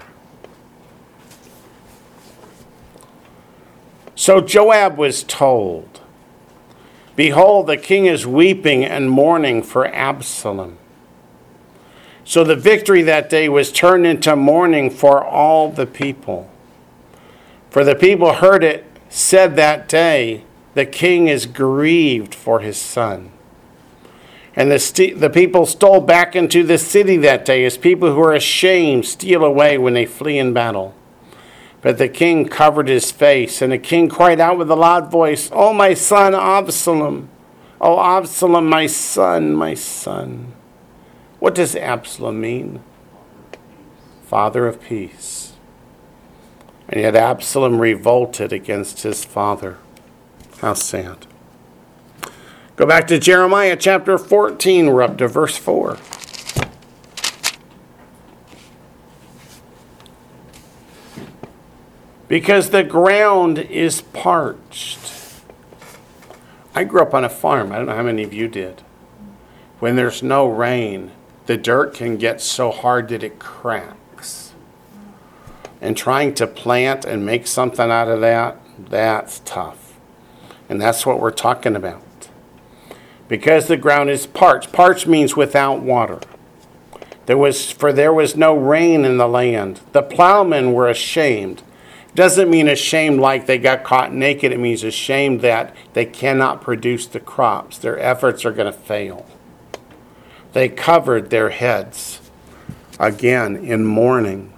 So 4.14 4.40
Joab 4.40 4.98
was 4.98 5.22
told, 5.22 6.00
Behold, 7.14 7.66
the 7.66 7.76
king 7.76 8.06
is 8.06 8.26
weeping 8.26 8.84
and 8.84 9.10
mourning 9.10 9.62
for 9.62 9.86
Absalom. 9.86 10.78
So 12.24 12.44
the 12.44 12.56
victory 12.56 13.02
that 13.02 13.28
day 13.28 13.48
was 13.48 13.72
turned 13.72 14.06
into 14.06 14.36
mourning 14.36 14.90
for 14.90 15.24
all 15.24 15.70
the 15.70 15.86
people. 15.86 16.48
For 17.70 17.84
the 17.84 17.94
people 17.94 18.34
heard 18.34 18.62
it 18.62 18.84
said 19.08 19.56
that 19.56 19.88
day, 19.88 20.44
The 20.74 20.86
king 20.86 21.28
is 21.28 21.46
grieved 21.46 22.34
for 22.34 22.60
his 22.60 22.76
son. 22.76 23.32
And 24.54 24.70
the, 24.70 24.78
st- 24.78 25.18
the 25.18 25.30
people 25.30 25.64
stole 25.66 26.00
back 26.00 26.36
into 26.36 26.62
the 26.62 26.78
city 26.78 27.16
that 27.18 27.44
day 27.44 27.64
as 27.64 27.78
people 27.78 28.14
who 28.14 28.20
are 28.20 28.34
ashamed 28.34 29.06
steal 29.06 29.44
away 29.44 29.78
when 29.78 29.94
they 29.94 30.04
flee 30.06 30.38
in 30.38 30.52
battle. 30.52 30.94
But 31.80 31.98
the 31.98 32.08
king 32.08 32.46
covered 32.46 32.88
his 32.88 33.10
face, 33.10 33.60
and 33.60 33.72
the 33.72 33.78
king 33.78 34.08
cried 34.08 34.38
out 34.38 34.58
with 34.58 34.70
a 34.70 34.76
loud 34.76 35.10
voice, 35.10 35.50
Oh, 35.52 35.72
my 35.72 35.94
son 35.94 36.34
Absalom! 36.34 37.28
Oh, 37.80 37.98
Absalom, 37.98 38.68
my 38.68 38.86
son, 38.86 39.54
my 39.54 39.74
son. 39.74 40.52
What 41.42 41.56
does 41.56 41.74
Absalom 41.74 42.40
mean? 42.40 42.84
Father 44.22 44.68
of 44.68 44.80
peace. 44.80 45.54
And 46.88 47.00
yet 47.00 47.16
Absalom 47.16 47.80
revolted 47.80 48.52
against 48.52 49.02
his 49.02 49.24
father. 49.24 49.78
How 50.58 50.74
sad. 50.74 51.26
Go 52.76 52.86
back 52.86 53.08
to 53.08 53.18
Jeremiah 53.18 53.74
chapter 53.74 54.18
14. 54.18 54.86
We're 54.86 55.02
up 55.02 55.18
to 55.18 55.26
verse 55.26 55.56
4. 55.56 55.98
Because 62.28 62.70
the 62.70 62.84
ground 62.84 63.58
is 63.58 64.02
parched. 64.02 65.00
I 66.72 66.84
grew 66.84 67.02
up 67.02 67.14
on 67.14 67.24
a 67.24 67.28
farm. 67.28 67.72
I 67.72 67.78
don't 67.78 67.86
know 67.86 67.96
how 67.96 68.04
many 68.04 68.22
of 68.22 68.32
you 68.32 68.46
did. 68.46 68.82
When 69.80 69.96
there's 69.96 70.22
no 70.22 70.46
rain, 70.46 71.10
the 71.46 71.56
dirt 71.56 71.94
can 71.94 72.16
get 72.16 72.40
so 72.40 72.70
hard 72.70 73.08
that 73.08 73.22
it 73.22 73.38
cracks. 73.38 74.52
And 75.80 75.96
trying 75.96 76.34
to 76.34 76.46
plant 76.46 77.04
and 77.04 77.26
make 77.26 77.46
something 77.46 77.90
out 77.90 78.08
of 78.08 78.20
that, 78.20 78.58
that's 78.78 79.40
tough. 79.40 79.98
And 80.68 80.80
that's 80.80 81.04
what 81.04 81.20
we're 81.20 81.32
talking 81.32 81.74
about. 81.74 82.02
Because 83.28 83.66
the 83.66 83.76
ground 83.76 84.10
is 84.10 84.26
parched. 84.26 84.72
Parched 84.72 85.06
means 85.06 85.36
without 85.36 85.82
water. 85.82 86.20
There 87.26 87.38
was 87.38 87.70
for 87.70 87.92
there 87.92 88.12
was 88.12 88.36
no 88.36 88.56
rain 88.56 89.04
in 89.04 89.16
the 89.16 89.28
land. 89.28 89.80
The 89.92 90.02
plowmen 90.02 90.72
were 90.72 90.88
ashamed. 90.88 91.62
Doesn't 92.14 92.50
mean 92.50 92.68
ashamed 92.68 93.20
like 93.20 93.46
they 93.46 93.58
got 93.58 93.84
caught 93.84 94.12
naked. 94.12 94.52
It 94.52 94.60
means 94.60 94.84
ashamed 94.84 95.40
that 95.40 95.74
they 95.94 96.04
cannot 96.04 96.60
produce 96.60 97.06
the 97.06 97.20
crops. 97.20 97.78
Their 97.78 97.98
efforts 97.98 98.44
are 98.44 98.52
going 98.52 98.70
to 98.70 98.78
fail. 98.78 99.26
They 100.52 100.68
covered 100.68 101.30
their 101.30 101.50
heads 101.50 102.20
again 102.98 103.56
in 103.56 103.84
mourning. 103.84 104.52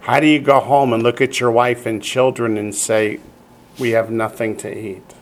How 0.00 0.20
do 0.20 0.26
you 0.26 0.38
go 0.38 0.60
home 0.60 0.92
and 0.92 1.02
look 1.02 1.20
at 1.20 1.40
your 1.40 1.50
wife 1.50 1.86
and 1.86 2.02
children 2.02 2.58
and 2.58 2.74
say, 2.74 3.20
We 3.78 3.92
have 3.92 4.10
nothing 4.10 4.56
to 4.58 4.78
eat? 4.78 5.14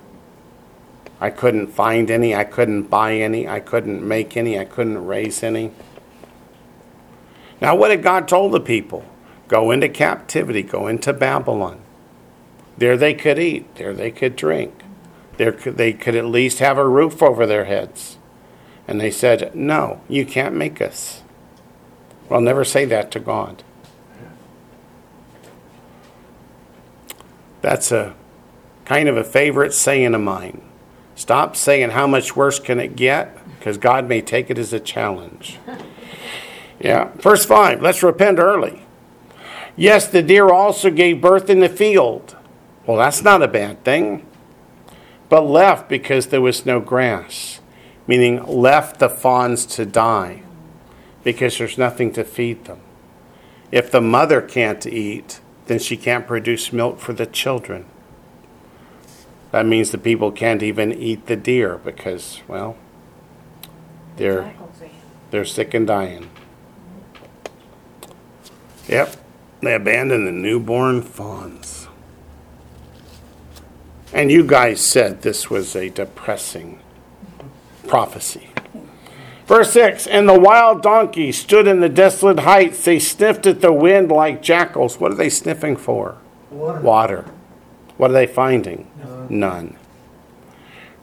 I 1.21 1.31
couldn't 1.31 1.69
find 1.69 2.11
any, 2.11 2.35
I 2.35 2.43
couldn't 2.43 2.91
buy 2.91 3.15
any, 3.15 3.47
I 3.47 3.61
couldn't 3.61 4.07
make 4.07 4.37
any, 4.37 4.59
I 4.59 4.65
couldn't 4.65 5.07
raise 5.07 5.45
any. 5.45 5.71
Now, 7.61 7.77
what 7.77 7.93
had 7.93 8.03
God 8.03 8.27
told 8.27 8.51
the 8.51 8.61
people? 8.61 9.05
Go 9.47 9.71
into 9.71 9.89
captivity, 9.89 10.65
go 10.65 10.89
into 10.89 11.13
Babylon. 11.13 11.81
There 12.77 12.97
they 12.97 13.15
could 13.15 13.39
eat, 13.39 13.77
there 13.77 13.95
they 13.95 14.11
could 14.11 14.35
drink, 14.35 14.82
there 15.43 15.73
they 15.73 15.93
could 15.93 16.15
at 16.15 16.27
least 16.27 16.61
have 16.61 16.79
a 16.79 16.87
roof 16.87 17.21
over 17.21 17.47
their 17.47 17.65
heads. 17.65 18.17
And 18.87 19.01
they 19.01 19.11
said, 19.11 19.55
No, 19.55 20.01
you 20.09 20.25
can't 20.25 20.55
make 20.55 20.81
us. 20.81 21.23
Well, 22.29 22.41
never 22.41 22.65
say 22.65 22.85
that 22.85 23.11
to 23.13 23.21
God. 23.21 23.65
That's 27.61 27.91
a 27.93 28.15
kind 28.85 29.09
of 29.09 29.17
a 29.17 29.25
favorite 29.25 29.73
saying 29.73 30.15
of 30.15 30.21
mine. 30.21 30.63
Stop 31.15 31.57
saying 31.57 31.91
how 31.91 32.07
much 32.07 32.35
worse 32.37 32.59
can 32.59 32.81
it 32.81 32.97
get, 32.97 33.37
because 33.59 33.79
God 33.79 34.09
may 34.09 34.21
take 34.21 34.51
it 34.51 34.59
as 34.59 34.73
a 34.73 34.81
challenge. 34.81 35.59
Yeah. 36.81 37.11
Verse 37.17 37.45
5 37.45 37.83
let's 37.83 38.03
repent 38.03 38.39
early. 38.39 38.85
Yes, 39.75 40.07
the 40.07 40.23
deer 40.23 40.51
also 40.51 40.91
gave 40.91 41.21
birth 41.21 41.49
in 41.51 41.61
the 41.61 41.69
field. 41.69 42.37
Well, 42.87 42.97
that's 42.97 43.23
not 43.23 43.43
a 43.43 43.49
bad 43.49 43.85
thing. 43.85 44.27
But 45.33 45.49
left 45.49 45.89
because 45.89 46.27
there 46.27 46.43
was 46.43 46.67
no 46.67 46.79
grass, 46.79 47.63
meaning 48.07 48.45
left 48.45 48.99
the 48.99 49.09
fawns 49.09 49.65
to 49.65 49.87
die 49.87 50.43
because 51.25 51.57
there's 51.57 51.79
nothing 51.79 52.13
to 52.13 52.23
feed 52.23 52.67
them. 52.67 52.81
If 53.71 53.91
the 53.91 54.03
mother 54.03 54.43
can't 54.43 54.87
eat, 54.87 55.41
then 55.69 55.79
she 55.79 55.97
can't 55.97 56.27
produce 56.27 56.71
milk 56.71 57.01
for 57.01 57.15
the 57.15 57.25
children. 57.25 57.87
That 59.53 59.65
means 59.65 59.91
the 59.91 59.97
people 59.97 60.33
can't 60.33 60.63
even 60.63 60.93
eat 60.93 61.25
the 61.25 61.37
deer 61.37 61.79
because, 61.79 62.43
well, 62.47 62.77
they're 64.19 64.53
they're 65.31 65.47
sick 65.47 65.73
and 65.73 65.87
dying. 65.87 66.29
Yep, 68.87 69.17
they 69.63 69.75
abandon 69.75 70.27
the 70.27 70.31
newborn 70.31 71.01
fawns. 71.01 71.82
And 74.13 74.31
you 74.31 74.45
guys 74.45 74.85
said 74.85 75.23
this 75.23 75.49
was 75.49 75.75
a 75.75 75.89
depressing 75.89 76.81
prophecy. 77.87 78.49
Verse 79.47 79.73
6 79.73 80.07
And 80.07 80.29
the 80.29 80.39
wild 80.39 80.83
donkeys 80.83 81.39
stood 81.39 81.67
in 81.67 81.81
the 81.81 81.89
desolate 81.89 82.41
heights. 82.41 82.85
They 82.85 82.99
sniffed 82.99 83.47
at 83.47 83.61
the 83.61 83.73
wind 83.73 84.11
like 84.11 84.43
jackals. 84.43 85.01
What 85.01 85.13
are 85.13 85.17
they 85.17 85.31
sniffing 85.31 85.77
for? 85.77 86.19
Water. 86.51 87.25
What 87.97 88.11
are 88.11 88.15
they 88.15 88.27
finding? 88.27 88.91
None. 89.29 89.77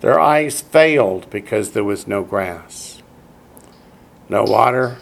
Their 0.01 0.19
eyes 0.19 0.61
failed 0.61 1.29
because 1.29 1.71
there 1.71 1.83
was 1.83 2.07
no 2.07 2.23
grass, 2.23 3.01
no 4.29 4.43
water, 4.43 4.97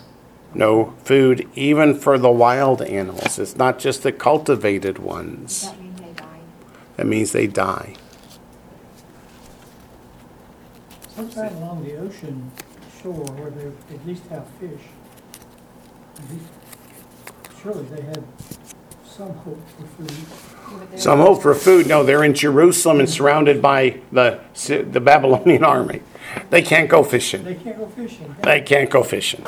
no 0.54 0.96
food, 1.04 1.48
even 1.56 1.94
for 1.94 2.18
the 2.18 2.32
wild 2.32 2.82
animals. 2.82 3.38
It's 3.38 3.56
not 3.56 3.78
just 3.78 4.02
the 4.02 4.12
cultivated 4.12 4.98
ones. 4.98 5.66
That 5.66 5.80
means 5.80 6.00
they 6.00 6.14
died. 6.14 6.42
That 6.98 7.06
means 7.06 7.32
they 7.32 7.48
die. 7.48 7.94
Sometime 11.16 11.56
along 11.58 11.84
the 11.84 11.96
ocean 11.98 12.52
shore 13.02 13.14
where 13.14 13.50
they 13.52 13.68
at 13.96 14.06
least 14.06 14.24
have 14.28 14.46
fish. 14.60 14.82
at 16.18 16.32
least- 16.32 16.46
Surely 17.62 17.84
they 17.86 18.02
had 18.02 18.24
some 19.06 19.34
hope 19.34 19.60
for 19.70 20.04
food. 20.04 21.00
Some 21.00 21.20
hope 21.20 21.42
for 21.42 21.56
food. 21.56 21.88
No, 21.88 22.04
they're 22.04 22.24
in 22.24 22.34
Jerusalem 22.36 23.00
and 23.00 23.10
surrounded 23.10 23.62
by 23.62 24.00
the, 24.12 24.40
the 24.68 25.00
Babylonian 25.00 25.64
army. 25.76 26.02
They 26.50 26.62
can't 26.62 26.90
go 26.90 27.04
fishing. 27.04 27.44
They 27.44 27.56
can't 27.56 27.78
go 27.78 27.88
fishing. 27.88 28.36
They 28.44 28.62
can't 28.62 28.90
go 28.90 29.02
fishing. 29.04 29.46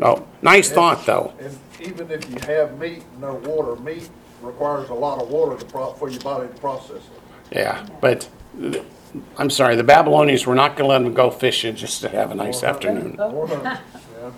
Oh, 0.00 0.26
nice 0.42 0.70
thought, 0.70 1.04
though. 1.06 1.34
And 1.38 1.58
even 1.80 2.10
if 2.10 2.28
you 2.30 2.36
have 2.46 2.78
meat, 2.78 3.02
no 3.20 3.34
water, 3.34 3.76
meat 3.76 4.08
requires 4.44 4.88
a 4.90 4.94
lot 4.94 5.20
of 5.20 5.28
water 5.28 5.56
to 5.58 5.64
pro, 5.66 5.92
for 5.94 6.08
your 6.08 6.20
body 6.20 6.48
to 6.48 6.54
process 6.60 6.96
it. 6.96 7.56
Yeah, 7.56 7.86
but 8.00 8.28
I'm 9.36 9.50
sorry, 9.50 9.76
the 9.76 9.84
Babylonians 9.84 10.46
were 10.46 10.54
not 10.54 10.76
going 10.76 10.88
to 10.88 10.92
let 10.92 11.02
them 11.02 11.14
go 11.14 11.30
fishing 11.30 11.76
just 11.76 12.00
to 12.02 12.08
have 12.08 12.30
a 12.30 12.34
nice 12.34 12.62
Or- 12.62 12.66
afternoon. 12.66 13.16
or 13.20 13.46
hunt, 13.46 13.62
yeah. 13.62 13.80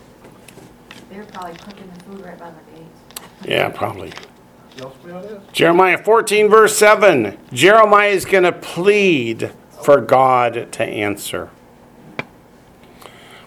They're 1.10 1.24
probably 1.24 1.56
cooking 1.56 1.90
the 1.94 2.04
food 2.04 2.20
right 2.24 2.38
by 2.38 2.50
the 2.50 2.78
gate. 2.78 2.86
Yeah, 3.44 3.68
probably. 3.70 4.12
Y'all 4.76 4.94
smell 5.02 5.22
this? 5.22 5.42
Jeremiah 5.52 5.96
14, 5.96 6.48
verse 6.48 6.76
7. 6.76 7.38
Jeremiah 7.52 8.10
is 8.10 8.24
going 8.26 8.44
to 8.44 8.52
plead 8.52 9.50
for 9.82 10.00
God 10.00 10.70
to 10.72 10.84
answer. 10.84 11.50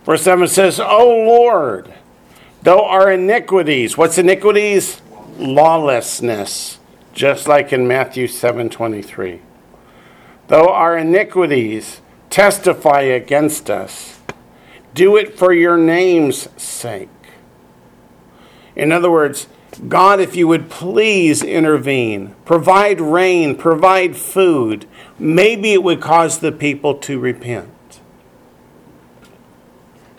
Verse 0.05 0.23
7 0.23 0.47
says, 0.47 0.79
O 0.79 1.07
Lord, 1.07 1.93
though 2.63 2.83
our 2.85 3.11
iniquities, 3.11 3.95
what's 3.95 4.17
iniquities? 4.17 5.01
Lawlessness, 5.39 6.79
just 7.13 7.47
like 7.47 7.71
in 7.71 7.87
Matthew 7.87 8.27
7:23. 8.27 9.39
Though 10.47 10.67
our 10.69 10.97
iniquities 10.97 12.01
testify 12.29 13.01
against 13.01 13.69
us, 13.69 14.19
do 14.93 15.15
it 15.15 15.37
for 15.37 15.53
your 15.53 15.77
name's 15.77 16.49
sake. 16.61 17.07
In 18.75 18.91
other 18.91 19.09
words, 19.09 19.47
God, 19.87 20.19
if 20.19 20.35
you 20.35 20.47
would 20.47 20.69
please 20.69 21.43
intervene, 21.43 22.35
provide 22.43 22.99
rain, 22.99 23.55
provide 23.55 24.17
food, 24.17 24.85
maybe 25.17 25.73
it 25.73 25.83
would 25.83 26.01
cause 26.01 26.39
the 26.39 26.51
people 26.51 26.95
to 26.95 27.19
repent. 27.19 27.69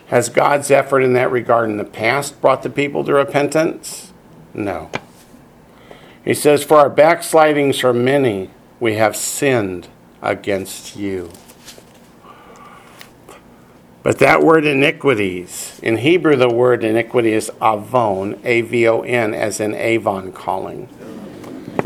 Has 0.07 0.29
God's 0.29 0.71
effort 0.71 1.01
in 1.01 1.13
that 1.13 1.31
regard 1.31 1.69
in 1.69 1.77
the 1.77 1.83
past 1.83 2.41
brought 2.41 2.63
the 2.63 2.69
people 2.69 3.03
to 3.03 3.13
repentance? 3.13 4.11
No. 4.53 4.89
He 6.23 6.33
says, 6.33 6.63
For 6.63 6.77
our 6.77 6.89
backslidings 6.89 7.83
are 7.83 7.93
many, 7.93 8.51
we 8.79 8.95
have 8.95 9.15
sinned 9.15 9.87
against 10.21 10.95
you. 10.95 11.31
But 14.03 14.17
that 14.17 14.41
word 14.43 14.65
iniquities, 14.65 15.79
in 15.83 15.97
Hebrew, 15.97 16.35
the 16.35 16.49
word 16.49 16.83
iniquity 16.83 17.33
is 17.33 17.51
avon, 17.61 18.39
A 18.43 18.61
V 18.61 18.87
O 18.87 19.01
N, 19.01 19.33
as 19.33 19.59
in 19.59 19.75
Avon 19.75 20.31
calling. 20.31 20.89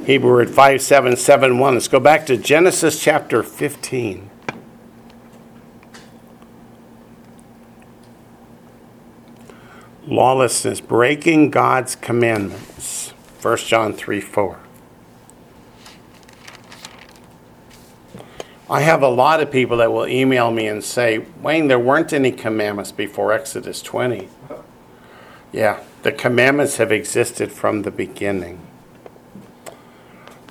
Hebrew 0.06 0.32
word 0.32 0.50
5771. 0.50 1.74
Let's 1.74 1.88
go 1.88 2.00
back 2.00 2.26
to 2.28 2.38
Genesis 2.38 3.02
chapter 3.02 3.44
15. 3.44 4.30
Lawlessness, 10.08 10.80
breaking 10.80 11.50
God's 11.50 11.96
commandments. 11.96 13.15
1 13.46 13.58
John 13.58 13.94
3 13.94 14.22
4. 14.22 14.60
I 18.68 18.82
have 18.82 19.04
a 19.04 19.08
lot 19.08 19.40
of 19.40 19.52
people 19.52 19.78
that 19.78 19.94
will 19.94 20.08
email 20.08 20.50
me 20.50 20.66
and 20.66 20.84
say, 20.84 21.28
Wayne, 21.44 21.68
there 21.68 21.78
weren't 21.78 22.12
any 22.12 22.32
commandments 22.32 22.92
before 22.92 23.32
Exodus 23.32 23.84
20. 23.84 24.30
Yeah, 25.52 25.80
the 26.02 26.12
commandments 26.12 26.78
have 26.78 26.92
existed 26.92 27.52
from 27.52 27.84
the 27.84 27.92
beginning. 27.92 28.66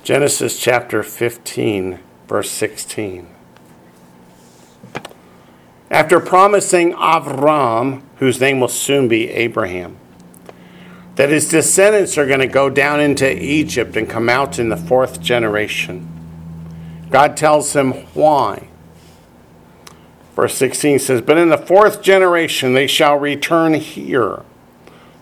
Genesis 0.01 0.57
chapter 0.57 1.03
15, 1.03 1.99
verse 2.29 2.49
16. 2.49 3.27
After 5.91 6.21
promising 6.21 6.93
Avram, 6.93 8.03
whose 8.19 8.39
name 8.39 8.61
will 8.61 8.69
soon 8.69 9.09
be 9.09 9.29
Abraham, 9.31 9.97
that 11.15 11.29
his 11.29 11.49
descendants 11.49 12.17
are 12.17 12.27
going 12.27 12.39
to 12.39 12.47
go 12.47 12.69
down 12.69 12.99
into 12.99 13.41
Egypt 13.41 13.95
and 13.95 14.09
come 14.09 14.29
out 14.29 14.59
in 14.59 14.69
the 14.69 14.77
fourth 14.77 15.21
generation. 15.21 16.07
God 17.09 17.37
tells 17.37 17.73
him 17.73 17.93
why. 18.13 18.67
Verse 20.35 20.55
16 20.55 20.99
says, 20.99 21.21
But 21.21 21.37
in 21.37 21.49
the 21.49 21.57
fourth 21.57 22.01
generation 22.01 22.73
they 22.73 22.87
shall 22.87 23.17
return 23.17 23.75
here, 23.75 24.43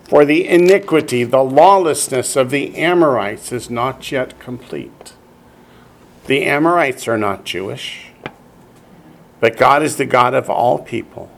for 0.02 0.24
the 0.24 0.46
iniquity, 0.46 1.22
the 1.22 1.44
lawlessness 1.44 2.34
of 2.34 2.50
the 2.50 2.76
Amorites 2.76 3.52
is 3.52 3.70
not 3.70 4.10
yet 4.10 4.38
complete. 4.40 5.14
The 6.26 6.44
Amorites 6.44 7.06
are 7.06 7.18
not 7.18 7.44
Jewish, 7.44 8.08
but 9.40 9.56
God 9.56 9.82
is 9.82 9.96
the 9.96 10.06
God 10.06 10.34
of 10.34 10.50
all 10.50 10.78
people. 10.78 11.30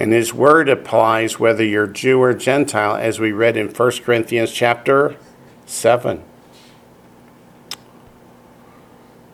And 0.00 0.14
his 0.14 0.32
word 0.32 0.70
applies 0.70 1.38
whether 1.38 1.62
you're 1.62 1.86
Jew 1.86 2.22
or 2.22 2.32
Gentile, 2.32 2.96
as 2.96 3.20
we 3.20 3.32
read 3.32 3.58
in 3.58 3.68
1 3.68 3.90
Corinthians 4.02 4.50
chapter 4.50 5.14
7. 5.66 6.24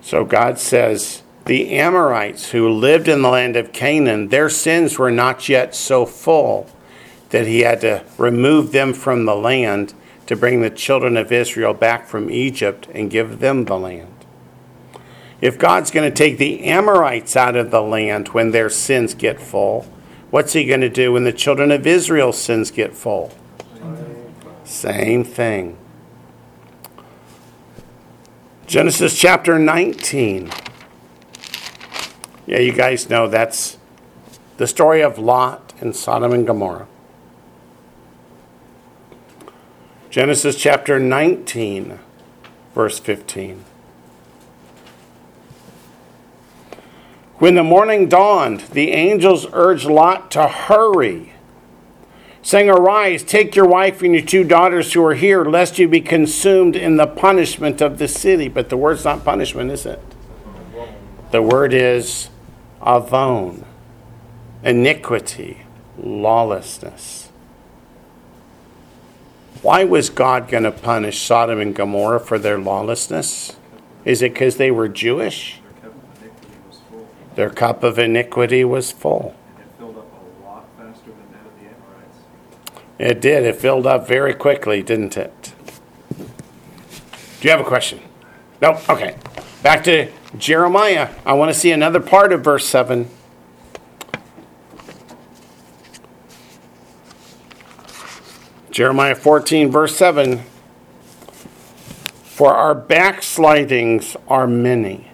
So 0.00 0.24
God 0.24 0.58
says, 0.58 1.22
the 1.44 1.70
Amorites 1.78 2.50
who 2.50 2.68
lived 2.68 3.06
in 3.06 3.22
the 3.22 3.28
land 3.28 3.54
of 3.54 3.72
Canaan, 3.72 4.28
their 4.28 4.50
sins 4.50 4.98
were 4.98 5.12
not 5.12 5.48
yet 5.48 5.72
so 5.72 6.04
full 6.04 6.68
that 7.30 7.46
he 7.46 7.60
had 7.60 7.80
to 7.82 8.04
remove 8.18 8.72
them 8.72 8.92
from 8.92 9.24
the 9.24 9.36
land 9.36 9.94
to 10.26 10.34
bring 10.34 10.62
the 10.62 10.70
children 10.70 11.16
of 11.16 11.30
Israel 11.30 11.74
back 11.74 12.08
from 12.08 12.28
Egypt 12.28 12.88
and 12.92 13.08
give 13.08 13.38
them 13.38 13.66
the 13.66 13.78
land. 13.78 14.12
If 15.40 15.58
God's 15.58 15.92
going 15.92 16.10
to 16.10 16.16
take 16.16 16.38
the 16.38 16.64
Amorites 16.64 17.36
out 17.36 17.54
of 17.54 17.70
the 17.70 17.82
land 17.82 18.28
when 18.28 18.50
their 18.50 18.68
sins 18.68 19.14
get 19.14 19.40
full, 19.40 19.86
what's 20.36 20.52
he 20.52 20.66
going 20.66 20.82
to 20.82 20.90
do 20.90 21.14
when 21.14 21.24
the 21.24 21.32
children 21.32 21.72
of 21.72 21.86
Israel's 21.86 22.36
sins 22.36 22.70
get 22.70 22.94
full? 22.94 23.32
Same 24.64 25.24
thing. 25.24 25.78
Genesis 28.66 29.18
chapter 29.18 29.58
19. 29.58 30.50
Yeah, 32.46 32.58
you 32.58 32.74
guys 32.74 33.08
know 33.08 33.28
that's 33.28 33.78
the 34.58 34.66
story 34.66 35.00
of 35.00 35.18
Lot 35.18 35.72
and 35.80 35.96
Sodom 35.96 36.32
and 36.32 36.46
Gomorrah. 36.46 36.86
Genesis 40.10 40.54
chapter 40.56 40.98
19, 40.98 41.98
verse 42.74 42.98
15. 42.98 43.64
When 47.38 47.54
the 47.54 47.62
morning 47.62 48.08
dawned, 48.08 48.60
the 48.72 48.92
angels 48.92 49.46
urged 49.52 49.84
Lot 49.84 50.30
to 50.30 50.48
hurry, 50.48 51.34
saying, 52.40 52.70
Arise, 52.70 53.22
take 53.22 53.54
your 53.54 53.66
wife 53.66 54.00
and 54.02 54.14
your 54.14 54.24
two 54.24 54.42
daughters 54.42 54.94
who 54.94 55.04
are 55.04 55.14
here, 55.14 55.44
lest 55.44 55.78
you 55.78 55.86
be 55.86 56.00
consumed 56.00 56.76
in 56.76 56.96
the 56.96 57.06
punishment 57.06 57.82
of 57.82 57.98
the 57.98 58.08
city. 58.08 58.48
But 58.48 58.70
the 58.70 58.78
word's 58.78 59.04
not 59.04 59.22
punishment, 59.22 59.70
is 59.70 59.84
it? 59.84 60.00
The 61.30 61.42
word 61.42 61.74
is 61.74 62.30
avon, 62.80 63.66
iniquity, 64.62 65.58
lawlessness. 65.98 67.28
Why 69.60 69.84
was 69.84 70.08
God 70.08 70.48
going 70.48 70.62
to 70.62 70.72
punish 70.72 71.20
Sodom 71.20 71.60
and 71.60 71.74
Gomorrah 71.74 72.20
for 72.20 72.38
their 72.38 72.56
lawlessness? 72.56 73.56
Is 74.06 74.22
it 74.22 74.32
because 74.32 74.56
they 74.56 74.70
were 74.70 74.88
Jewish? 74.88 75.60
Their 77.36 77.50
cup 77.50 77.82
of 77.82 77.98
iniquity 77.98 78.64
was 78.64 78.90
full, 78.90 79.20
Their 79.26 79.30
cup 79.30 79.34
of 79.34 79.34
iniquity 79.34 79.34
was 79.34 79.34
full. 79.34 79.34
and 79.48 79.60
it 79.60 79.78
filled 79.78 79.98
up 79.98 80.06
a 80.12 80.44
lot 80.46 80.64
faster 80.78 81.10
than 81.10 81.32
that 81.32 81.46
of 81.46 81.54
the 81.60 81.66
Amorites. 81.68 82.18
It 82.98 83.20
did. 83.20 83.44
It 83.44 83.56
filled 83.56 83.86
up 83.86 84.08
very 84.08 84.34
quickly, 84.34 84.82
didn't 84.82 85.16
it? 85.18 85.52
Do 86.16 86.24
you 87.42 87.50
have 87.50 87.60
a 87.60 87.64
question? 87.64 88.00
No? 88.62 88.80
Okay. 88.88 89.16
Back 89.62 89.84
to 89.84 90.10
Jeremiah. 90.38 91.10
I 91.26 91.34
want 91.34 91.52
to 91.52 91.58
see 91.58 91.70
another 91.72 92.00
part 92.00 92.32
of 92.32 92.42
verse 92.42 92.66
7. 92.66 93.08
Jeremiah 98.70 99.14
14, 99.14 99.70
verse 99.70 99.96
7. 99.96 100.42
For 102.24 102.54
our 102.54 102.74
backslidings 102.74 104.16
are 104.28 104.46
many. 104.46 105.05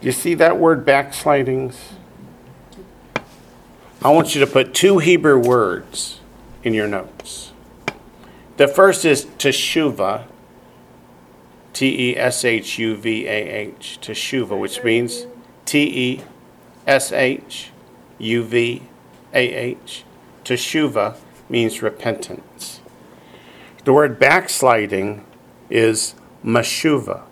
You 0.00 0.12
see 0.12 0.34
that 0.34 0.58
word 0.58 0.84
backslidings? 0.84 1.94
I 4.02 4.10
want 4.10 4.34
you 4.34 4.40
to 4.40 4.46
put 4.46 4.74
two 4.74 4.98
Hebrew 4.98 5.38
words 5.38 6.20
in 6.62 6.74
your 6.74 6.86
notes. 6.86 7.52
The 8.56 8.68
first 8.68 9.04
is 9.04 9.24
teshuva, 9.24 10.24
T 11.72 12.10
E 12.10 12.16
S 12.16 12.44
H 12.44 12.78
U 12.78 12.96
V 12.96 13.26
A 13.26 13.48
H, 13.48 13.98
teshuva, 14.00 14.58
which 14.58 14.84
means 14.84 15.26
T 15.64 15.82
E 15.82 16.22
S 16.86 17.10
H 17.12 17.70
U 18.18 18.42
V 18.44 18.82
A 19.32 19.54
H. 19.54 20.04
Teshuva 20.44 21.16
means 21.48 21.82
repentance. 21.82 22.80
The 23.84 23.92
word 23.92 24.18
backsliding 24.18 25.24
is 25.68 26.14
meshuva, 26.44 27.22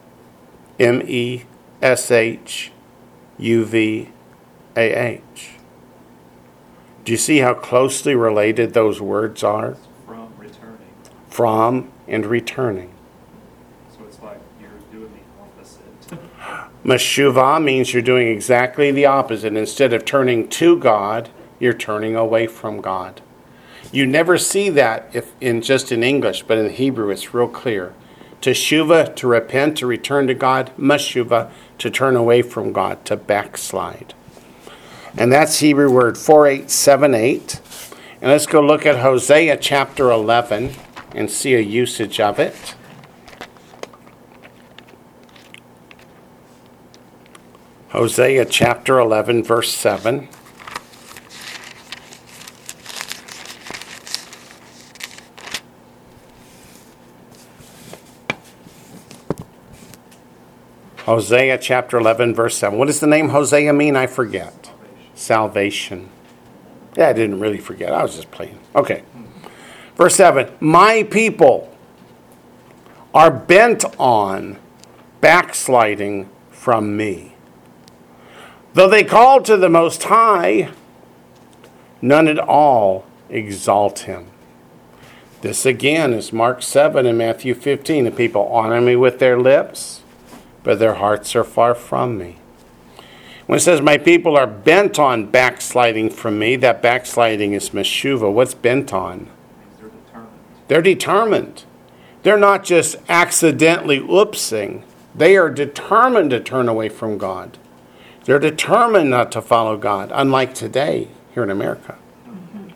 M 0.79 1.03
E 1.07 1.45
S 1.85 2.11
H 2.11 2.73
U 3.37 3.65
V 3.67 4.09
A 4.75 4.95
H. 4.95 5.51
Do 7.05 7.13
you 7.13 7.19
see 7.19 7.39
how 7.39 7.53
closely 7.53 8.15
related 8.15 8.73
those 8.73 9.03
words 9.03 9.45
are? 9.45 9.77
From 10.07 10.33
returning. 10.39 10.89
From 11.29 11.93
and 12.09 12.25
returning. 12.25 12.91
So 13.91 14.05
it's 14.07 14.19
like 14.23 14.41
you're 14.59 14.71
doing 14.91 15.13
the 15.13 15.43
opposite. 15.43 16.81
Meshuvah 16.85 17.63
means 17.63 17.93
you're 17.93 18.03
doing 18.03 18.29
exactly 18.29 18.91
the 18.91 19.05
opposite. 19.05 19.55
Instead 19.55 19.93
of 19.93 20.07
turning 20.07 20.49
to 20.49 20.79
God, 20.79 21.29
you're 21.61 21.75
turning 21.75 22.17
away 22.17 22.47
from 22.47 22.81
God. 22.81 23.21
You 23.93 24.07
never 24.07 24.39
see 24.39 24.71
that 24.71 25.11
if 25.13 25.33
in 25.39 25.61
just 25.61 25.93
in 25.93 26.03
English, 26.03 26.45
but 26.45 26.57
in 26.57 26.71
Hebrew 26.71 27.11
it's 27.11 27.35
real 27.35 27.47
clear. 27.47 27.93
Teshuva, 28.45 29.17
to 29.17 29.27
repent, 29.27 29.79
to 29.79 29.87
return 29.87 30.27
to 30.27 30.35
God. 30.35 30.71
Meshuvah, 30.77 31.51
to 31.79 31.91
turn 31.91 32.15
away 32.15 32.43
from 32.43 32.75
God, 32.75 33.03
to 33.07 33.17
backslide. 33.17 34.13
And 35.17 35.33
that's 35.33 35.61
Hebrew 35.61 35.91
word 35.91 36.19
4878. 36.19 37.63
And 38.21 38.31
let's 38.31 38.45
go 38.45 38.61
look 38.61 38.85
at 38.85 38.99
Hosea 38.99 39.57
chapter 39.57 40.11
11 40.11 40.73
and 41.15 41.31
see 41.31 41.55
a 41.55 41.61
usage 41.61 42.21
of 42.21 42.39
it. 42.39 42.75
Hosea 47.89 48.45
chapter 48.45 48.99
11, 48.99 49.43
verse 49.43 49.73
7. 49.73 50.29
Hosea 61.05 61.59
chapter 61.59 61.99
11, 61.99 62.35
verse 62.35 62.57
7. 62.57 62.79
What 62.79 62.87
does 62.87 63.01
the 63.01 63.07
name 63.07 63.29
Hosea 63.29 63.73
mean? 63.75 63.95
I 63.95 64.07
forget. 64.07 64.71
Salvation. 65.15 66.09
Yeah, 66.97 67.09
I 67.09 67.13
didn't 67.13 67.41
really 67.41 67.59
forget. 67.59 67.93
I 67.93 68.03
was 68.03 68.17
just 68.17 68.31
playing. 68.31 68.59
Okay. 68.75 69.03
Verse 69.97 70.17
7 70.17 70.51
My 70.61 71.03
people 71.03 71.77
are 73.13 73.31
bent 73.31 73.85
on 73.99 74.59
backsliding 75.21 76.31
from 76.51 76.97
me. 76.97 77.35
Though 78.73 78.89
they 78.89 79.05
call 79.05 79.43
to 79.43 79.57
the 79.57 79.69
Most 79.69 80.05
High, 80.05 80.71
none 82.01 82.29
at 82.29 82.39
all 82.39 83.05
exalt 83.29 84.01
him. 84.01 84.29
This 85.43 85.67
again 85.67 86.15
is 86.15 86.33
Mark 86.33 86.63
7 86.63 87.05
and 87.05 87.19
Matthew 87.19 87.55
15. 87.55 88.05
The 88.05 88.11
people 88.11 88.49
honor 88.49 88.81
me 88.81 88.97
with 88.97 89.19
their 89.19 89.39
lips, 89.39 90.01
but 90.65 90.81
their 90.81 90.95
hearts 90.95 91.37
are 91.37 91.45
far 91.45 91.75
from 91.75 92.19
me. 92.19 92.39
When 93.47 93.59
it 93.59 93.63
says, 93.63 93.81
My 93.81 93.99
people 93.99 94.37
are 94.37 94.47
bent 94.47 94.99
on 94.99 95.27
backsliding 95.27 96.11
from 96.11 96.39
me, 96.39 96.57
that 96.57 96.83
backsliding 96.83 97.53
is 97.53 97.71
Meshuva. 97.71 98.33
What's 98.33 98.55
bent 98.55 98.93
on? 98.93 99.29
They're 99.79 99.91
determined. 99.91 100.31
They're 100.67 100.83
determined. 100.83 101.65
They're 102.23 102.39
not 102.39 102.65
just 102.65 102.97
accidentally 103.09 104.01
oopsing, 104.01 104.83
they 105.15 105.37
are 105.37 105.51
determined 105.51 106.31
to 106.31 106.41
turn 106.41 106.69
away 106.69 106.89
from 106.89 107.19
God. 107.19 107.59
They're 108.25 108.39
determined 108.39 109.11
not 109.11 109.31
to 109.33 109.43
follow 109.43 109.77
God, 109.77 110.11
unlike 110.13 110.55
today 110.55 111.09
here 111.35 111.43
in 111.43 111.51
America. 111.51 111.99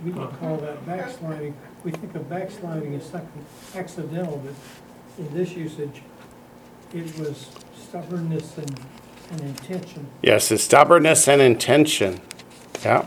We 0.05 0.13
don't 0.13 0.39
call 0.39 0.59
that 0.59 0.87
backsliding. 0.87 1.57
We 1.83 1.91
think 1.91 2.15
of 2.15 2.29
backsliding 2.29 2.95
as 2.95 3.07
something 3.07 3.45
accidental, 3.75 4.43
but 4.45 4.55
in 5.25 5.35
this 5.35 5.53
usage, 5.53 6.03
it 6.93 7.19
was 7.19 7.49
stubbornness 7.89 8.59
and, 8.59 8.81
and 9.31 9.41
intention. 9.41 10.07
Yes, 10.23 10.51
it's 10.51 10.65
stubbornness 10.65 11.27
and 11.29 11.41
intention. 11.41 12.21
Yeah. 12.83 13.07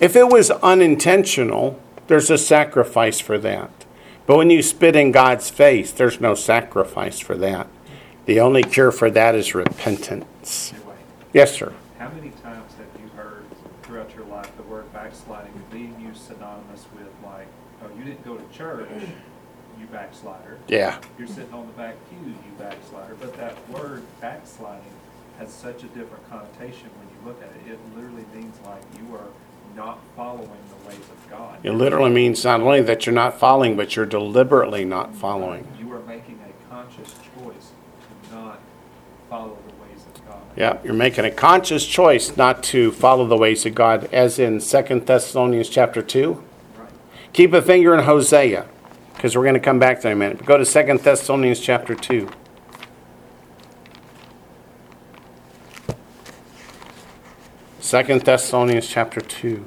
If 0.00 0.16
it 0.16 0.28
was 0.28 0.50
unintentional, 0.50 1.80
there's 2.06 2.30
a 2.30 2.38
sacrifice 2.38 3.20
for 3.20 3.38
that. 3.38 3.70
But 4.26 4.38
when 4.38 4.50
you 4.50 4.62
spit 4.62 4.96
in 4.96 5.12
God's 5.12 5.50
face, 5.50 5.92
there's 5.92 6.20
no 6.20 6.34
sacrifice 6.34 7.20
for 7.20 7.36
that. 7.36 7.68
The 8.24 8.40
only 8.40 8.62
cure 8.62 8.90
for 8.90 9.10
that 9.10 9.34
is 9.34 9.54
repentance. 9.54 10.72
Yes, 11.32 11.52
sir. 11.54 11.74
how 11.98 12.08
many 12.08 12.30
times 12.42 12.72
have 12.74 13.00
you 13.00 13.08
heard 13.10 13.44
throughout 13.82 14.14
your 14.16 14.24
life 14.26 14.50
the 14.56 14.62
word 14.64 14.90
backsliding 14.92 15.52
being 15.70 15.94
used 16.00 16.22
synonymous 16.22 16.86
with 16.96 17.08
like, 17.22 17.46
oh, 17.84 17.90
you 17.96 18.04
didn't 18.04 18.24
go 18.24 18.36
to 18.36 18.56
church, 18.56 18.88
you 19.78 19.86
backslider. 19.92 20.58
Yeah. 20.66 20.98
You're 21.18 21.28
sitting 21.28 21.52
on 21.52 21.66
the 21.66 21.72
back 21.74 21.94
pew, 22.08 22.15
you 22.30 22.52
backslider. 22.58 23.14
But 23.20 23.36
that 23.36 23.56
word 23.70 24.02
backsliding 24.20 24.84
has 25.38 25.52
such 25.52 25.82
a 25.82 25.86
different 25.88 26.28
connotation 26.30 26.88
when 26.98 27.08
you 27.08 27.26
look 27.26 27.42
at 27.42 27.50
it. 27.50 27.72
It 27.72 27.78
literally 27.94 28.24
means 28.34 28.56
like 28.64 28.82
you 28.98 29.14
are 29.14 29.28
not 29.74 29.98
following 30.16 30.48
the 30.48 30.88
ways 30.88 30.98
of 30.98 31.30
God. 31.30 31.58
It 31.62 31.72
literally 31.72 32.10
means 32.10 32.44
not 32.44 32.60
only 32.60 32.80
that 32.82 33.04
you're 33.04 33.14
not 33.14 33.38
following, 33.38 33.76
but 33.76 33.94
you're 33.94 34.06
deliberately 34.06 34.84
not 34.84 35.14
following. 35.14 35.66
You 35.78 35.92
are 35.92 36.00
making 36.00 36.40
a 36.46 36.70
conscious 36.70 37.14
choice 37.38 37.70
to 38.28 38.34
not 38.34 38.58
follow 39.28 39.58
the 39.68 39.82
ways 39.82 40.04
of 40.14 40.26
God. 40.26 40.42
Yeah, 40.56 40.78
you're 40.82 40.94
making 40.94 41.26
a 41.26 41.30
conscious 41.30 41.84
choice 41.84 42.36
not 42.36 42.62
to 42.64 42.90
follow 42.92 43.26
the 43.26 43.36
ways 43.36 43.66
of 43.66 43.74
God, 43.74 44.08
as 44.12 44.38
in 44.38 44.60
Second 44.60 45.06
Thessalonians 45.06 45.68
chapter 45.68 46.00
2. 46.00 46.42
Right. 46.78 46.88
Keep 47.34 47.52
a 47.52 47.60
finger 47.60 47.94
in 47.94 48.04
Hosea, 48.04 48.66
because 49.26 49.36
we're 49.36 49.42
going 49.42 49.54
to 49.54 49.60
come 49.60 49.80
back 49.80 49.96
to 49.96 50.02
that 50.04 50.10
in 50.10 50.12
a 50.12 50.16
minute. 50.16 50.46
Go 50.46 50.56
to 50.56 50.64
Second 50.64 51.00
Thessalonians 51.00 51.58
chapter 51.58 51.96
2. 51.96 52.28
Second 57.80 58.22
Thessalonians 58.22 58.86
chapter 58.86 59.20
2. 59.20 59.48
You 59.48 59.58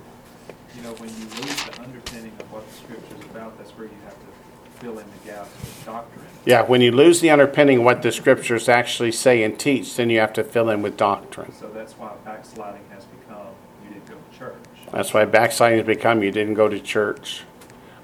know, 0.82 0.93
when 0.93 1.10
you 1.10 1.26
lose 1.26 1.64
the 1.66 1.82
underpinning 1.82 2.32
of 2.39 2.49
what 2.53 2.66
the 2.70 2.74
scripture 2.74 3.16
is 3.20 3.26
about, 3.26 3.57
that's 3.57 3.72
where 3.72 3.88
you 3.88 3.97
have 4.05 4.14
to 4.14 4.80
fill 4.80 4.97
in 4.97 5.05
the 5.05 5.30
gaps 5.30 5.49
with 5.60 5.86
doctrine. 5.86 6.26
Yeah, 6.45 6.62
when 6.62 6.80
you 6.80 6.93
lose 6.93 7.20
the 7.20 7.30
underpinning 7.30 7.80
of 7.80 7.84
what 7.84 8.01
the 8.01 8.14
scriptures 8.14 8.70
actually 8.70 9.12
say 9.12 9.43
and 9.43 9.60
teach, 9.60 9.93
then 9.97 10.10
you 10.10 10.22
have 10.22 10.32
to 10.34 10.43
fill 10.45 10.70
in 10.70 10.82
with 10.82 10.95
doctrine. 10.95 11.51
So 11.51 11.68
that's 11.68 11.97
why 11.97 12.14
backsliding 12.24 12.84
has 12.91 13.03
become 13.03 13.47
you 13.84 13.89
didn't 13.89 14.07
go 14.07 14.16
to 14.16 14.39
church. 14.39 14.55
That's 14.93 15.14
why 15.14 15.26
backsliding 15.26 15.80
has 15.80 15.86
become 15.86 16.24
you 16.24 16.32
didn't 16.32 16.53
go 16.53 16.70
to 16.70 16.80
church. 16.80 17.43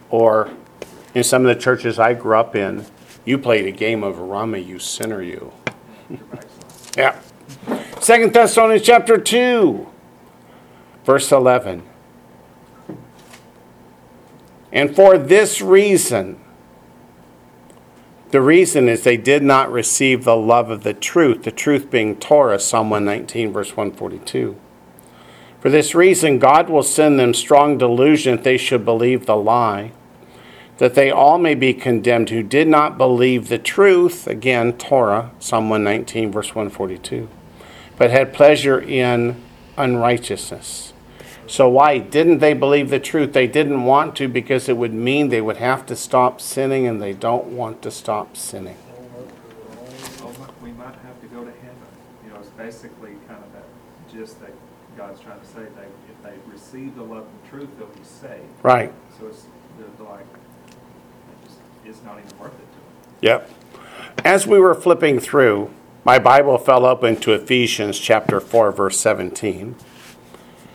Or 0.10 0.52
in 1.16 1.24
some 1.24 1.46
of 1.46 1.56
the 1.56 1.60
churches 1.60 1.98
I 1.98 2.14
grew 2.14 2.38
up 2.38 2.56
in, 2.56 2.86
you 3.24 3.40
played 3.40 3.66
a 3.66 3.72
game 3.72 4.04
of 4.04 4.20
rummy, 4.20 4.62
you 4.62 4.78
sinner, 4.78 5.22
you. 5.22 5.52
Yeah. 6.98 7.20
Second 8.00 8.34
Thessalonians 8.34 8.86
chapter 8.86 9.18
2, 9.18 9.86
verse 11.04 11.30
11. 11.30 11.84
And 14.72 14.96
for 14.96 15.18
this 15.18 15.60
reason, 15.60 16.40
the 18.32 18.40
reason 18.40 18.88
is 18.88 19.04
they 19.04 19.18
did 19.18 19.44
not 19.44 19.70
receive 19.70 20.24
the 20.24 20.38
love 20.38 20.70
of 20.70 20.84
the 20.84 20.94
truth, 20.94 21.44
the 21.44 21.52
truth 21.52 21.92
being 21.92 22.16
Torah, 22.16 22.60
Psalm 22.60 22.90
119, 22.90 23.52
verse 23.52 23.76
142. 23.76 24.56
For 25.60 25.70
this 25.70 25.94
reason, 25.94 26.40
God 26.40 26.70
will 26.70 26.84
send 26.84 27.20
them 27.20 27.34
strong 27.34 27.78
delusion 27.78 28.38
if 28.38 28.44
they 28.44 28.58
should 28.58 28.86
believe 28.86 29.26
the 29.26 29.36
lie, 29.36 29.92
that 30.78 30.96
they 30.96 31.10
all 31.10 31.38
may 31.38 31.56
be 31.56 31.74
condemned 31.74 32.30
who 32.30 32.44
did 32.44 32.68
not 32.68 32.98
believe 32.98 33.48
the 33.48 33.58
truth, 33.58 34.28
again, 34.28 34.74
Torah, 34.74 35.32
Psalm 35.40 35.70
119, 35.70 36.32
verse 36.32 36.50
142, 36.50 37.30
but 37.98 38.12
had 38.12 38.34
pleasure 38.34 38.80
in 38.80 39.42
unrighteousness. 39.78 40.94
So, 41.48 41.70
why 41.70 42.00
didn't 42.00 42.40
they 42.40 42.54
believe 42.54 42.90
the 42.90 43.00
truth? 43.00 43.34
They 43.34 43.46
didn't 43.46 43.84
want 43.84 44.16
to 44.16 44.28
because 44.28 44.68
it 44.68 44.78
would 44.78 44.94
mean 44.94 45.30
they 45.30 45.42
would 45.42 45.58
have 45.58 45.86
to 45.86 45.96
stop 45.96 46.42
sinning, 46.42 46.88
and 46.88 47.00
they 47.00 47.14
don't 47.14 47.46
want 47.46 47.84
to 47.84 47.92
stop 47.92 48.36
sinning. 48.36 48.78
Oh, 50.22 50.34
we 50.64 50.72
might 50.72 50.96
have 50.96 51.22
to 51.22 51.28
go 51.28 51.44
to 51.44 51.52
heaven. 51.52 51.78
You 52.26 52.34
know, 52.34 52.40
it's 52.40 52.50
basically 52.50 53.12
kind 53.28 53.44
of 53.44 53.54
that 53.54 53.66
gist 54.12 54.42
that 54.42 54.54
God's 54.98 55.20
trying 55.20 55.40
to 55.40 55.46
say. 55.46 55.62
They, 55.62 55.86
if 56.10 56.24
they 56.24 56.52
receive 56.52 56.96
the 56.96 57.04
love 57.04 57.28
and 57.28 57.52
truth, 57.52 57.70
they'll 57.78 57.88
be 57.90 58.04
saved. 58.04 58.44
Right. 58.64 58.92
So 59.20 59.28
it's 59.28 59.46
they're 59.78 59.88
they're 60.00 60.08
like, 60.08 60.26
it 60.26 61.46
just, 61.46 61.60
it's 61.86 61.95
not 62.06 62.20
even 62.20 62.38
worth 62.40 62.54
it 62.54 62.60
to. 62.60 63.26
Yep. 63.28 63.50
As 64.24 64.48
we 64.48 64.60
were 64.60 64.76
flipping 64.76 65.20
through, 65.20 65.72
my 66.04 66.20
Bible 66.20 66.58
fell 66.58 66.86
open 66.86 67.16
to 67.18 67.34
Ephesians 67.34 68.00
chapter 68.00 68.40
4, 68.40 68.72
verse 68.72 69.00
17. 69.00 69.76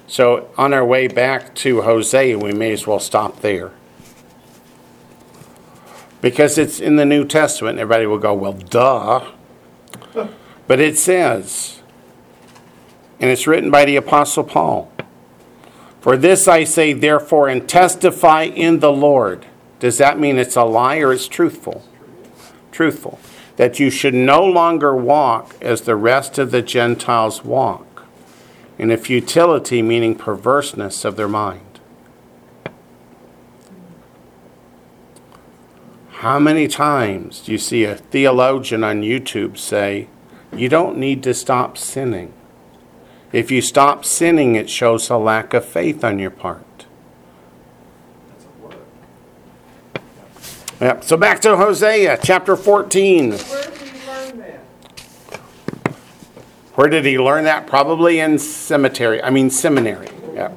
So 0.06 0.50
on 0.58 0.74
our 0.74 0.84
way 0.84 1.06
back 1.06 1.54
to 1.56 1.82
Hosea, 1.82 2.36
we 2.36 2.52
may 2.52 2.72
as 2.72 2.86
well 2.86 2.98
stop 2.98 3.40
there. 3.40 3.70
Because 6.20 6.58
it's 6.58 6.80
in 6.80 6.96
the 6.96 7.04
New 7.06 7.24
Testament, 7.24 7.78
everybody 7.78 8.06
will 8.06 8.18
go, 8.18 8.34
well, 8.34 8.52
duh. 8.52 9.24
But 10.66 10.80
it 10.80 10.98
says, 10.98 11.80
and 13.20 13.30
it's 13.30 13.46
written 13.46 13.70
by 13.70 13.84
the 13.84 13.96
Apostle 13.96 14.44
Paul 14.44 14.92
For 16.00 16.16
this 16.16 16.48
I 16.48 16.64
say, 16.64 16.92
therefore, 16.92 17.48
and 17.48 17.68
testify 17.68 18.44
in 18.44 18.80
the 18.80 18.92
Lord. 18.92 19.46
Does 19.80 19.98
that 19.98 20.18
mean 20.18 20.38
it's 20.38 20.56
a 20.56 20.64
lie 20.64 20.98
or 20.98 21.12
it's 21.12 21.26
truthful? 21.26 21.82
Truthful. 22.70 23.18
That 23.56 23.80
you 23.80 23.90
should 23.90 24.14
no 24.14 24.44
longer 24.44 24.94
walk 24.94 25.56
as 25.60 25.82
the 25.82 25.96
rest 25.96 26.38
of 26.38 26.50
the 26.50 26.62
Gentiles 26.62 27.44
walk, 27.44 28.04
in 28.78 28.90
a 28.90 28.96
futility, 28.96 29.82
meaning 29.82 30.14
perverseness 30.14 31.04
of 31.04 31.16
their 31.16 31.28
mind. 31.28 31.70
How 36.20 36.38
many 36.38 36.68
times 36.68 37.40
do 37.40 37.52
you 37.52 37.56
see 37.56 37.84
a 37.84 37.96
theologian 37.96 38.84
on 38.84 39.00
YouTube 39.00 39.56
say, 39.56 40.06
You 40.54 40.68
don't 40.68 40.98
need 40.98 41.22
to 41.22 41.32
stop 41.32 41.78
sinning. 41.78 42.34
If 43.32 43.50
you 43.50 43.62
stop 43.62 44.04
sinning, 44.04 44.54
it 44.54 44.68
shows 44.68 45.08
a 45.08 45.16
lack 45.16 45.54
of 45.54 45.64
faith 45.64 46.04
on 46.04 46.18
your 46.18 46.30
part. 46.30 46.84
That's 48.28 48.44
a 48.44 48.48
word. 48.62 48.76
Yep. 50.80 51.04
So 51.04 51.16
back 51.18 51.40
to 51.42 51.56
Hosea 51.56 52.18
chapter 52.22 52.56
14. 52.56 53.32
Where 53.32 53.70
did 53.70 53.80
you 53.80 54.06
learn 54.08 54.38
that? 54.38 54.60
Where 56.74 56.88
did 56.88 57.04
he 57.04 57.18
learn 57.18 57.44
that? 57.44 57.66
Probably 57.66 58.18
in 58.18 58.38
cemetery. 58.38 59.22
I 59.22 59.28
mean 59.28 59.50
seminary. 59.50 60.08
Yep. 60.32 60.56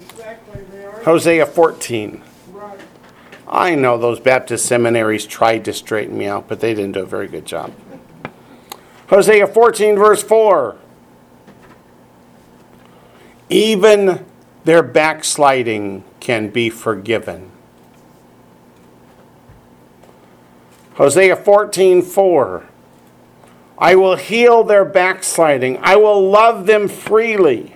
Exactly, 0.00 0.64
Hosea 1.04 1.46
14. 1.46 2.22
right. 2.52 2.80
I 3.46 3.76
know 3.76 3.96
those 3.96 4.18
Baptist 4.18 4.66
seminaries 4.66 5.24
tried 5.24 5.64
to 5.66 5.72
straighten 5.72 6.18
me 6.18 6.26
out, 6.26 6.48
but 6.48 6.58
they 6.58 6.74
didn't 6.74 6.92
do 6.92 7.02
a 7.02 7.06
very 7.06 7.28
good 7.28 7.46
job. 7.46 7.72
Hosea 9.08 9.46
14, 9.46 9.94
verse 9.94 10.22
4. 10.24 10.76
Even 13.48 14.24
their 14.64 14.82
backsliding 14.82 16.02
can 16.18 16.48
be 16.48 16.70
forgiven. 16.70 17.49
Hosea 21.00 21.34
14, 21.34 22.02
4. 22.02 22.66
I 23.78 23.94
will 23.94 24.16
heal 24.16 24.62
their 24.62 24.84
backsliding. 24.84 25.78
I 25.78 25.96
will 25.96 26.28
love 26.28 26.66
them 26.66 26.88
freely, 26.88 27.74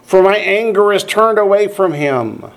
for 0.00 0.22
my 0.22 0.38
anger 0.38 0.90
is 0.90 1.04
turned 1.04 1.38
away 1.38 1.68
from 1.68 1.92
him. 1.92 2.50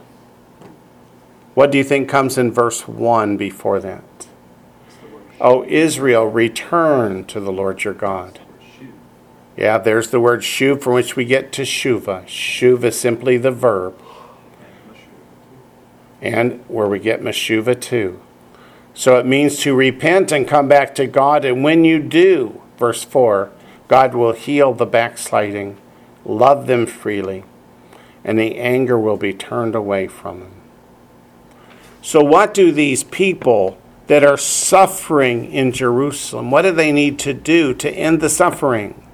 What 1.53 1.69
do 1.69 1.77
you 1.77 1.83
think 1.83 2.07
comes 2.07 2.37
in 2.37 2.49
verse 2.49 2.87
1 2.87 3.35
before 3.35 3.81
that? 3.81 4.27
O 5.41 5.65
Israel, 5.65 6.27
return 6.27 7.25
to 7.25 7.41
the 7.41 7.51
Lord 7.51 7.83
your 7.83 7.93
God. 7.93 8.39
Yeah, 9.57 9.79
there's 9.79 10.11
the 10.11 10.21
word 10.21 10.39
shuv 10.39 10.81
from 10.81 10.93
which 10.93 11.17
we 11.17 11.25
get 11.25 11.51
teshuva. 11.51 12.25
Shuv 12.25 12.85
is 12.85 12.97
simply 12.97 13.35
the 13.35 13.51
verb, 13.51 13.99
and 16.21 16.63
where 16.69 16.87
we 16.87 16.99
get 16.99 17.19
meshuva 17.19 17.81
too. 17.81 18.21
So 18.99 19.17
it 19.17 19.25
means 19.25 19.59
to 19.59 19.73
repent 19.73 20.33
and 20.33 20.45
come 20.45 20.67
back 20.67 20.93
to 20.95 21.07
God, 21.07 21.45
and 21.45 21.63
when 21.63 21.85
you 21.85 21.99
do, 21.99 22.61
verse 22.77 23.01
4, 23.01 23.49
God 23.87 24.13
will 24.13 24.33
heal 24.33 24.73
the 24.73 24.85
backsliding, 24.85 25.77
love 26.25 26.67
them 26.67 26.85
freely, 26.85 27.45
and 28.25 28.37
the 28.37 28.57
anger 28.57 28.99
will 28.99 29.15
be 29.15 29.31
turned 29.33 29.73
away 29.73 30.09
from 30.09 30.41
them. 30.41 30.51
So, 32.01 32.21
what 32.21 32.53
do 32.53 32.73
these 32.73 33.05
people 33.05 33.77
that 34.07 34.25
are 34.25 34.35
suffering 34.35 35.49
in 35.49 35.71
Jerusalem, 35.71 36.51
what 36.51 36.63
do 36.63 36.73
they 36.73 36.91
need 36.91 37.17
to 37.19 37.33
do 37.33 37.73
to 37.75 37.89
end 37.89 38.19
the 38.19 38.27
suffering? 38.27 39.07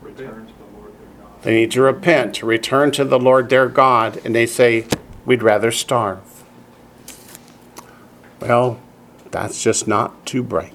Return 0.00 0.46
to 0.46 0.52
the 0.54 0.78
Lord 0.78 0.92
their 0.98 1.22
God. 1.22 1.42
They 1.42 1.54
need 1.54 1.70
to 1.72 1.82
repent, 1.82 2.34
to 2.36 2.46
return 2.46 2.92
to 2.92 3.04
the 3.04 3.18
Lord 3.18 3.50
their 3.50 3.68
God, 3.68 4.22
and 4.24 4.34
they 4.34 4.46
say, 4.46 4.86
We'd 5.26 5.42
rather 5.42 5.70
starve. 5.70 6.44
Well, 8.40 8.80
that's 9.30 9.62
just 9.62 9.86
not 9.86 10.26
too 10.26 10.42
bright. 10.42 10.74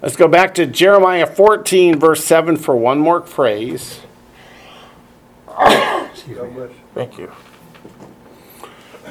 Let's 0.00 0.16
go 0.16 0.28
back 0.28 0.54
to 0.54 0.66
Jeremiah 0.66 1.26
14, 1.26 1.98
verse 1.98 2.24
7 2.24 2.56
for 2.56 2.76
one 2.76 2.98
more 2.98 3.20
phrase. 3.22 4.00
Thank 6.94 7.18
you. 7.18 7.32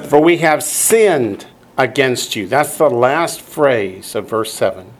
For 0.04 0.20
we 0.20 0.38
have 0.38 0.62
sinned 0.62 1.46
against 1.76 2.36
you. 2.36 2.46
That's 2.46 2.78
the 2.78 2.88
last 2.88 3.40
phrase 3.40 4.14
of 4.14 4.30
verse 4.30 4.52
7. 4.54 4.92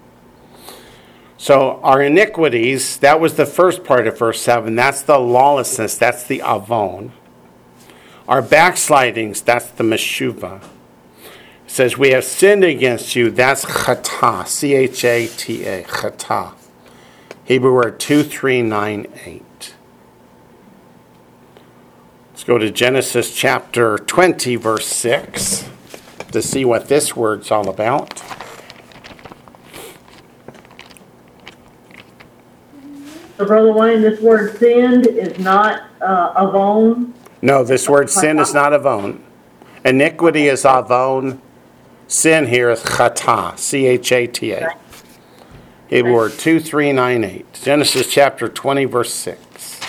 So 1.39 1.81
our 1.83 2.03
iniquities, 2.03 2.99
that 2.99 3.21
was 3.21 3.35
the 3.35 3.47
first 3.47 3.85
part 3.85 4.07
of 4.07 4.19
verse 4.19 4.41
7. 4.43 4.75
That's 4.75 5.03
the 5.03 5.19
lawlessness. 5.19 5.97
That's 5.97 6.25
the 6.25 6.43
avon. 6.43 7.13
Our 8.27 8.43
backslidings, 8.43 9.41
that's 9.41 9.71
the 9.71 9.85
meshuva. 9.85 10.63
Says, 11.69 11.99
We 11.99 12.11
have 12.11 12.25
sinned 12.25 12.65
against 12.65 13.15
you. 13.15 13.31
That's 13.31 13.65
chata. 13.65 14.47
C 14.49 14.75
H 14.75 15.05
A 15.05 15.29
T 15.29 15.65
A. 15.65 15.85
Chata. 15.85 16.55
Hebrew 17.45 17.75
word 17.75 18.01
2398. 18.01 19.75
Let's 22.31 22.45
go 22.45 22.57
to 22.57 22.71
Genesis 22.71 23.35
chapter 23.35 23.99
20, 23.99 24.57
verse 24.57 24.87
6, 24.87 25.69
to 26.33 26.41
see 26.41 26.65
what 26.65 26.89
this 26.89 27.15
word's 27.15 27.51
all 27.51 27.69
about. 27.69 28.19
So, 33.37 33.45
Brother 33.47 33.73
Wayne, 33.73 34.01
this 34.01 34.21
word 34.21 34.59
sinned 34.59 35.07
is 35.07 35.39
not 35.39 35.91
uh, 36.01 36.33
avon. 36.37 37.13
No, 37.43 37.63
this 37.63 37.89
word 37.89 38.09
sin 38.09 38.39
is 38.39 38.55
not 38.55 38.73
avon. 38.73 39.23
Iniquity 39.85 40.49
is 40.49 40.65
avon. 40.65 41.41
Sin 42.09 42.47
here 42.47 42.71
is 42.71 42.81
chata, 42.81 43.59
C 43.59 43.85
H 43.85 44.13
A 44.13 44.27
T 44.27 44.53
A. 44.53 44.75
Hebrew 45.89 46.15
word 46.15 46.33
2398. 46.39 47.53
Genesis 47.53 48.11
chapter 48.11 48.49
20, 48.49 48.87
verse 48.87 49.13
6. 49.13 49.81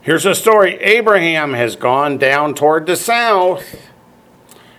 Here's 0.00 0.26
a 0.26 0.34
story 0.34 0.74
Abraham 0.80 1.54
has 1.54 1.76
gone 1.76 2.18
down 2.18 2.54
toward 2.54 2.86
the 2.86 2.96
south. 2.96 3.90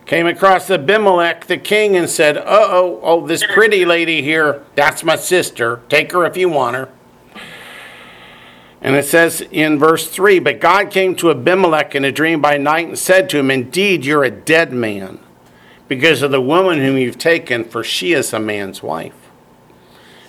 Came 0.06 0.28
across 0.28 0.70
Abimelech, 0.70 1.48
the 1.48 1.58
king, 1.58 1.96
and 1.96 2.10
said, 2.10 2.36
Uh 2.38 2.44
oh, 2.48 3.00
oh, 3.02 3.26
this 3.26 3.46
pretty 3.54 3.86
lady 3.86 4.22
here, 4.22 4.66
that's 4.76 5.06
my 5.06 5.16
sister. 5.16 5.82
Take 5.88 6.12
her 6.12 6.26
if 6.26 6.36
you 6.36 6.50
want 6.50 6.76
her. 6.76 6.90
And 8.86 8.96
it 8.96 9.06
says 9.06 9.42
in 9.50 9.80
verse 9.80 10.08
3 10.08 10.38
But 10.38 10.60
God 10.60 10.92
came 10.92 11.16
to 11.16 11.32
Abimelech 11.32 11.96
in 11.96 12.06
a 12.06 12.12
dream 12.12 12.40
by 12.40 12.58
night 12.58 12.88
and 12.88 13.00
said 13.00 13.32
to 13.32 13.40
him, 13.40 13.50
Indeed, 13.50 14.06
you're 14.06 14.24
a 14.24 14.30
dead 14.30 14.72
man 14.72 15.18
because 15.88 16.22
of 16.22 16.30
the 16.30 16.40
woman 16.40 16.78
whom 16.78 16.96
you've 16.96 17.18
taken, 17.18 17.64
for 17.64 17.84
she 17.84 18.14
is 18.14 18.32
a 18.32 18.40
man's 18.40 18.84
wife. 18.84 19.16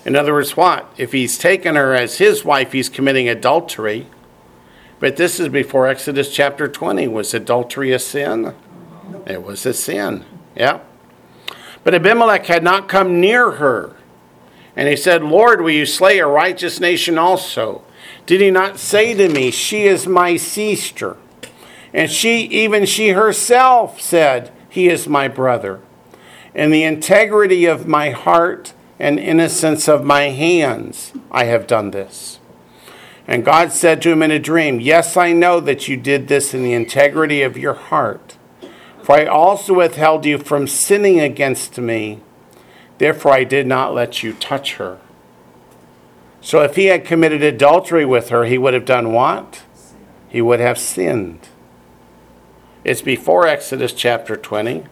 In 0.07 0.16
other 0.16 0.32
words, 0.32 0.57
what? 0.57 0.90
If 0.96 1.12
he's 1.12 1.36
taken 1.36 1.76
her 1.76 1.92
as 1.92 2.16
his 2.16 2.46
wife, 2.46 2.72
he's 2.72 2.88
committing 2.88 3.28
adultery. 3.28 4.07
But 5.00 5.18
this 5.18 5.38
is 5.38 5.50
before 5.50 5.86
Exodus 5.86 6.32
chapter 6.32 6.66
20. 6.66 7.09
Was 7.09 7.35
adultery 7.35 7.93
a 7.93 7.98
sin? 7.98 8.55
It 9.26 9.43
was 9.43 9.66
a 9.66 9.74
sin. 9.74 10.24
Yeah. 10.55 10.81
But 11.85 11.94
Abimelech 11.94 12.47
had 12.47 12.64
not 12.64 12.89
come 12.89 13.20
near 13.20 13.51
her. 13.51 13.97
And 14.74 14.89
he 14.89 14.97
said, 14.97 15.22
Lord, 15.22 15.60
will 15.60 15.72
you 15.72 15.85
slay 15.85 16.20
a 16.20 16.26
righteous 16.26 16.81
nation 16.81 17.18
also? 17.18 17.82
Did 18.27 18.40
he 18.40 18.51
not 18.51 18.78
say 18.78 19.15
to 19.15 19.28
me, 19.28 19.51
She 19.51 19.85
is 19.85 20.07
my 20.07 20.36
sister? 20.36 21.16
And 21.94 22.11
she, 22.11 22.40
even 22.47 22.85
she 22.85 23.11
herself, 23.11 24.01
said, 24.01 24.53
He 24.69 24.89
is 24.89 25.09
my 25.09 25.28
brother. 25.28 25.81
In 26.55 26.70
the 26.70 26.82
integrity 26.82 27.66
of 27.66 27.86
my 27.86 28.11
heart 28.11 28.74
and 28.98 29.19
innocence 29.19 29.89
of 29.89 30.05
my 30.05 30.24
hands, 30.31 31.12
I 31.31 31.44
have 31.44 31.66
done 31.66 31.93
this. 31.93 32.40
And 33.28 33.44
God 33.44 33.73
said 33.73 34.03
to 34.03 34.11
him 34.11 34.23
in 34.23 34.31
a 34.31 34.39
dream, 34.39 34.81
Yes, 34.81 35.16
I 35.16 35.32
know 35.32 35.61
that 35.61 35.89
you 35.89 35.97
did 35.97 36.28
this 36.28 36.53
in 36.53 36.62
the 36.62 36.73
integrity 36.73 37.43
of 37.43 37.57
your 37.57 37.74
heart. 37.74 38.36
For 39.03 39.16
I 39.16 39.27
also 39.27 39.74
withheld 39.74 40.24
you 40.24 40.39
from 40.39 40.66
sinning 40.66 41.20
against 41.20 41.78
me. 41.78 42.20
Therefore, 42.98 43.32
I 43.32 43.44
did 43.44 43.66
not 43.66 43.94
let 43.94 44.23
you 44.23 44.32
touch 44.32 44.74
her. 44.74 44.98
So, 46.40 46.62
if 46.62 46.76
he 46.76 46.86
had 46.86 47.04
committed 47.04 47.42
adultery 47.42 48.04
with 48.04 48.28
her, 48.28 48.44
he 48.44 48.58
would 48.58 48.74
have 48.74 48.84
done 48.84 49.12
what? 49.12 49.62
He 50.28 50.40
would 50.40 50.60
have 50.60 50.78
sinned. 50.78 51.48
It's 52.84 53.02
before 53.02 53.48
Exodus 53.48 53.92
chapter 53.92 54.36
20, 54.36 54.84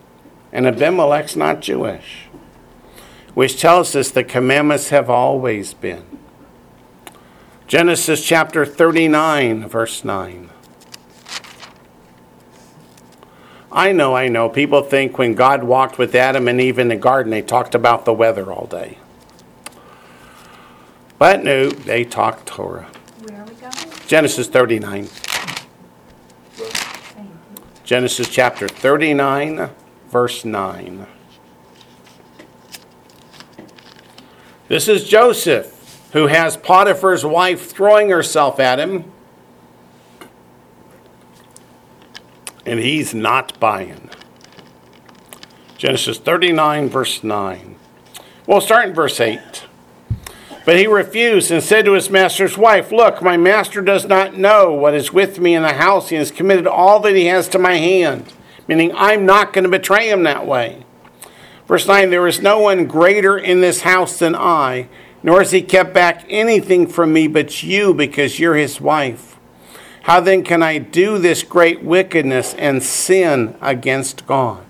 and 0.53 0.67
Abimelech's 0.67 1.37
not 1.37 1.61
Jewish, 1.61 2.27
which 3.35 3.61
tells 3.61 3.95
us 3.95 4.11
the 4.11 4.25
commandments 4.25 4.89
have 4.89 5.09
always 5.09 5.75
been. 5.75 6.05
Genesis 7.69 8.25
chapter 8.25 8.67
39, 8.67 9.69
verse 9.69 10.05
9. 10.05 10.51
I 13.71 13.91
know, 13.91 14.15
I 14.15 14.29
know. 14.29 14.49
People 14.49 14.83
think 14.83 15.19
when 15.19 15.35
God 15.35 15.65
walked 15.65 15.99
with 15.99 16.15
Adam 16.15 16.47
and 16.47 16.61
Eve 16.61 16.79
in 16.79 16.89
the 16.89 16.97
garden, 16.97 17.31
they 17.31 17.43
talked 17.43 17.75
about 17.75 18.05
the 18.05 18.13
weather 18.13 18.53
all 18.53 18.67
day. 18.67 18.99
But 21.19 21.45
no, 21.45 21.71
they 21.71 22.05
talk 22.05 22.45
Torah. 22.45 22.91
Where 23.27 23.41
are 23.41 23.45
we 23.45 23.55
going? 23.55 23.73
Genesis 24.07 24.49
39. 24.49 25.09
Genesis 27.85 28.29
chapter 28.29 28.67
39, 28.67 29.71
verse 30.09 30.45
9. 30.45 31.07
This 34.69 34.89
is 34.89 35.07
Joseph, 35.07 36.09
who 36.13 36.29
has 36.29 36.57
Potiphar's 36.57 37.25
wife 37.25 37.71
throwing 37.71 38.09
herself 38.09 38.59
at 38.59 38.81
him. 38.81 39.13
And 42.65 42.81
he's 42.81 43.15
not 43.15 43.61
buying. 43.61 44.09
Genesis 45.77 46.17
39, 46.17 46.89
verse 46.89 47.23
9. 47.23 47.77
We'll 48.47 48.63
start 48.63 48.89
in 48.89 48.95
verse 48.95 49.21
8. 49.21 49.65
But 50.65 50.79
he 50.79 50.87
refused 50.87 51.51
and 51.51 51.63
said 51.63 51.85
to 51.85 51.93
his 51.93 52.09
master's 52.09 52.57
wife, 52.57 52.91
Look, 52.91 53.21
my 53.21 53.37
master 53.37 53.83
does 53.83 54.07
not 54.07 54.37
know 54.37 54.73
what 54.73 54.95
is 54.95 55.13
with 55.13 55.39
me 55.39 55.55
in 55.55 55.63
the 55.63 55.75
house. 55.75 56.09
He 56.09 56.17
has 56.17 56.31
committed 56.31 56.67
all 56.67 57.01
that 57.01 57.15
he 57.15 57.27
has 57.27 57.49
to 57.49 57.59
my 57.59 57.75
hand. 57.75 58.33
Meaning, 58.67 58.93
I'm 58.95 59.27
not 59.27 59.53
going 59.53 59.65
to 59.65 59.71
betray 59.71 60.09
him 60.09 60.23
that 60.23 60.47
way. 60.47 60.85
Verse 61.67 61.87
9 61.87 62.09
There 62.09 62.27
is 62.27 62.41
no 62.41 62.61
one 62.61 62.87
greater 62.87 63.37
in 63.37 63.61
this 63.61 63.83
house 63.83 64.19
than 64.19 64.35
I, 64.35 64.89
nor 65.23 65.41
has 65.41 65.51
he 65.51 65.61
kept 65.61 65.93
back 65.93 66.25
anything 66.31 66.87
from 66.87 67.13
me 67.13 67.29
but 67.29 67.63
you, 67.63 67.93
because 67.93 68.41
you're 68.41 68.57
his 68.57 68.81
wife. 68.81 69.39
How 70.03 70.21
then 70.21 70.45
can 70.45 70.63
I 70.63 70.79
do 70.79 71.19
this 71.19 71.43
great 71.43 71.83
wickedness 71.83 72.55
and 72.55 72.83
sin 72.83 73.57
against 73.61 74.27
God? 74.27 74.64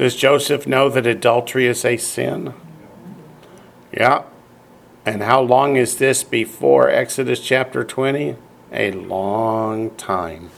Does 0.00 0.16
Joseph 0.16 0.66
know 0.66 0.88
that 0.88 1.06
adultery 1.06 1.66
is 1.66 1.84
a 1.84 1.98
sin? 1.98 2.54
Yeah. 3.92 4.22
And 5.04 5.22
how 5.22 5.42
long 5.42 5.76
is 5.76 5.98
this 5.98 6.24
before 6.24 6.88
Exodus 6.88 7.38
chapter 7.38 7.84
20? 7.84 8.34
A 8.72 8.92
long 8.92 9.90
time. 9.96 10.48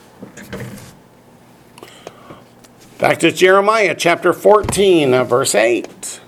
Back 2.98 3.18
to 3.18 3.32
Jeremiah 3.32 3.96
chapter 3.98 4.32
14, 4.32 5.12
uh, 5.12 5.24
verse 5.24 5.56
8. 5.56 6.20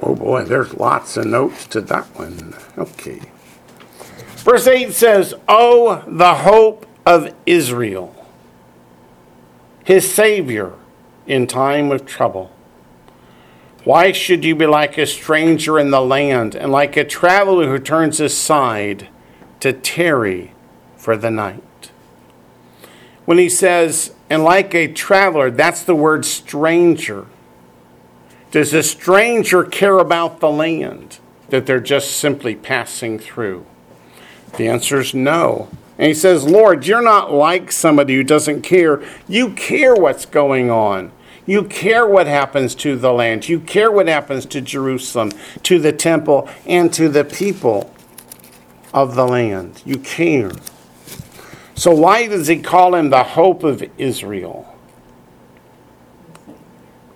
Oh 0.00 0.14
boy, 0.14 0.44
there's 0.44 0.74
lots 0.74 1.16
of 1.16 1.26
notes 1.26 1.66
to 1.66 1.80
that 1.80 2.04
one. 2.16 2.54
Okay. 2.78 3.32
Verse 4.48 4.66
8 4.66 4.94
says, 4.94 5.34
Oh, 5.46 6.02
the 6.06 6.36
hope 6.36 6.86
of 7.04 7.34
Israel, 7.44 8.14
his 9.84 10.10
Savior 10.10 10.72
in 11.26 11.46
time 11.46 11.92
of 11.92 12.06
trouble. 12.06 12.50
Why 13.84 14.12
should 14.12 14.46
you 14.46 14.56
be 14.56 14.64
like 14.64 14.96
a 14.96 15.06
stranger 15.06 15.78
in 15.78 15.90
the 15.90 16.00
land 16.00 16.54
and 16.54 16.72
like 16.72 16.96
a 16.96 17.04
traveler 17.04 17.68
who 17.68 17.78
turns 17.78 18.20
aside 18.20 19.08
to 19.60 19.74
tarry 19.74 20.54
for 20.96 21.14
the 21.14 21.30
night? 21.30 21.90
When 23.26 23.36
he 23.36 23.50
says, 23.50 24.14
and 24.30 24.44
like 24.44 24.74
a 24.74 24.90
traveler, 24.90 25.50
that's 25.50 25.82
the 25.82 25.94
word 25.94 26.24
stranger. 26.24 27.26
Does 28.50 28.72
a 28.72 28.82
stranger 28.82 29.62
care 29.62 29.98
about 29.98 30.40
the 30.40 30.50
land 30.50 31.18
that 31.50 31.66
they're 31.66 31.80
just 31.80 32.16
simply 32.16 32.54
passing 32.54 33.18
through? 33.18 33.66
The 34.56 34.68
answer 34.68 35.00
is 35.00 35.14
no. 35.14 35.68
And 35.98 36.08
he 36.08 36.14
says, 36.14 36.44
Lord, 36.44 36.86
you're 36.86 37.02
not 37.02 37.32
like 37.32 37.72
somebody 37.72 38.14
who 38.14 38.22
doesn't 38.22 38.62
care. 38.62 39.02
You 39.26 39.50
care 39.50 39.94
what's 39.94 40.26
going 40.26 40.70
on. 40.70 41.10
You 41.44 41.64
care 41.64 42.06
what 42.06 42.26
happens 42.26 42.74
to 42.76 42.96
the 42.96 43.12
land. 43.12 43.48
You 43.48 43.58
care 43.58 43.90
what 43.90 44.06
happens 44.06 44.46
to 44.46 44.60
Jerusalem, 44.60 45.32
to 45.62 45.78
the 45.78 45.92
temple, 45.92 46.48
and 46.66 46.92
to 46.92 47.08
the 47.08 47.24
people 47.24 47.92
of 48.92 49.14
the 49.14 49.26
land. 49.26 49.82
You 49.84 49.98
care. 49.98 50.52
So, 51.74 51.94
why 51.94 52.26
does 52.26 52.48
he 52.48 52.60
call 52.60 52.94
him 52.94 53.10
the 53.10 53.22
hope 53.22 53.64
of 53.64 53.82
Israel? 53.96 54.76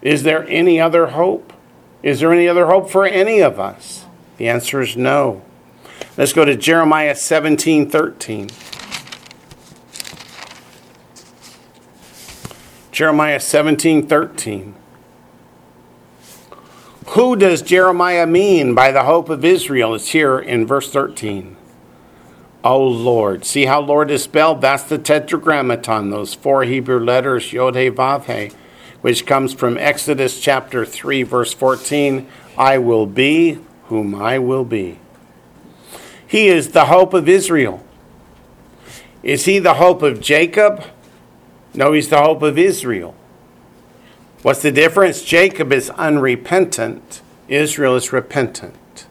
Is 0.01 0.23
there 0.23 0.49
any 0.49 0.81
other 0.81 1.09
hope? 1.09 1.53
Is 2.03 2.21
there 2.21 2.33
any 2.33 2.49
other 2.49 2.67
hope 2.67 2.91
for 2.91 3.05
any 3.05 3.41
of 3.41 3.61
us? 3.61 4.07
The 4.39 4.49
answer 4.49 4.81
is 4.81 4.97
no. 4.97 5.43
Let's 6.15 6.35
go 6.35 6.45
to 6.45 6.57
Jeremiah 6.57 7.15
17 7.15 7.89
13. 7.89 8.51
Jeremiah 12.91 13.41
17 13.41 14.07
13. 14.07 14.75
Who 17.09 17.35
does 17.37 17.63
Jeremiah 17.63 18.27
mean 18.27 18.75
by 18.75 18.93
the 18.93 19.05
hope 19.05 19.31
of 19.31 19.43
Israel? 19.43 19.95
It's 19.95 20.09
here 20.09 20.39
in 20.39 20.67
verse 20.67 20.91
13. 20.91 21.57
Oh 22.63 22.87
Lord. 22.87 23.47
See 23.47 23.65
how 23.65 23.81
Lord 23.81 24.11
is 24.11 24.23
spelled? 24.23 24.61
That's 24.61 24.85
the 24.85 24.99
tetragrammaton, 24.99 26.11
those 26.11 26.35
four 26.35 26.65
Hebrew 26.65 27.01
letters, 27.01 27.55
Yod 27.55 27.75
He 27.75 27.91
Vav 27.91 28.27
He, 28.27 28.55
which 29.01 29.25
comes 29.25 29.55
from 29.55 29.79
Exodus 29.79 30.39
chapter 30.39 30.85
3, 30.85 31.23
verse 31.23 31.55
14. 31.55 32.29
I 32.59 32.77
will 32.77 33.07
be 33.07 33.59
whom 33.85 34.15
I 34.15 34.39
will 34.39 34.65
be. 34.65 34.99
He 36.33 36.49
is 36.49 36.69
the 36.69 36.87
hope 36.87 37.13
of 37.13 37.29
Israel. 37.29 37.85
Is 39.23 39.45
he 39.45 39.59
the 39.59 39.75
hope 39.75 40.01
of 40.01 40.19
Jacob? 40.19 40.83
No, 41.75 41.93
he's 41.93 42.09
the 42.09 42.23
hope 42.23 42.41
of 42.41 42.57
Israel. 42.57 43.15
What's 44.41 44.63
the 44.63 44.73
difference? 44.73 45.23
Jacob 45.23 45.75
is 45.75 45.91
unrepentant, 45.91 47.21
Israel 47.49 47.97
is 47.97 48.15
repentant. 48.15 49.05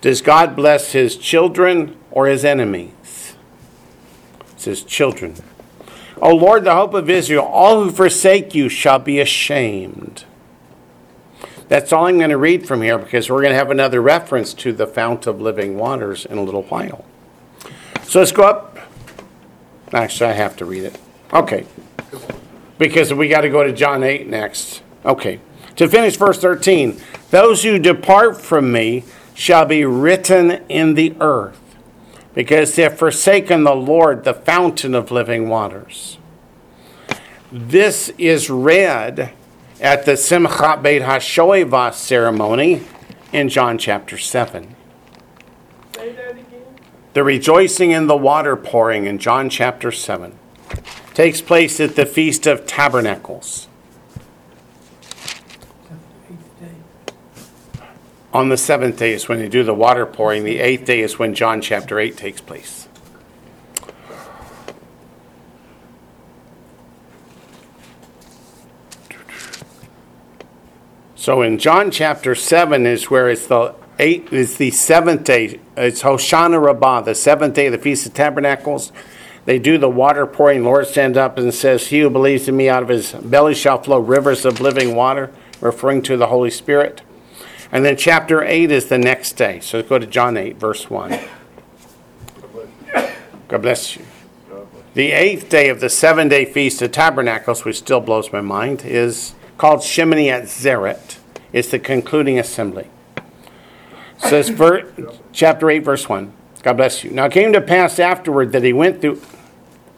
Does 0.00 0.20
God 0.22 0.56
bless 0.56 0.90
his 0.90 1.16
children 1.16 1.96
or 2.10 2.26
his 2.26 2.44
enemies? 2.44 3.36
It's 4.54 4.64
his 4.64 4.82
children. 4.82 5.36
O 6.20 6.34
Lord, 6.34 6.64
the 6.64 6.74
hope 6.74 6.94
of 6.94 7.08
Israel, 7.08 7.44
all 7.44 7.84
who 7.84 7.92
forsake 7.92 8.56
you 8.56 8.68
shall 8.68 8.98
be 8.98 9.20
ashamed. 9.20 10.24
That's 11.74 11.92
all 11.92 12.06
I'm 12.06 12.18
going 12.18 12.30
to 12.30 12.38
read 12.38 12.68
from 12.68 12.82
here 12.82 12.98
because 12.98 13.28
we're 13.28 13.42
going 13.42 13.50
to 13.50 13.58
have 13.58 13.72
another 13.72 14.00
reference 14.00 14.54
to 14.54 14.72
the 14.72 14.86
fount 14.86 15.26
of 15.26 15.40
living 15.40 15.76
waters 15.76 16.24
in 16.24 16.38
a 16.38 16.42
little 16.44 16.62
while. 16.62 17.04
So 18.04 18.20
let's 18.20 18.30
go 18.30 18.44
up. 18.44 18.78
Actually, 19.92 20.30
I 20.30 20.34
have 20.34 20.54
to 20.58 20.64
read 20.64 20.84
it. 20.84 21.00
Okay. 21.32 21.66
Because 22.78 23.12
we 23.12 23.26
got 23.26 23.40
to 23.40 23.48
go 23.48 23.64
to 23.64 23.72
John 23.72 24.04
8 24.04 24.28
next. 24.28 24.84
Okay. 25.04 25.40
To 25.74 25.88
finish 25.88 26.14
verse 26.16 26.38
13 26.38 27.00
Those 27.30 27.64
who 27.64 27.80
depart 27.80 28.40
from 28.40 28.70
me 28.70 29.02
shall 29.34 29.64
be 29.64 29.84
written 29.84 30.64
in 30.68 30.94
the 30.94 31.16
earth, 31.20 31.74
because 32.34 32.76
they 32.76 32.84
have 32.84 32.96
forsaken 32.96 33.64
the 33.64 33.74
Lord, 33.74 34.22
the 34.22 34.32
fountain 34.32 34.94
of 34.94 35.10
living 35.10 35.48
waters. 35.48 36.18
This 37.50 38.10
is 38.16 38.48
read 38.48 39.34
at 39.84 40.06
the 40.06 40.12
Simchat 40.12 40.82
Beit 40.82 41.02
HaShoeva 41.02 41.92
ceremony 41.92 42.82
in 43.34 43.50
John 43.50 43.76
chapter 43.76 44.16
7. 44.16 44.74
Say 45.94 46.12
that 46.12 46.30
again? 46.30 46.62
The 47.12 47.22
rejoicing 47.22 47.90
in 47.90 48.06
the 48.06 48.16
water 48.16 48.56
pouring 48.56 49.04
in 49.04 49.18
John 49.18 49.50
chapter 49.50 49.92
7 49.92 50.38
takes 51.12 51.42
place 51.42 51.80
at 51.80 51.96
the 51.96 52.06
Feast 52.06 52.46
of 52.46 52.66
Tabernacles. 52.66 53.68
On 58.32 58.48
the 58.48 58.56
seventh 58.56 58.98
day 58.98 59.12
is 59.12 59.28
when 59.28 59.38
they 59.38 59.48
do 59.50 59.62
the 59.62 59.74
water 59.74 60.06
pouring. 60.06 60.44
The 60.44 60.60
eighth 60.60 60.86
day 60.86 61.02
is 61.02 61.18
when 61.18 61.34
John 61.34 61.60
chapter 61.60 62.00
8 62.00 62.16
takes 62.16 62.40
place. 62.40 62.83
So 71.24 71.40
in 71.40 71.56
John 71.56 71.90
chapter 71.90 72.34
7 72.34 72.84
is 72.84 73.08
where 73.08 73.30
it's 73.30 73.46
the 73.46 73.74
eight 73.98 74.30
is 74.30 74.58
the 74.58 74.70
seventh 74.70 75.24
day. 75.24 75.58
It's 75.74 76.02
Hoshana 76.02 76.62
Rabbah, 76.62 77.00
the 77.00 77.14
seventh 77.14 77.54
day 77.54 77.68
of 77.68 77.72
the 77.72 77.78
Feast 77.78 78.04
of 78.04 78.12
Tabernacles. 78.12 78.92
They 79.46 79.58
do 79.58 79.78
the 79.78 79.88
water 79.88 80.26
pouring. 80.26 80.64
The 80.64 80.68
Lord 80.68 80.86
stands 80.86 81.16
up 81.16 81.38
and 81.38 81.54
says, 81.54 81.86
He 81.86 82.00
who 82.00 82.10
believes 82.10 82.46
in 82.46 82.58
me 82.58 82.68
out 82.68 82.82
of 82.82 82.90
his 82.90 83.12
belly 83.12 83.54
shall 83.54 83.82
flow 83.82 84.00
rivers 84.00 84.44
of 84.44 84.60
living 84.60 84.94
water, 84.94 85.32
referring 85.62 86.02
to 86.02 86.18
the 86.18 86.26
Holy 86.26 86.50
Spirit. 86.50 87.00
And 87.72 87.86
then 87.86 87.96
chapter 87.96 88.44
8 88.44 88.70
is 88.70 88.90
the 88.90 88.98
next 88.98 89.32
day. 89.32 89.60
So 89.60 89.82
go 89.82 89.98
to 89.98 90.06
John 90.06 90.36
8, 90.36 90.58
verse 90.58 90.90
1. 90.90 91.18
God 93.48 93.62
bless 93.62 93.96
you. 93.96 94.04
The 94.92 95.12
eighth 95.12 95.48
day 95.48 95.70
of 95.70 95.80
the 95.80 95.88
seven 95.88 96.28
day 96.28 96.44
feast 96.44 96.82
of 96.82 96.92
tabernacles, 96.92 97.64
which 97.64 97.78
still 97.78 98.00
blows 98.00 98.30
my 98.30 98.42
mind, 98.42 98.84
is 98.84 99.34
called 99.58 99.80
Shemini 99.80 100.26
Atzeret. 100.26 101.18
It's 101.52 101.68
the 101.68 101.78
concluding 101.78 102.38
assembly. 102.38 102.88
Says 104.18 104.48
ver- 104.48 104.92
chapter 105.32 105.70
8, 105.70 105.78
verse 105.80 106.08
1. 106.08 106.32
God 106.62 106.76
bless 106.78 107.04
you. 107.04 107.10
Now 107.10 107.26
it 107.26 107.32
came 107.32 107.52
to 107.52 107.60
pass 107.60 107.98
afterward 107.98 108.52
that 108.52 108.62
he 108.62 108.72
went 108.72 109.00
through. 109.00 109.20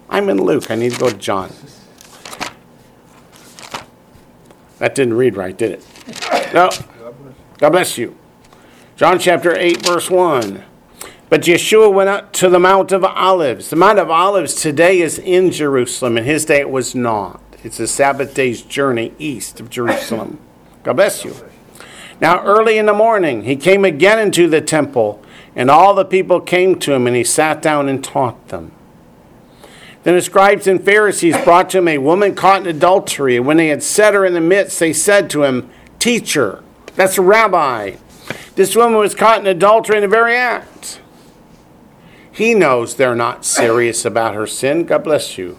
I'm 0.08 0.28
in 0.28 0.38
Luke. 0.38 0.70
I 0.70 0.74
need 0.74 0.92
to 0.92 0.98
go 0.98 1.10
to 1.10 1.16
John. 1.16 1.52
That 4.78 4.94
didn't 4.94 5.14
read 5.14 5.36
right, 5.36 5.56
did 5.56 5.72
it? 5.72 6.52
No. 6.52 6.70
God 7.58 7.70
bless 7.70 7.96
you. 7.96 8.16
John 8.96 9.18
chapter 9.18 9.54
8, 9.54 9.84
verse 9.84 10.10
1. 10.10 10.64
But 11.28 11.42
Yeshua 11.42 11.92
went 11.92 12.08
up 12.08 12.32
to 12.34 12.48
the 12.48 12.58
Mount 12.58 12.92
of 12.92 13.04
Olives. 13.04 13.70
The 13.70 13.76
Mount 13.76 13.98
of 13.98 14.10
Olives 14.10 14.54
today 14.54 15.00
is 15.00 15.18
in 15.18 15.50
Jerusalem. 15.50 16.18
In 16.18 16.24
his 16.24 16.44
day, 16.44 16.60
it 16.60 16.70
was 16.70 16.94
not. 16.94 17.40
It's 17.66 17.80
a 17.80 17.88
Sabbath 17.88 18.32
day's 18.32 18.62
journey 18.62 19.12
east 19.18 19.59
of 19.59 19.70
Jerusalem. 19.70 20.38
God 20.84 20.93
bless 20.93 21.24
you. 21.24 21.34
Now, 22.20 22.40
early 22.44 22.78
in 22.78 22.86
the 22.86 22.94
morning, 22.94 23.43
he 23.43 23.56
came 23.56 23.84
again 23.84 24.20
into 24.20 24.48
the 24.48 24.60
temple, 24.60 25.20
and 25.56 25.68
all 25.68 25.93
the 25.93 26.05
people 26.05 26.40
came 26.40 26.78
to 26.78 26.93
him, 26.93 27.09
and 27.09 27.16
he 27.16 27.24
sat 27.24 27.60
down 27.60 27.88
and 27.88 28.05
taught 28.05 28.51
them. 28.51 28.70
Then 30.05 30.14
the 30.14 30.22
scribes 30.22 30.68
and 30.68 30.80
Pharisees 30.80 31.36
brought 31.38 31.70
to 31.70 31.78
him 31.78 31.88
a 31.88 31.98
woman 31.98 32.36
caught 32.36 32.60
in 32.60 32.68
adultery, 32.68 33.36
and 33.36 33.47
when 33.47 33.56
they 33.56 33.66
had 33.66 33.82
set 33.82 34.14
her 34.14 34.24
in 34.24 34.34
the 34.34 34.40
midst, 34.40 34.78
they 34.78 34.93
said 34.93 35.28
to 35.30 35.43
him, 35.43 35.68
Teacher, 35.98 36.62
that's 36.94 37.18
a 37.18 37.22
rabbi. 37.22 37.97
This 38.55 38.76
woman 38.76 39.01
was 39.01 39.16
caught 39.16 39.40
in 39.40 39.48
adultery 39.48 39.97
in 39.97 40.02
the 40.02 40.09
very 40.09 40.36
act. 40.36 41.01
He 42.30 42.55
knows 42.55 42.94
they're 42.94 43.16
not 43.16 43.44
serious 43.44 44.05
about 44.05 44.36
her 44.36 44.47
sin. 44.47 44.84
God 44.84 45.02
bless 45.02 45.36
you. 45.36 45.59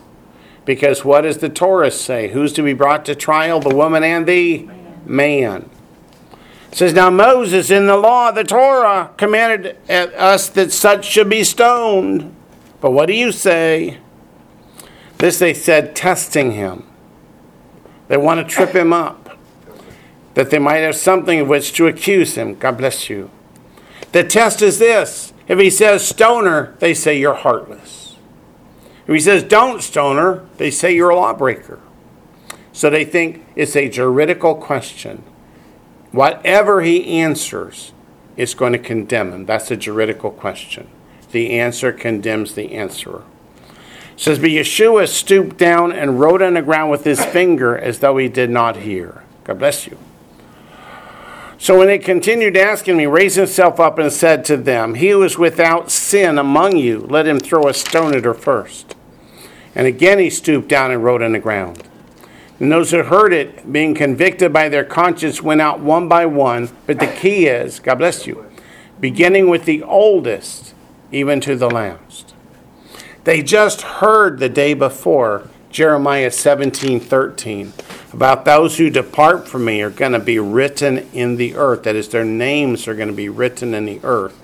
Because 0.67 1.05
what 1.05 1.21
does 1.21 1.37
the 1.37 1.47
Torah 1.47 1.89
say? 1.89 2.27
Who's 2.27 2.51
to 2.53 2.61
be 2.61 2.73
brought 2.73 3.05
to 3.05 3.15
trial? 3.15 3.61
The 3.61 3.73
woman 3.73 4.03
and 4.03 4.27
the 4.27 4.67
man. 5.05 5.69
It 6.69 6.77
says, 6.77 6.93
Now 6.93 7.09
Moses 7.09 7.71
in 7.71 7.87
the 7.87 7.95
law, 7.95 8.31
the 8.31 8.43
Torah, 8.43 9.11
commanded 9.15 9.77
us 9.89 10.49
that 10.49 10.73
such 10.73 11.05
should 11.05 11.29
be 11.29 11.45
stoned. 11.45 12.35
But 12.81 12.91
what 12.91 13.05
do 13.05 13.13
you 13.13 13.31
say? 13.31 13.99
This 15.19 15.39
they 15.39 15.53
said, 15.53 15.95
testing 15.95 16.51
him. 16.51 16.83
They 18.09 18.17
want 18.17 18.45
to 18.45 18.53
trip 18.53 18.75
him 18.75 18.91
up, 18.91 19.39
that 20.33 20.49
they 20.49 20.59
might 20.59 20.79
have 20.79 20.97
something 20.97 21.39
of 21.39 21.47
which 21.47 21.71
to 21.73 21.87
accuse 21.87 22.35
him. 22.35 22.55
God 22.55 22.77
bless 22.77 23.09
you. 23.09 23.31
The 24.11 24.25
test 24.25 24.61
is 24.61 24.79
this 24.79 25.31
if 25.47 25.59
he 25.59 25.69
says 25.69 26.05
stoner, 26.05 26.75
they 26.79 26.93
say 26.93 27.17
you're 27.17 27.35
heartless. 27.35 28.06
If 29.07 29.13
he 29.13 29.19
says 29.21 29.43
don't 29.43 29.81
stoner, 29.81 30.45
they 30.57 30.69
say 30.69 30.93
you're 30.93 31.11
a 31.11 31.15
lawbreaker. 31.15 31.79
So 32.73 32.89
they 32.89 33.05
think 33.05 33.45
it's 33.55 33.75
a 33.75 33.89
juridical 33.89 34.53
question. 34.53 35.23
Whatever 36.11 36.81
he 36.81 37.19
answers 37.19 37.93
is 38.35 38.53
going 38.53 38.73
to 38.73 38.79
condemn 38.79 39.31
him. 39.31 39.45
That's 39.45 39.71
a 39.71 39.77
juridical 39.77 40.31
question. 40.31 40.87
The 41.31 41.57
answer 41.57 41.91
condemns 41.91 42.53
the 42.53 42.73
answerer. 42.73 43.23
It 44.13 44.19
says, 44.19 44.39
But 44.39 44.49
Yeshua 44.49 45.07
stooped 45.07 45.57
down 45.57 45.91
and 45.91 46.19
wrote 46.19 46.41
on 46.41 46.55
the 46.55 46.61
ground 46.61 46.91
with 46.91 47.03
his 47.03 47.23
finger 47.23 47.77
as 47.77 47.99
though 47.99 48.17
he 48.17 48.27
did 48.27 48.49
not 48.49 48.77
hear. 48.77 49.23
God 49.45 49.59
bless 49.59 49.87
you. 49.87 49.97
So 51.57 51.79
when 51.79 51.87
they 51.87 51.97
continued 51.97 52.55
asking 52.55 52.99
he 52.99 53.07
raised 53.07 53.37
himself 53.37 53.79
up 53.79 53.97
and 53.97 54.11
said 54.11 54.45
to 54.45 54.57
them, 54.57 54.95
He 54.95 55.09
who 55.09 55.23
is 55.23 55.37
without 55.37 55.89
sin 55.89 56.37
among 56.37 56.77
you, 56.77 56.99
let 56.99 57.25
him 57.25 57.39
throw 57.39 57.67
a 57.67 57.73
stone 57.73 58.15
at 58.15 58.25
her 58.25 58.33
first. 58.33 58.96
And 59.77 59.85
again 59.85 60.17
he 60.17 60.31
stooped 60.31 60.67
down 60.67 60.89
and 60.89 61.03
wrote 61.03 61.21
on 61.21 61.33
the 61.33 61.39
ground. 61.39 61.83
And 62.59 62.71
those 62.71 62.89
who 62.89 63.03
heard 63.03 63.31
it, 63.31 63.71
being 63.71 63.93
convicted 63.93 64.51
by 64.51 64.69
their 64.69 64.83
conscience, 64.83 65.43
went 65.43 65.61
out 65.61 65.79
one 65.79 66.07
by 66.07 66.25
one. 66.25 66.69
But 66.87 66.99
the 66.99 67.05
key 67.05 67.45
is, 67.45 67.79
God 67.79 67.99
bless 67.99 68.25
you, 68.25 68.49
beginning 68.99 69.49
with 69.49 69.65
the 69.65 69.83
oldest, 69.83 70.73
even 71.11 71.39
to 71.41 71.55
the 71.55 71.69
last. 71.69 72.33
They 73.23 73.43
just 73.43 73.83
heard 73.83 74.39
the 74.39 74.49
day 74.49 74.73
before 74.73 75.47
Jeremiah 75.69 76.31
17 76.31 76.99
13 76.99 77.73
about 78.13 78.45
those 78.45 78.79
who 78.79 78.89
depart 78.89 79.47
from 79.47 79.65
me 79.65 79.83
are 79.83 79.91
going 79.91 80.13
to 80.13 80.19
be 80.19 80.39
written 80.39 81.07
in 81.13 81.35
the 81.35 81.55
earth. 81.55 81.83
That 81.83 81.95
is, 81.95 82.09
their 82.09 82.25
names 82.25 82.87
are 82.87 82.95
going 82.95 83.09
to 83.09 83.13
be 83.13 83.29
written 83.29 83.75
in 83.75 83.85
the 83.85 83.99
earth. 84.01 84.41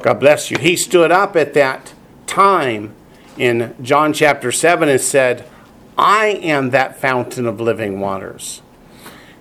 God 0.00 0.20
bless 0.20 0.50
you. 0.50 0.56
He 0.58 0.74
stood 0.74 1.10
up 1.10 1.36
at 1.36 1.52
that 1.52 1.92
time 2.26 2.94
in 3.38 3.74
John 3.82 4.12
chapter 4.12 4.52
7 4.52 4.88
and 4.88 5.00
said, 5.00 5.48
I 5.96 6.26
am 6.26 6.70
that 6.70 7.00
fountain 7.00 7.46
of 7.46 7.60
living 7.60 8.00
waters. 8.00 8.62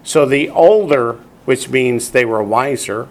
So 0.03 0.25
the 0.25 0.49
older, 0.49 1.13
which 1.45 1.69
means 1.69 2.11
they 2.11 2.25
were 2.25 2.41
wiser, 2.41 3.09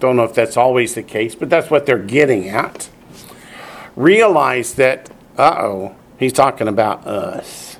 don't 0.00 0.16
know 0.16 0.24
if 0.24 0.34
that's 0.34 0.56
always 0.56 0.94
the 0.94 1.02
case, 1.02 1.34
but 1.34 1.48
that's 1.48 1.70
what 1.70 1.86
they're 1.86 1.98
getting 1.98 2.48
at, 2.48 2.90
realize 3.94 4.74
that, 4.74 5.10
uh 5.38 5.56
oh, 5.58 5.96
he's 6.18 6.32
talking 6.32 6.68
about 6.68 7.06
us. 7.06 7.78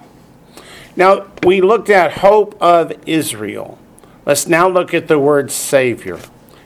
Now, 0.94 1.26
we 1.42 1.60
looked 1.60 1.90
at 1.90 2.12
hope 2.18 2.60
of 2.60 2.92
Israel. 3.06 3.78
Let's 4.24 4.46
now 4.46 4.66
look 4.66 4.94
at 4.94 5.08
the 5.08 5.18
word 5.18 5.50
Savior. 5.50 6.18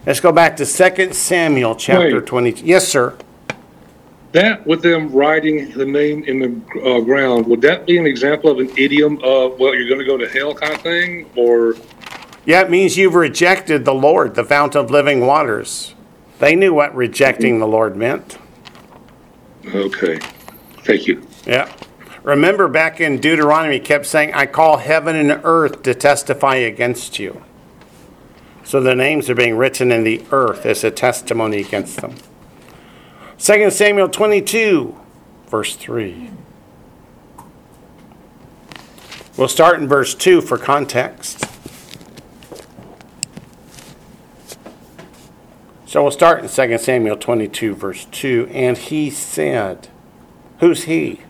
Let's 0.07 0.21
go 0.21 0.31
back 0.31 0.57
to 0.59 0.67
2 0.67 1.13
Samuel 1.13 1.75
chapter 1.75 2.21
Wait. 2.21 2.27
20. 2.27 2.51
Yes, 2.63 2.87
sir. 2.87 3.17
That 4.33 4.65
with 4.67 4.83
them 4.83 5.11
writing 5.11 5.73
the 5.73 5.85
name 5.85 6.23
in 6.25 6.39
the 6.39 6.81
uh, 6.83 7.01
ground, 7.01 7.47
would 7.47 7.61
that 7.63 7.87
be 7.87 7.99
an 7.99 8.07
example 8.07 8.51
of 8.51 8.59
an 8.59 8.71
idiom 8.77 9.19
of, 9.25 9.59
well, 9.59 9.75
you're 9.75 9.89
going 9.89 9.99
to 9.99 10.05
go 10.05 10.17
to 10.17 10.29
hell 10.29 10.55
kind 10.55 10.73
of 10.73 10.81
thing? 10.83 11.29
Or, 11.37 11.75
Yeah, 12.47 12.61
it 12.63 12.71
means 12.71 12.97
you've 12.97 13.15
rejected 13.15 13.85
the 13.85 13.95
Lord, 13.95 14.37
the 14.37 14.45
fountain 14.45 14.85
of 14.85 14.91
living 14.91 15.27
waters. 15.27 15.95
They 16.39 16.55
knew 16.55 16.73
what 16.73 16.95
rejecting 16.95 17.59
the 17.59 17.67
Lord 17.67 17.97
meant. 17.97 18.39
okay, 19.75 20.19
thank 20.85 21.07
you. 21.07 21.27
Yeah. 21.45 21.71
Remember 22.23 22.69
back 22.69 23.01
in 23.01 23.19
Deuteronomy, 23.19 23.75
he 23.75 23.81
kept 23.81 24.07
saying, 24.07 24.33
I 24.35 24.47
call 24.47 24.77
heaven 24.77 25.17
and 25.17 25.41
earth 25.43 25.83
to 25.83 25.95
testify 25.95 26.57
against 26.57 27.19
you. 27.19 27.43
So 28.63 28.81
the 28.81 28.95
names 28.95 29.29
are 29.29 29.35
being 29.35 29.57
written 29.57 29.91
in 29.91 30.05
the 30.05 30.25
earth 30.31 30.65
as 30.67 30.85
a 30.85 30.91
testimony 30.91 31.59
against 31.61 31.97
them. 31.97 32.15
2 33.41 33.71
Samuel 33.71 34.11
22, 34.11 34.95
verse 35.47 35.75
3. 35.75 36.29
We'll 39.39 39.49
start 39.49 39.81
in 39.81 39.89
verse 39.89 40.15
2 40.15 40.43
for 40.43 40.59
context. 40.59 41.47
So 45.87 46.03
we'll 46.03 46.11
start 46.11 46.43
in 46.43 46.51
2 46.51 46.77
Samuel 46.77 47.17
22, 47.17 47.75
verse 47.75 48.05
2. 48.13 48.51
And 48.53 48.77
he 48.77 49.09
said, 49.09 49.89
Who's 50.59 50.85
he? 50.85 51.23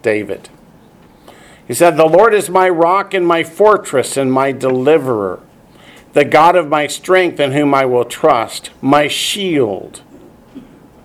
David. 0.00 0.48
He 1.68 1.74
said, 1.74 1.98
The 1.98 2.06
Lord 2.06 2.32
is 2.32 2.48
my 2.48 2.70
rock 2.70 3.12
and 3.12 3.26
my 3.26 3.44
fortress 3.44 4.16
and 4.16 4.32
my 4.32 4.50
deliverer, 4.50 5.40
the 6.14 6.24
God 6.24 6.56
of 6.56 6.68
my 6.68 6.86
strength 6.86 7.38
in 7.38 7.52
whom 7.52 7.74
I 7.74 7.84
will 7.84 8.06
trust, 8.06 8.70
my 8.80 9.08
shield. 9.08 10.00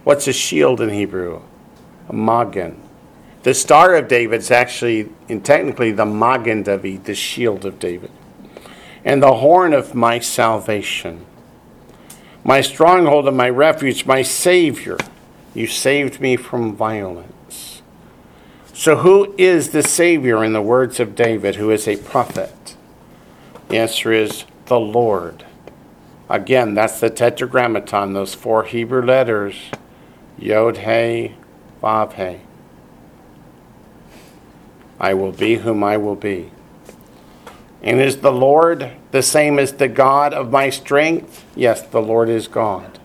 What's 0.10 0.28
a 0.28 0.34
shield 0.34 0.82
in 0.82 0.90
Hebrew? 0.90 1.40
A 2.08 2.14
magen. 2.14 2.82
The 3.44 3.54
star 3.54 3.94
of 3.94 4.08
David 4.08 4.40
is 4.40 4.50
actually, 4.50 5.08
and 5.30 5.46
technically, 5.46 5.92
the 5.92 6.04
magen 6.04 6.64
David, 6.64 7.06
the 7.06 7.14
shield 7.14 7.64
of 7.64 7.78
David, 7.78 8.10
and 9.06 9.22
the 9.22 9.36
horn 9.36 9.72
of 9.72 9.94
my 9.94 10.18
salvation, 10.18 11.28
my 12.44 12.60
stronghold 12.60 13.28
and 13.28 13.38
my 13.38 13.52
refuge, 13.52 14.08
my 14.08 14.24
Savior. 14.24 14.98
You 15.54 15.68
saved 15.68 16.20
me 16.20 16.38
from 16.38 16.76
violence. 16.76 17.84
So, 18.74 18.96
who 18.96 19.36
is 19.38 19.70
the 19.70 19.84
Savior 19.84 20.44
in 20.44 20.54
the 20.54 20.60
words 20.64 21.00
of 21.00 21.14
David, 21.14 21.58
who 21.58 21.70
is 21.70 21.88
a 21.88 21.98
prophet? 21.98 22.76
The 23.68 23.78
answer 23.78 24.12
is 24.12 24.46
the 24.66 24.80
Lord. 24.80 25.46
Again, 26.28 26.74
that's 26.74 27.00
the 27.00 27.12
tetragrammaton, 27.12 28.14
those 28.14 28.34
four 28.34 28.64
Hebrew 28.64 29.06
letters 29.06 29.70
Yod 30.40 30.78
He, 30.78 31.36
Vav 31.82 32.14
He. 32.14 32.42
I 35.00 35.14
will 35.14 35.32
be 35.32 35.56
whom 35.56 35.84
I 35.84 35.98
will 35.98 36.16
be. 36.16 36.52
And 37.82 38.02
is 38.02 38.18
the 38.18 38.32
Lord 38.32 38.92
the 39.12 39.22
same 39.22 39.58
as 39.60 39.74
the 39.74 39.88
God 39.88 40.34
of 40.34 40.52
my 40.52 40.70
strength? 40.70 41.46
Yes, 41.56 41.82
the 41.82 42.02
Lord 42.02 42.30
is 42.30 42.48
God. 42.48 43.00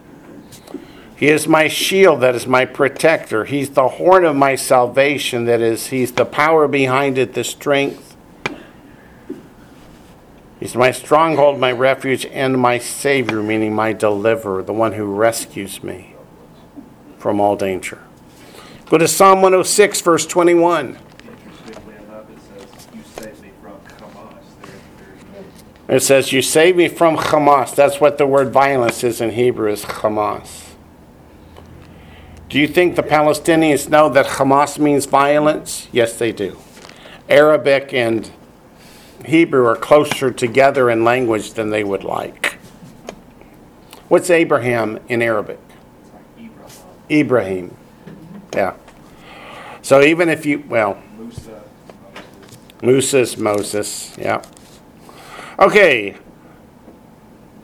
He 1.16 1.28
is 1.28 1.46
my 1.46 1.68
shield, 1.68 2.20
that 2.20 2.34
is 2.34 2.46
my 2.46 2.64
protector. 2.64 3.44
He's 3.44 3.70
the 3.70 3.88
horn 3.88 4.24
of 4.24 4.34
my 4.34 4.56
salvation, 4.56 5.44
that 5.44 5.60
is, 5.60 5.86
He's 5.88 6.12
the 6.12 6.24
power 6.24 6.66
behind 6.66 7.18
it, 7.18 7.34
the 7.34 7.44
strength. 7.44 8.16
He's 10.58 10.74
my 10.74 10.90
stronghold, 10.90 11.60
my 11.60 11.70
refuge, 11.70 12.26
and 12.26 12.58
my 12.58 12.78
Savior, 12.78 13.42
meaning 13.42 13.74
my 13.74 13.92
deliverer, 13.92 14.62
the 14.62 14.72
one 14.72 14.92
who 14.92 15.04
rescues 15.04 15.82
me 15.82 16.13
from 17.24 17.40
all 17.40 17.56
danger. 17.56 18.02
Go 18.84 18.98
to 18.98 19.08
Psalm 19.08 19.40
106, 19.40 20.02
verse 20.02 20.26
21. 20.26 20.98
It 25.88 26.00
says, 26.00 26.34
you 26.34 26.42
save 26.42 26.76
me 26.76 26.88
from 26.88 27.16
Hamas. 27.16 27.74
That's 27.74 27.98
what 27.98 28.18
the 28.18 28.26
word 28.26 28.52
violence 28.52 29.02
is 29.02 29.22
in 29.22 29.30
Hebrew, 29.30 29.72
is 29.72 29.86
Hamas. 29.86 30.74
Do 32.50 32.58
you 32.58 32.68
think 32.68 32.94
the 32.94 33.02
Palestinians 33.02 33.88
know 33.88 34.10
that 34.10 34.26
Hamas 34.26 34.78
means 34.78 35.06
violence? 35.06 35.88
Yes, 35.92 36.18
they 36.18 36.30
do. 36.30 36.58
Arabic 37.30 37.94
and 37.94 38.30
Hebrew 39.24 39.64
are 39.64 39.76
closer 39.76 40.30
together 40.30 40.90
in 40.90 41.04
language 41.04 41.54
than 41.54 41.70
they 41.70 41.84
would 41.84 42.04
like. 42.04 42.58
What's 44.08 44.28
Abraham 44.28 44.98
in 45.08 45.22
Arabic? 45.22 45.63
Ibrahim. 47.10 47.76
Yeah. 48.54 48.74
So 49.82 50.00
even 50.02 50.28
if 50.28 50.46
you, 50.46 50.64
well, 50.68 51.02
Musa, 51.18 51.62
Moses. 52.82 53.36
Moses, 53.36 54.14
yeah. 54.18 54.42
Okay. 55.58 56.16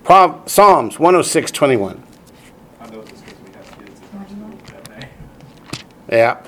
Prov- 0.04 0.48
Psalms 0.48 0.98
106 0.98 1.50
21. 1.50 2.02
I 2.80 2.90
know 2.90 3.02
this 3.02 3.20
because 3.20 3.38
we 3.40 3.50
have 3.52 3.78
kids 3.78 4.00
that 4.00 4.20
actually 4.20 4.36
use 4.36 4.70
that 4.70 5.00
name. 5.00 5.08
Yeah. 6.10 6.42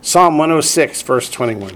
Psalm 0.00 0.38
106, 0.38 1.02
verse 1.02 1.30
21. 1.30 1.72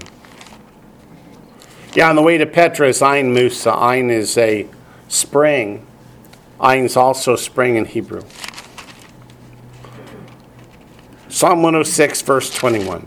Yeah, 1.93 2.09
on 2.09 2.15
the 2.15 2.21
way 2.21 2.37
to 2.37 2.45
Petra 2.45 2.87
is 2.87 3.01
Ein 3.01 3.33
Musa. 3.33 3.73
Ein 3.73 4.09
is 4.09 4.37
a 4.37 4.67
spring. 5.07 5.85
Ein 6.59 6.85
is 6.85 6.97
also 6.97 7.35
spring 7.35 7.75
in 7.75 7.85
Hebrew. 7.85 8.23
Psalm 11.29 11.61
106, 11.61 12.21
verse 12.21 12.53
21. 12.53 13.05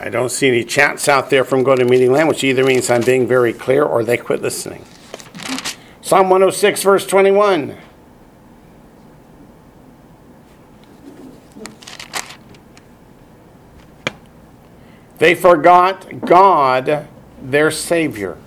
I 0.00 0.08
don't 0.08 0.30
see 0.30 0.48
any 0.48 0.64
chats 0.64 1.08
out 1.08 1.30
there 1.30 1.44
from 1.44 1.64
GoToMeeting 1.64 2.10
Land, 2.10 2.28
which 2.28 2.42
either 2.42 2.64
means 2.64 2.90
I'm 2.90 3.02
being 3.02 3.26
very 3.26 3.52
clear 3.52 3.84
or 3.84 4.02
they 4.02 4.16
quit 4.16 4.42
listening. 4.42 4.84
Psalm 6.00 6.28
106, 6.28 6.82
verse 6.82 7.06
21. 7.06 7.76
They 15.18 15.36
forgot 15.36 16.26
God, 16.26 17.06
their 17.40 17.70
Savior. 17.70 18.38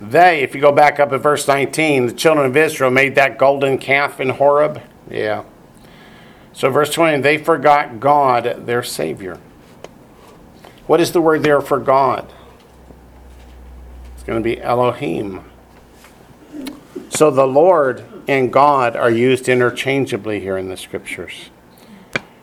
They, 0.00 0.42
if 0.42 0.54
you 0.54 0.60
go 0.60 0.72
back 0.72 1.00
up 1.00 1.12
at 1.12 1.20
verse 1.20 1.48
19, 1.48 2.06
the 2.06 2.12
children 2.12 2.46
of 2.46 2.56
Israel 2.56 2.90
made 2.90 3.14
that 3.16 3.38
golden 3.38 3.78
calf 3.78 4.20
in 4.20 4.28
Horeb. 4.28 4.80
Yeah. 5.10 5.44
So, 6.52 6.70
verse 6.70 6.90
20, 6.92 7.20
they 7.20 7.38
forgot 7.38 8.00
God, 8.00 8.66
their 8.66 8.82
Savior. 8.82 9.38
What 10.86 11.00
is 11.00 11.12
the 11.12 11.20
word 11.20 11.42
there 11.42 11.60
for 11.60 11.78
God? 11.78 12.32
It's 14.14 14.22
going 14.22 14.42
to 14.42 14.44
be 14.44 14.60
Elohim. 14.60 15.44
So 17.10 17.30
the 17.30 17.46
Lord 17.46 18.04
and 18.28 18.52
God 18.52 18.94
are 18.94 19.10
used 19.10 19.48
interchangeably 19.48 20.40
here 20.40 20.56
in 20.56 20.68
the 20.68 20.76
scriptures. 20.76 21.50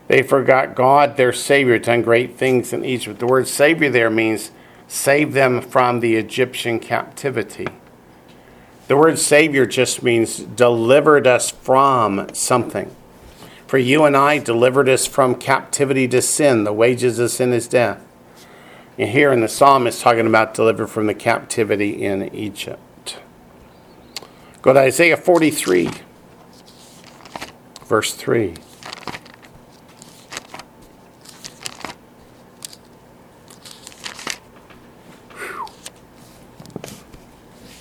They 0.07 0.21
forgot 0.21 0.75
God, 0.75 1.17
their 1.17 1.33
Savior, 1.33 1.79
done 1.79 2.01
great 2.01 2.37
things 2.37 2.73
in 2.73 2.83
Egypt. 2.83 3.19
The 3.19 3.25
word 3.25 3.47
Savior 3.47 3.89
there 3.89 4.09
means 4.09 4.51
save 4.87 5.33
them 5.33 5.61
from 5.61 5.99
the 5.99 6.15
Egyptian 6.15 6.79
captivity. 6.79 7.67
The 8.87 8.97
word 8.97 9.17
Savior 9.17 9.65
just 9.65 10.03
means 10.03 10.37
delivered 10.37 11.25
us 11.25 11.49
from 11.49 12.33
something. 12.33 12.95
For 13.65 13.79
you 13.79 14.03
and 14.03 14.15
I, 14.15 14.37
delivered 14.37 14.87
us 14.87 15.07
from 15.07 15.35
captivity 15.35 16.07
to 16.09 16.21
sin. 16.21 16.65
The 16.65 16.73
wages 16.73 17.17
of 17.17 17.31
sin 17.31 17.51
is 17.51 17.67
death. 17.67 18.05
And 18.97 19.09
here 19.09 19.31
in 19.31 19.41
the 19.41 19.47
psalm, 19.47 19.87
it's 19.87 20.01
talking 20.01 20.27
about 20.27 20.53
delivered 20.53 20.87
from 20.87 21.07
the 21.07 21.15
captivity 21.15 22.05
in 22.05 22.33
Egypt. 22.33 23.17
Go 24.61 24.73
to 24.73 24.79
Isaiah 24.79 25.17
43, 25.17 25.89
verse 27.85 28.13
3. 28.13 28.53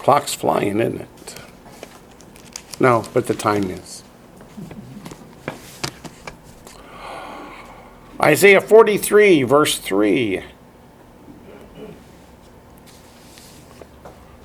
Clock's 0.05 0.35
flying, 0.35 0.81
isn't 0.81 1.01
it? 1.01 1.35
No, 2.79 3.07
but 3.15 3.27
the 3.27 3.33
time 3.33 3.71
is. 3.71 4.03
Isaiah 8.21 8.61
43, 8.61 9.45
verse 9.45 9.79
3. 9.79 10.45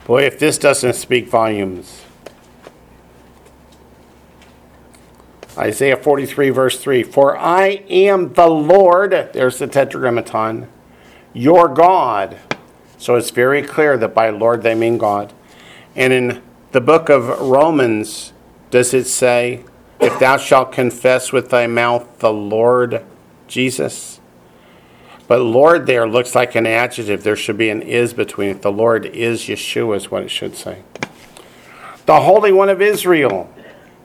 Boy, 0.06 0.24
if 0.24 0.40
this 0.40 0.58
doesn't 0.58 0.94
speak 0.94 1.28
volumes. 1.28 2.04
Isaiah 5.58 5.98
43, 5.98 6.52
verse 6.52 6.80
3 6.82 7.04
For 7.04 7.38
I 7.38 7.84
am 7.90 8.32
the 8.32 8.48
Lord, 8.48 9.12
there's 9.34 9.60
the 9.60 9.68
tetragrammaton, 9.68 10.70
your 11.34 11.68
God. 11.68 12.38
So 12.98 13.16
it's 13.16 13.32
very 13.32 13.62
clear 13.62 13.98
that 13.98 14.14
by 14.14 14.30
Lord 14.30 14.64
they 14.64 14.74
mean 14.74 14.98
God. 14.98 15.34
And 15.96 16.14
in 16.14 16.42
the 16.72 16.82
book 16.82 17.10
of 17.10 17.28
Romans, 17.42 18.34
does 18.70 18.94
it 18.94 19.06
say, 19.06 19.64
If 20.00 20.20
thou 20.20 20.38
shalt 20.38 20.72
confess 20.72 21.32
with 21.32 21.50
thy 21.50 21.68
mouth 21.68 22.20
the 22.20 22.32
Lord 22.32 23.04
Jesus? 23.48 24.20
But 25.28 25.42
Lord 25.42 25.86
there 25.86 26.08
looks 26.08 26.34
like 26.34 26.56
an 26.56 26.66
adjective. 26.66 27.24
There 27.24 27.36
should 27.36 27.58
be 27.58 27.70
an 27.70 27.84
is 27.84 28.14
between 28.14 28.50
it. 28.50 28.62
The 28.64 28.72
Lord 28.72 29.06
is 29.06 29.44
Yeshua, 29.44 29.98
is 29.98 30.10
what 30.10 30.24
it 30.24 30.32
should 30.32 30.56
say. 30.56 30.82
The 32.08 32.22
Holy 32.22 32.52
One 32.52 32.70
of 32.70 32.82
Israel. 32.82 33.54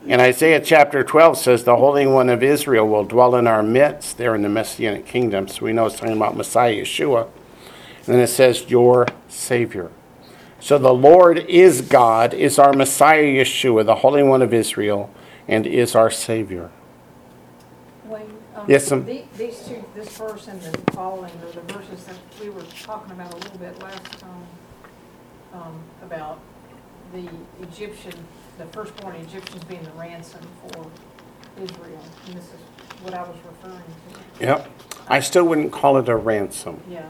In 0.05 0.19
Isaiah 0.19 0.59
chapter 0.59 1.03
12 1.03 1.39
says, 1.39 1.63
The 1.63 1.77
Holy 1.77 2.05
One 2.05 2.29
of 2.29 2.43
Israel 2.43 2.87
will 2.87 3.05
dwell 3.05 3.35
in 3.35 3.47
our 3.47 3.63
midst 3.63 4.19
there 4.19 4.35
in 4.35 4.43
the 4.43 4.49
Messianic 4.49 5.07
kingdom. 5.07 5.47
So 5.47 5.65
we 5.65 5.73
know 5.73 5.87
it's 5.87 5.97
talking 5.97 6.15
about 6.15 6.37
Messiah 6.37 6.75
Yeshua. 6.75 7.27
And 8.05 8.13
then 8.13 8.19
it 8.19 8.27
says, 8.27 8.69
Your 8.69 9.07
Savior. 9.27 9.89
So 10.59 10.77
the 10.77 10.93
Lord 10.93 11.37
is 11.37 11.81
God, 11.81 12.33
is 12.33 12.57
our 12.57 12.73
Messiah 12.73 13.23
Yeshua, 13.23 13.85
the 13.85 13.95
Holy 13.95 14.23
One 14.23 14.41
of 14.41 14.53
Israel, 14.53 15.09
and 15.47 15.67
is 15.67 15.95
our 15.95 16.09
Savior. 16.09 16.71
Wayne, 18.05 18.37
um, 18.55 18.65
Yes, 18.67 18.89
the- 18.89 19.23
These 19.37 19.67
two, 19.67 19.83
this 19.93 20.17
verse 20.17 20.47
and 20.47 20.61
the 20.61 20.91
following 20.91 21.31
are 21.43 21.51
the 21.51 21.73
verses 21.73 22.05
that 22.05 22.15
we 22.41 22.49
were 22.49 22.63
talking 22.83 23.11
about 23.11 23.33
a 23.33 23.37
little 23.37 23.57
bit 23.59 23.81
last 23.83 24.19
time, 24.19 24.47
um, 25.53 25.79
about 26.03 26.39
the 27.13 27.27
Egyptian, 27.61 28.13
the 28.57 28.65
firstborn 28.67 29.15
Egyptians 29.17 29.63
being 29.65 29.83
the 29.83 29.91
ransom 29.91 30.41
for 30.61 30.85
Israel. 31.61 31.99
And 32.27 32.35
this 32.35 32.45
is 32.45 32.59
what 33.03 33.13
I 33.13 33.21
was 33.21 33.35
referring 33.45 33.83
to. 34.39 34.45
Yep. 34.45 34.69
I 35.07 35.19
still 35.19 35.43
wouldn't 35.45 35.71
call 35.71 35.97
it 35.97 36.09
a 36.09 36.15
ransom. 36.15 36.81
Yeah. 36.89 37.03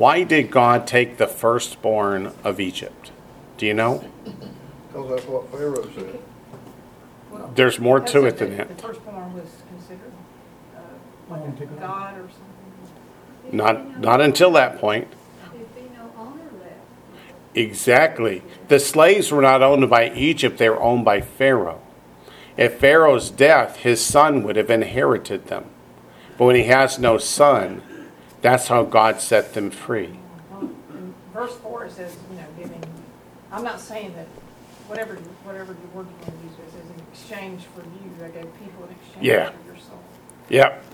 Why 0.00 0.22
did 0.22 0.50
God 0.50 0.86
take 0.86 1.18
the 1.18 1.26
firstborn 1.26 2.32
of 2.42 2.58
Egypt? 2.58 3.10
Do 3.58 3.66
you 3.66 3.74
know? 3.74 4.02
Because 4.24 5.10
that's 5.10 5.26
what 5.26 5.50
Pharaoh 5.50 5.90
said. 5.94 6.18
Well, 7.30 7.52
There's 7.54 7.78
more 7.78 8.00
to 8.00 8.24
it 8.24 8.38
than 8.38 8.56
that. 8.56 8.74
The 8.78 8.82
firstborn 8.82 9.34
was 9.34 9.50
considered, 9.68 10.12
uh, 10.74 10.80
like 11.28 11.42
a 11.42 11.66
God. 11.66 11.80
god 11.80 12.16
or 12.16 12.28
something. 12.30 13.54
Not 13.58 14.00
not 14.00 14.22
until 14.22 14.52
that 14.52 14.78
point. 14.78 15.06
There'd 15.52 15.74
be 15.74 15.82
no. 15.94 16.32
Exactly. 17.54 18.42
The 18.68 18.80
slaves 18.80 19.30
were 19.30 19.42
not 19.42 19.62
owned 19.62 19.90
by 19.90 20.08
Egypt, 20.12 20.56
they 20.56 20.70
were 20.70 20.80
owned 20.80 21.04
by 21.04 21.20
Pharaoh. 21.20 21.82
At 22.56 22.80
Pharaoh's 22.80 23.28
death, 23.28 23.76
his 23.76 24.02
son 24.02 24.44
would 24.44 24.56
have 24.56 24.70
inherited 24.70 25.48
them. 25.48 25.66
But 26.38 26.46
when 26.46 26.56
he 26.56 26.64
has 26.64 26.98
no 26.98 27.18
son, 27.18 27.82
that's 28.42 28.68
how 28.68 28.84
God 28.84 29.20
set 29.20 29.54
them 29.54 29.70
free. 29.70 30.18
Verse 31.32 31.54
four, 31.56 31.88
says, 31.88 32.16
you 32.30 32.36
know, 32.36 32.44
giving, 32.58 32.82
I'm 33.52 33.62
not 33.64 33.80
saying 33.80 34.14
that, 34.14 34.26
whatever, 34.88 35.14
whatever 35.44 35.72
the 35.72 35.96
word 35.96 36.06
you 36.06 36.26
want 36.26 36.40
to 36.40 36.46
use, 36.46 36.54
it 36.58 36.72
says 36.72 36.90
in 36.90 37.02
exchange 37.12 37.62
for 37.74 37.82
you, 37.82 38.24
I 38.24 38.28
gave 38.28 38.52
people 38.58 38.84
in 38.84 38.90
exchange 38.90 39.24
Yeah. 39.26 39.50
for 39.50 39.66
your 39.66 39.76
soul. 39.76 40.00
Yep. 40.48 40.84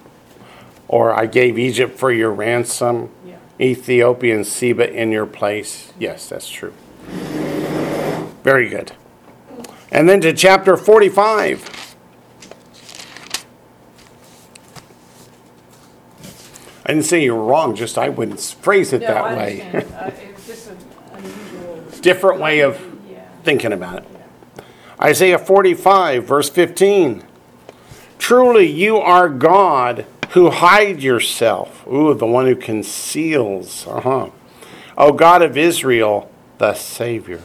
Or 0.89 1.19
I 1.19 1.27
gave 1.27 1.59
Egypt 1.59 1.99
for 1.99 2.13
your 2.13 2.31
ransom, 2.31 3.09
Yeah. 3.25 3.37
Ethiopia 3.61 4.35
and 4.37 4.47
Seba 4.47 4.93
in 4.93 5.11
your 5.11 5.27
place. 5.27 5.93
Yes, 5.99 6.29
that's 6.29 6.49
true. 6.49 6.73
Very 8.45 8.69
good. 8.69 8.93
And 9.91 10.09
then 10.09 10.21
to 10.21 10.33
chapter 10.33 10.77
45. 10.77 11.86
I 16.89 16.91
didn't 16.93 17.05
say 17.07 17.25
you 17.25 17.35
were 17.35 17.45
wrong, 17.45 17.75
just 17.75 17.99
I 17.99 18.09
wouldn't 18.11 18.41
phrase 18.41 18.93
it 18.93 19.01
No, 19.01 19.09
that 19.09 19.17
I 19.25 19.37
way. 19.37 19.61
understand. 19.63 19.95
Uh, 19.99 20.11
It's 20.31 20.47
just 20.47 20.71
an 20.71 20.77
unusual. 21.15 21.85
Different 22.01 22.41
way 22.41 22.61
of 22.61 22.81
Yeah. 23.11 23.25
thinking 23.43 23.73
about 23.73 23.99
it. 23.99 24.05
Isaiah 25.03 25.39
45, 25.39 26.25
verse 26.25 26.49
15. 26.49 27.25
Truly, 28.19 28.67
you 28.71 28.99
are 28.99 29.29
God 29.29 30.07
who 30.31 30.51
hide 30.51 31.03
yourself. 31.03 31.85
Ooh, 31.89 32.15
the 32.15 32.25
one 32.27 32.47
who 32.47 32.55
conceals. 32.55 33.87
Uh 33.89 34.01
huh. 34.01 34.31
O 34.97 35.13
God 35.13 35.43
of 35.43 35.57
Israel, 35.57 36.31
the 36.59 36.73
Savior. 36.75 37.43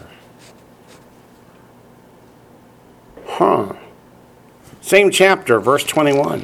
Huh. 3.25 3.73
Same 4.81 5.09
chapter, 5.09 5.59
verse 5.59 5.83
21. 5.83 6.43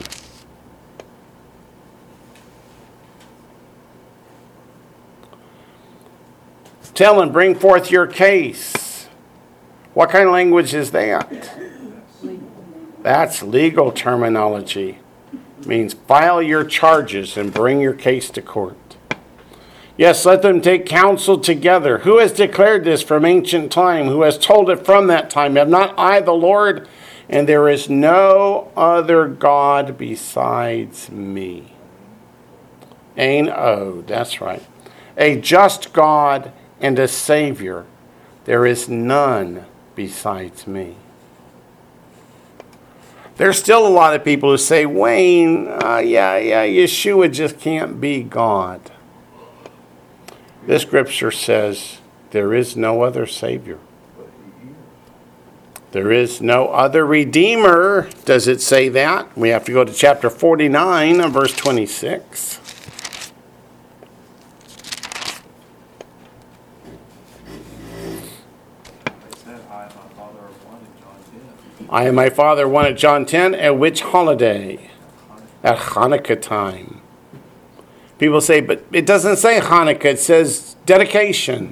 Tell 6.98 7.22
and 7.22 7.32
bring 7.32 7.54
forth 7.54 7.92
your 7.92 8.08
case. 8.08 9.08
What 9.94 10.10
kind 10.10 10.26
of 10.26 10.34
language 10.34 10.74
is 10.74 10.90
that? 10.90 11.56
That's 13.04 13.44
legal 13.44 13.92
terminology. 13.92 14.98
means 15.64 15.94
file 15.94 16.42
your 16.42 16.64
charges 16.64 17.38
and 17.38 17.54
bring 17.54 17.82
your 17.82 17.94
case 17.94 18.32
to 18.32 18.42
court. 18.42 18.98
Yes, 19.96 20.26
let 20.26 20.42
them 20.42 20.60
take 20.60 20.88
counsel 20.88 21.38
together. 21.38 22.00
Who 22.00 22.18
has 22.18 22.32
declared 22.32 22.84
this 22.84 23.04
from 23.04 23.26
ancient 23.26 23.72
time? 23.72 24.08
Who 24.08 24.24
has 24.24 24.40
told 24.40 24.68
it 24.68 24.84
from 24.84 25.06
that 25.06 25.30
time? 25.30 25.56
Have 25.56 25.70
not 25.70 25.94
I 26.00 26.20
the 26.20 26.34
Lord? 26.34 26.90
And 27.30 27.48
there 27.48 27.70
is 27.70 27.92
no 27.92 28.72
other 28.76 29.28
God 29.28 30.00
besides 30.00 31.12
me. 31.12 31.76
Ain 33.16 33.50
O, 33.50 34.02
that's 34.02 34.42
right. 34.42 34.66
A 35.16 35.40
just 35.40 35.94
God 35.94 36.52
and 36.80 37.00
a 37.00 37.08
Savior. 37.08 37.86
There 38.46 38.66
is 38.66 38.88
none 38.88 39.66
besides 39.96 40.68
me. 40.68 40.96
There's 43.38 43.60
still 43.60 43.86
a 43.86 43.90
lot 43.90 44.16
of 44.16 44.24
people 44.24 44.50
who 44.50 44.58
say, 44.58 44.86
Wayne, 44.86 45.68
uh, 45.68 45.98
yeah, 45.98 46.38
yeah, 46.38 46.66
Yeshua 46.66 47.32
just 47.32 47.60
can't 47.60 48.02
be 48.02 48.24
God. 48.24 48.82
This 50.66 50.82
scripture 50.82 51.32
says 51.32 52.00
there 52.32 52.54
is 52.54 52.76
no 52.76 53.04
other 53.04 53.26
Savior. 53.26 53.80
There 55.92 56.12
is 56.12 56.42
no 56.42 56.68
other 56.68 57.06
Redeemer. 57.06 58.10
Does 58.26 58.48
it 58.48 58.62
say 58.62 58.90
that? 58.90 59.38
We 59.38 59.50
have 59.50 59.64
to 59.66 59.72
go 59.72 59.86
to 59.86 59.94
chapter 59.94 60.30
49 60.30 61.32
verse 61.32 61.56
26. 61.56 62.60
They 69.06 69.38
said, 69.38 69.62
I 69.72 69.84
and 69.86 69.96
my 69.96 70.02
father 70.16 70.40
are 70.40 70.54
one 70.68 70.82
in 70.82 70.92
John 71.02 71.18
ten. 71.32 71.72
I 71.90 72.04
and 72.04 72.16
my 72.16 72.30
Father 72.30 72.68
one 72.68 72.86
at 72.86 72.98
John 72.98 73.26
10. 73.26 73.56
At 73.56 73.78
which 73.78 74.02
holiday? 74.02 74.90
At 75.64 75.78
Hanukkah 75.78 76.42
time. 76.42 77.02
People 78.18 78.42
say, 78.42 78.62
but 78.62 78.84
it 78.92 79.06
doesn't 79.06 79.38
say 79.38 79.60
Hanukkah, 79.60 80.06
it 80.06 80.20
says 80.20 80.76
dedication. 80.86 81.72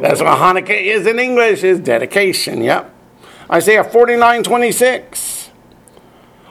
That's 0.00 0.20
what 0.20 0.38
Hanukkah 0.38 0.70
is 0.70 1.06
in 1.06 1.18
English, 1.18 1.62
is 1.62 1.78
dedication. 1.80 2.62
Yep. 2.62 2.92
Isaiah 3.50 3.84
49 3.84 4.42
26. 4.42 5.50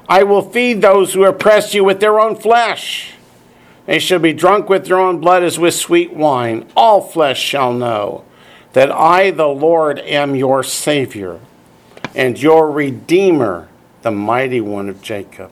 I 0.08 0.24
will 0.24 0.42
feed 0.42 0.82
those 0.82 1.14
who 1.14 1.24
oppress 1.24 1.74
you 1.74 1.84
with 1.84 2.00
their 2.00 2.20
own 2.20 2.36
flesh. 2.36 3.14
They 3.86 4.00
shall 4.00 4.20
be 4.20 4.34
drunk 4.34 4.70
with 4.70 4.86
their 4.86 5.00
own 5.00 5.20
blood 5.20 5.44
as 5.44 5.60
with 5.60 5.74
sweet 5.74 6.14
wine. 6.14 6.68
All 6.76 7.02
flesh 7.02 7.42
shall 7.42 7.74
know 7.74 8.24
that 8.74 8.92
I, 8.92 9.32
the 9.32 9.48
Lord, 9.48 10.00
am 10.00 10.36
your 10.36 10.64
Savior 10.64 11.40
and 12.16 12.42
your 12.42 12.72
Redeemer, 12.72 13.68
the 14.02 14.12
mighty 14.12 14.62
one 14.62 14.90
of 14.90 15.02
Jacob. 15.02 15.52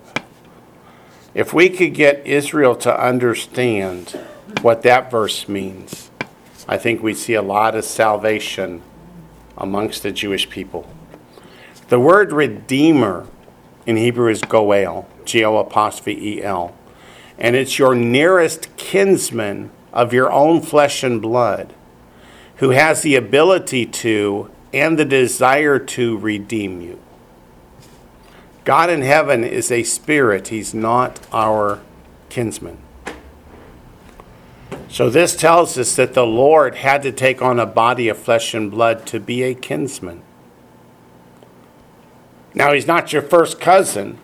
If 1.33 1.53
we 1.53 1.69
could 1.69 1.93
get 1.93 2.25
Israel 2.27 2.75
to 2.77 3.03
understand 3.03 4.19
what 4.61 4.81
that 4.83 5.09
verse 5.09 5.47
means, 5.47 6.11
I 6.67 6.77
think 6.77 7.01
we'd 7.01 7.17
see 7.17 7.33
a 7.33 7.41
lot 7.41 7.75
of 7.75 7.85
salvation 7.85 8.81
amongst 9.57 10.03
the 10.03 10.11
Jewish 10.11 10.49
people. 10.49 10.88
The 11.89 11.99
word 11.99 12.31
redeemer 12.31 13.27
in 13.85 13.97
Hebrew 13.97 14.29
is 14.29 14.41
goel, 14.41 15.07
G 15.25 15.43
O 15.43 15.57
apostrophe 15.57 16.35
E 16.35 16.43
L, 16.43 16.75
and 17.38 17.55
it's 17.55 17.79
your 17.79 17.95
nearest 17.95 18.75
kinsman 18.77 19.71
of 19.91 20.13
your 20.13 20.31
own 20.31 20.61
flesh 20.61 21.03
and 21.03 21.21
blood 21.21 21.73
who 22.57 22.69
has 22.69 23.01
the 23.01 23.15
ability 23.15 23.85
to 23.88 24.51
and 24.73 24.98
the 24.98 25.06
desire 25.06 25.80
to 25.80 26.18
redeem 26.18 26.81
you. 26.81 26.99
God 28.64 28.89
in 28.89 29.02
heaven 29.02 29.43
is 29.43 29.72
a 29.72 29.84
spirit, 29.84 30.49
he's 30.49 30.73
not 30.73 31.26
our 31.34 31.81
kinsman. 32.30 32.77
So 34.88 35.10
this 35.10 35.35
tells 35.35 35.77
us 35.77 35.95
that 35.95 36.14
the 36.14 36.26
Lord 36.26 36.76
had 36.76 37.02
to 37.03 37.11
take 37.11 37.41
on 37.41 37.60
a 37.60 37.65
body 37.65 38.10
of 38.10 38.18
flesh 38.18 38.53
and 38.53 38.69
blood 38.69 39.06
to 39.07 39.19
be 39.19 39.41
a 39.43 39.53
kinsman. 39.53 40.22
Now, 42.53 42.73
he's 42.73 42.88
not 42.88 43.14
your 43.14 43.22
first 43.22 43.61
cousin, 43.61 44.19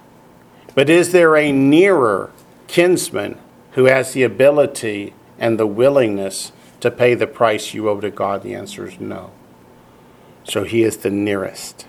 but 0.76 0.90
is 0.90 1.14
there 1.14 1.38
a 1.38 1.52
nearer 1.54 2.32
kinsman 2.68 3.40
who 3.72 3.86
has 3.86 4.12
the 4.12 4.24
ability 4.24 5.14
and 5.40 5.58
the 5.58 5.68
willingness 5.68 6.52
to 6.82 6.92
pay 6.92 7.16
the 7.16 7.28
price 7.28 7.74
you 7.74 7.88
owe 7.88 8.02
to 8.02 8.12
God? 8.12 8.44
The 8.44 8.54
answer 8.54 8.88
is 8.88 9.00
no. 9.00 9.32
So 10.48 10.64
he 10.64 10.84
is 10.84 10.98
the 10.98 11.10
nearest. 11.10 11.86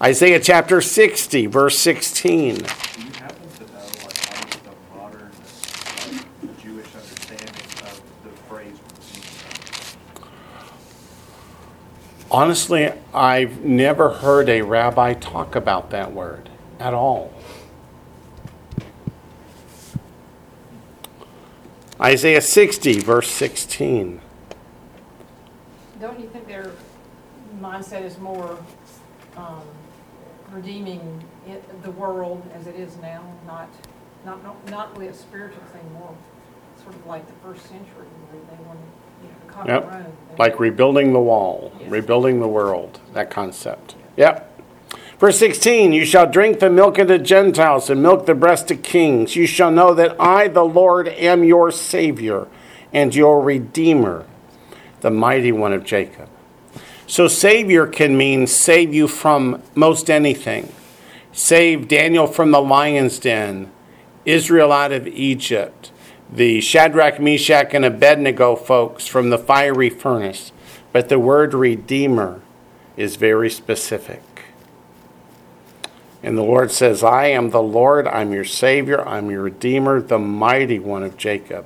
Isaiah 0.00 0.40
chapter 0.40 0.82
60, 0.82 1.46
verse 1.46 1.78
16. 1.78 2.56
Do 2.56 2.60
you 2.60 2.66
happen 3.12 3.48
to 3.56 3.64
know 3.64 3.78
like 3.78 4.02
what 4.04 4.48
is 4.48 4.56
the 4.60 4.70
modern 4.94 5.30
like, 6.42 6.62
Jewish 6.62 6.94
understanding 6.94 7.48
of 7.48 8.02
the 8.24 8.30
phrase 8.46 8.78
redeemer? 8.84 9.38
Honestly, 12.30 12.92
I've 13.14 13.64
never 13.64 14.10
heard 14.10 14.50
a 14.50 14.60
rabbi 14.62 15.14
talk 15.14 15.56
about 15.56 15.90
that 15.90 16.12
word 16.12 16.50
at 16.78 16.92
all. 16.92 17.32
Isaiah 21.98 22.42
60, 22.42 23.00
verse 23.00 23.30
16. 23.30 24.20
Don't 26.00 26.20
you 26.20 26.28
think 26.28 26.46
their 26.46 26.70
mindset 27.58 28.02
is 28.02 28.18
more 28.18 28.58
um, 29.36 29.62
redeeming 30.52 31.22
it, 31.46 31.82
the 31.82 31.90
world 31.92 32.42
as 32.54 32.66
it 32.66 32.74
is 32.76 32.96
now, 32.98 33.22
not, 33.46 33.68
not, 34.24 34.42
not- 34.42 34.70
not 34.70 34.92
really 34.96 35.08
a 35.08 35.14
spiritual 35.14 35.62
thing, 35.72 35.92
more 35.94 36.14
sort 36.82 36.94
of 36.94 37.06
like 37.06 37.26
the 37.26 37.32
first 37.46 37.62
century 37.66 38.06
where 38.30 38.40
they 38.56 38.64
wanted, 38.64 38.82
you 39.22 39.28
know, 39.28 39.34
to 39.46 39.52
conquer 39.52 39.72
Yep. 39.72 39.92
Rome. 39.92 40.12
They 40.30 40.36
Like 40.36 40.60
rebuilding 40.60 41.12
the 41.12 41.20
wall, 41.20 41.72
Yes. 41.80 41.90
rebuilding 41.90 42.40
the 42.40 42.48
world, 42.48 43.00
that 43.14 43.30
concept. 43.30 43.94
Yep. 44.16 44.44
Verse 45.18 45.38
16 45.38 45.92
You 45.92 46.04
shall 46.04 46.30
drink 46.30 46.60
the 46.60 46.70
milk 46.70 46.98
of 46.98 47.08
the 47.08 47.18
Gentiles 47.18 47.90
and 47.90 48.02
milk 48.02 48.26
the 48.26 48.34
breast 48.34 48.70
of 48.70 48.82
kings. 48.82 49.34
You 49.36 49.46
shall 49.46 49.70
know 49.70 49.92
that 49.94 50.16
I, 50.20 50.46
the 50.48 50.64
Lord, 50.64 51.08
am 51.08 51.42
your 51.44 51.70
Savior 51.72 52.46
and 52.92 53.14
your 53.14 53.42
Redeemer, 53.42 54.24
the 55.00 55.10
mighty 55.10 55.50
one 55.52 55.72
of 55.72 55.84
Jacob. 55.84 56.28
So, 57.08 57.26
Savior 57.26 57.86
can 57.86 58.18
mean 58.18 58.46
save 58.46 58.92
you 58.92 59.08
from 59.08 59.62
most 59.74 60.10
anything. 60.10 60.70
Save 61.32 61.88
Daniel 61.88 62.26
from 62.26 62.50
the 62.50 62.60
lion's 62.60 63.18
den, 63.18 63.72
Israel 64.26 64.70
out 64.70 64.92
of 64.92 65.06
Egypt, 65.06 65.90
the 66.30 66.60
Shadrach, 66.60 67.18
Meshach, 67.18 67.72
and 67.72 67.86
Abednego 67.86 68.56
folks 68.56 69.06
from 69.06 69.30
the 69.30 69.38
fiery 69.38 69.88
furnace. 69.88 70.52
But 70.92 71.08
the 71.08 71.18
word 71.18 71.54
Redeemer 71.54 72.42
is 72.98 73.16
very 73.16 73.48
specific. 73.48 74.22
And 76.22 76.36
the 76.36 76.42
Lord 76.42 76.70
says, 76.70 77.02
I 77.02 77.28
am 77.28 77.50
the 77.50 77.62
Lord, 77.62 78.06
I'm 78.06 78.34
your 78.34 78.44
Savior, 78.44 79.00
I'm 79.08 79.30
your 79.30 79.44
Redeemer, 79.44 80.02
the 80.02 80.18
mighty 80.18 80.78
one 80.78 81.04
of 81.04 81.16
Jacob. 81.16 81.64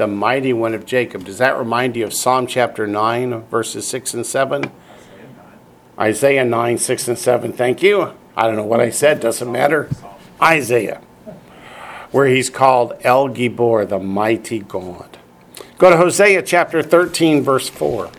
The 0.00 0.06
mighty 0.06 0.54
one 0.54 0.72
of 0.72 0.86
Jacob. 0.86 1.26
Does 1.26 1.36
that 1.36 1.58
remind 1.58 1.94
you 1.94 2.06
of 2.06 2.14
Psalm 2.14 2.46
chapter 2.46 2.86
9, 2.86 3.42
verses 3.48 3.86
6 3.86 4.14
and 4.14 4.24
7? 4.24 4.70
Isaiah 5.98 6.42
9, 6.42 6.78
6 6.78 7.08
and 7.08 7.18
7. 7.18 7.52
Thank 7.52 7.82
you. 7.82 8.14
I 8.34 8.46
don't 8.46 8.56
know 8.56 8.64
what 8.64 8.80
I 8.80 8.88
said, 8.88 9.20
doesn't 9.20 9.52
matter. 9.52 9.90
Isaiah, 10.40 11.02
where 12.12 12.28
he's 12.28 12.48
called 12.48 12.94
El 13.02 13.28
Gibor, 13.28 13.86
the 13.86 13.98
mighty 13.98 14.60
God. 14.60 15.18
Go 15.76 15.90
to 15.90 15.98
Hosea 15.98 16.44
chapter 16.44 16.82
13, 16.82 17.42
verse 17.42 17.68
4. 17.68 18.10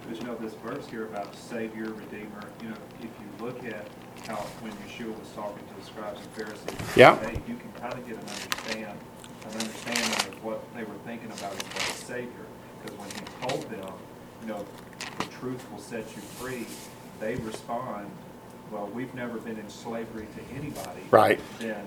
Because 0.00 0.20
you 0.20 0.24
know, 0.24 0.36
this 0.36 0.54
verse 0.54 0.86
here 0.88 1.04
about 1.04 1.36
Savior, 1.36 1.92
Redeemer, 1.92 2.48
you 2.62 2.70
know, 2.70 2.76
if 3.00 3.10
you 3.20 3.44
look 3.44 3.62
at 3.64 3.86
how, 4.26 4.36
when 4.62 4.72
Yeshua 4.88 5.18
was 5.18 5.28
talking 5.36 5.68
to 5.68 5.74
the 5.74 5.84
scribes 5.84 6.18
and 6.18 6.30
Pharisees, 6.30 6.96
Yeah 6.96 7.18
you 7.46 7.56
can 7.56 7.72
kind 7.72 7.94
of 7.94 8.06
get 8.06 8.16
an 8.16 8.22
understand, 8.22 8.98
an 9.44 9.52
understanding 9.52 10.32
of 10.32 10.44
what 10.44 10.74
they 10.74 10.84
were 10.84 10.94
thinking 11.04 11.30
about 11.32 11.52
him 11.52 11.66
as 11.76 11.88
a 11.88 12.04
Savior. 12.04 12.46
Because 12.82 12.98
when 12.98 13.10
he 13.10 13.48
told 13.48 13.70
them, 13.70 13.92
you 14.42 14.48
know, 14.48 14.64
the 15.18 15.24
truth 15.26 15.64
will 15.70 15.78
set 15.90 16.06
you 16.14 16.22
free, 16.22 16.66
they 17.18 17.34
respond, 17.34 18.08
well, 18.70 18.86
we've 18.94 19.12
never 19.12 19.38
been 19.38 19.58
in 19.58 19.68
slavery 19.68 20.28
to 20.36 20.56
anybody. 20.56 21.00
Right. 21.10 21.40
Then, 21.58 21.84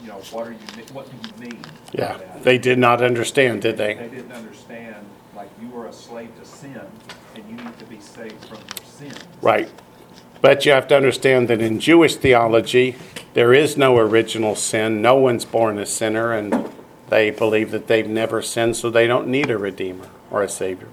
you 0.00 0.08
know, 0.08 0.20
what 0.30 0.46
are 0.46 0.52
you, 0.52 0.58
what 0.92 1.10
do 1.10 1.16
you 1.16 1.50
mean? 1.50 1.60
Yeah, 1.92 2.16
that? 2.16 2.44
they 2.44 2.58
did 2.58 2.78
not 2.78 3.02
understand, 3.02 3.62
did 3.62 3.76
They 3.76 3.94
they? 3.94 4.08
didn't 4.08 4.30
understand, 4.30 5.04
like, 5.34 5.50
you 5.60 5.76
are 5.76 5.88
a 5.88 5.92
slave 5.92 6.30
to 6.38 6.46
sin, 6.46 6.80
and 7.34 7.44
you 7.48 7.56
need 7.56 7.76
to 7.80 7.84
be 7.86 7.98
saved 7.98 8.44
from 8.44 8.58
your 8.58 8.86
sins. 8.86 9.18
Right. 9.42 9.68
But 10.40 10.64
you 10.64 10.70
have 10.70 10.86
to 10.88 10.96
understand 10.96 11.48
that 11.48 11.60
in 11.60 11.80
Jewish 11.80 12.14
theology, 12.14 12.94
there 13.32 13.52
is 13.52 13.76
no 13.76 13.98
original 13.98 14.54
sin. 14.54 15.02
No 15.02 15.16
one's 15.16 15.44
born 15.44 15.76
a 15.78 15.86
sinner, 15.86 16.32
and 16.32 16.70
they 17.08 17.30
believe 17.30 17.72
that 17.72 17.88
they've 17.88 18.08
never 18.08 18.42
sinned, 18.42 18.76
so 18.76 18.90
they 18.90 19.08
don't 19.08 19.26
need 19.26 19.50
a 19.50 19.58
redeemer 19.58 20.08
or 20.30 20.44
a 20.44 20.48
savior. 20.48 20.88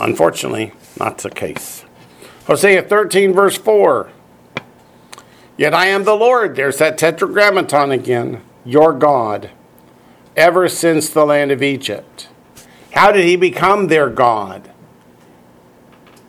Unfortunately, 0.00 0.72
not 0.98 1.18
the 1.18 1.30
case. 1.30 1.84
Hosea 2.46 2.82
13, 2.82 3.32
verse 3.32 3.56
4. 3.56 4.10
Yet 5.56 5.74
I 5.74 5.86
am 5.86 6.04
the 6.04 6.14
Lord. 6.14 6.54
There's 6.54 6.78
that 6.78 6.96
tetragrammaton 6.96 7.90
again. 7.90 8.42
Your 8.64 8.92
God. 8.92 9.50
Ever 10.36 10.68
since 10.68 11.08
the 11.08 11.26
land 11.26 11.50
of 11.50 11.62
Egypt. 11.62 12.28
How 12.92 13.10
did 13.10 13.24
he 13.24 13.36
become 13.36 13.88
their 13.88 14.08
God? 14.08 14.70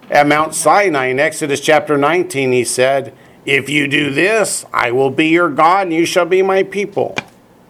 At 0.10 0.28
Mount 0.28 0.56
Sinai 0.56 1.06
in 1.06 1.20
Exodus 1.20 1.62
chapter 1.62 1.96
19, 1.96 2.52
he 2.52 2.64
said, 2.64 3.16
If 3.46 3.70
you 3.70 3.88
do 3.88 4.12
this, 4.12 4.66
I 4.74 4.92
will 4.92 5.12
be 5.12 5.28
your 5.28 5.50
God 5.50 5.88
and 5.88 5.94
you 5.94 6.06
shall 6.06 6.26
be 6.26 6.42
my 6.42 6.64
people. 6.64 7.16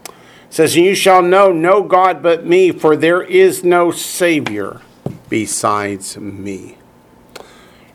It 0.05 0.13
says, 0.49 0.77
You 0.77 0.95
shall 0.95 1.21
know 1.21 1.51
no 1.51 1.83
God 1.83 2.23
but 2.23 2.45
me, 2.45 2.71
for 2.71 2.95
there 2.95 3.21
is 3.21 3.65
no 3.65 3.91
Savior 3.91 4.81
besides 5.29 6.17
me. 6.17 6.77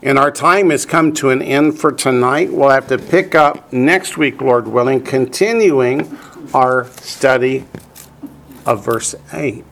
And 0.02 0.18
our 0.18 0.30
time 0.30 0.70
has 0.70 0.84
come 0.84 1.12
to 1.14 1.30
an 1.30 1.40
end 1.40 1.78
for 1.78 1.90
tonight. 1.90 2.52
We'll 2.52 2.70
have 2.70 2.88
to 2.88 2.98
pick 2.98 3.34
up 3.34 3.72
next 3.72 4.16
week, 4.18 4.40
Lord 4.40 4.68
willing, 4.68 5.02
continuing 5.02 6.18
our 6.52 6.86
study 7.00 7.64
of 8.66 8.84
verse 8.84 9.14
8. 9.32 9.64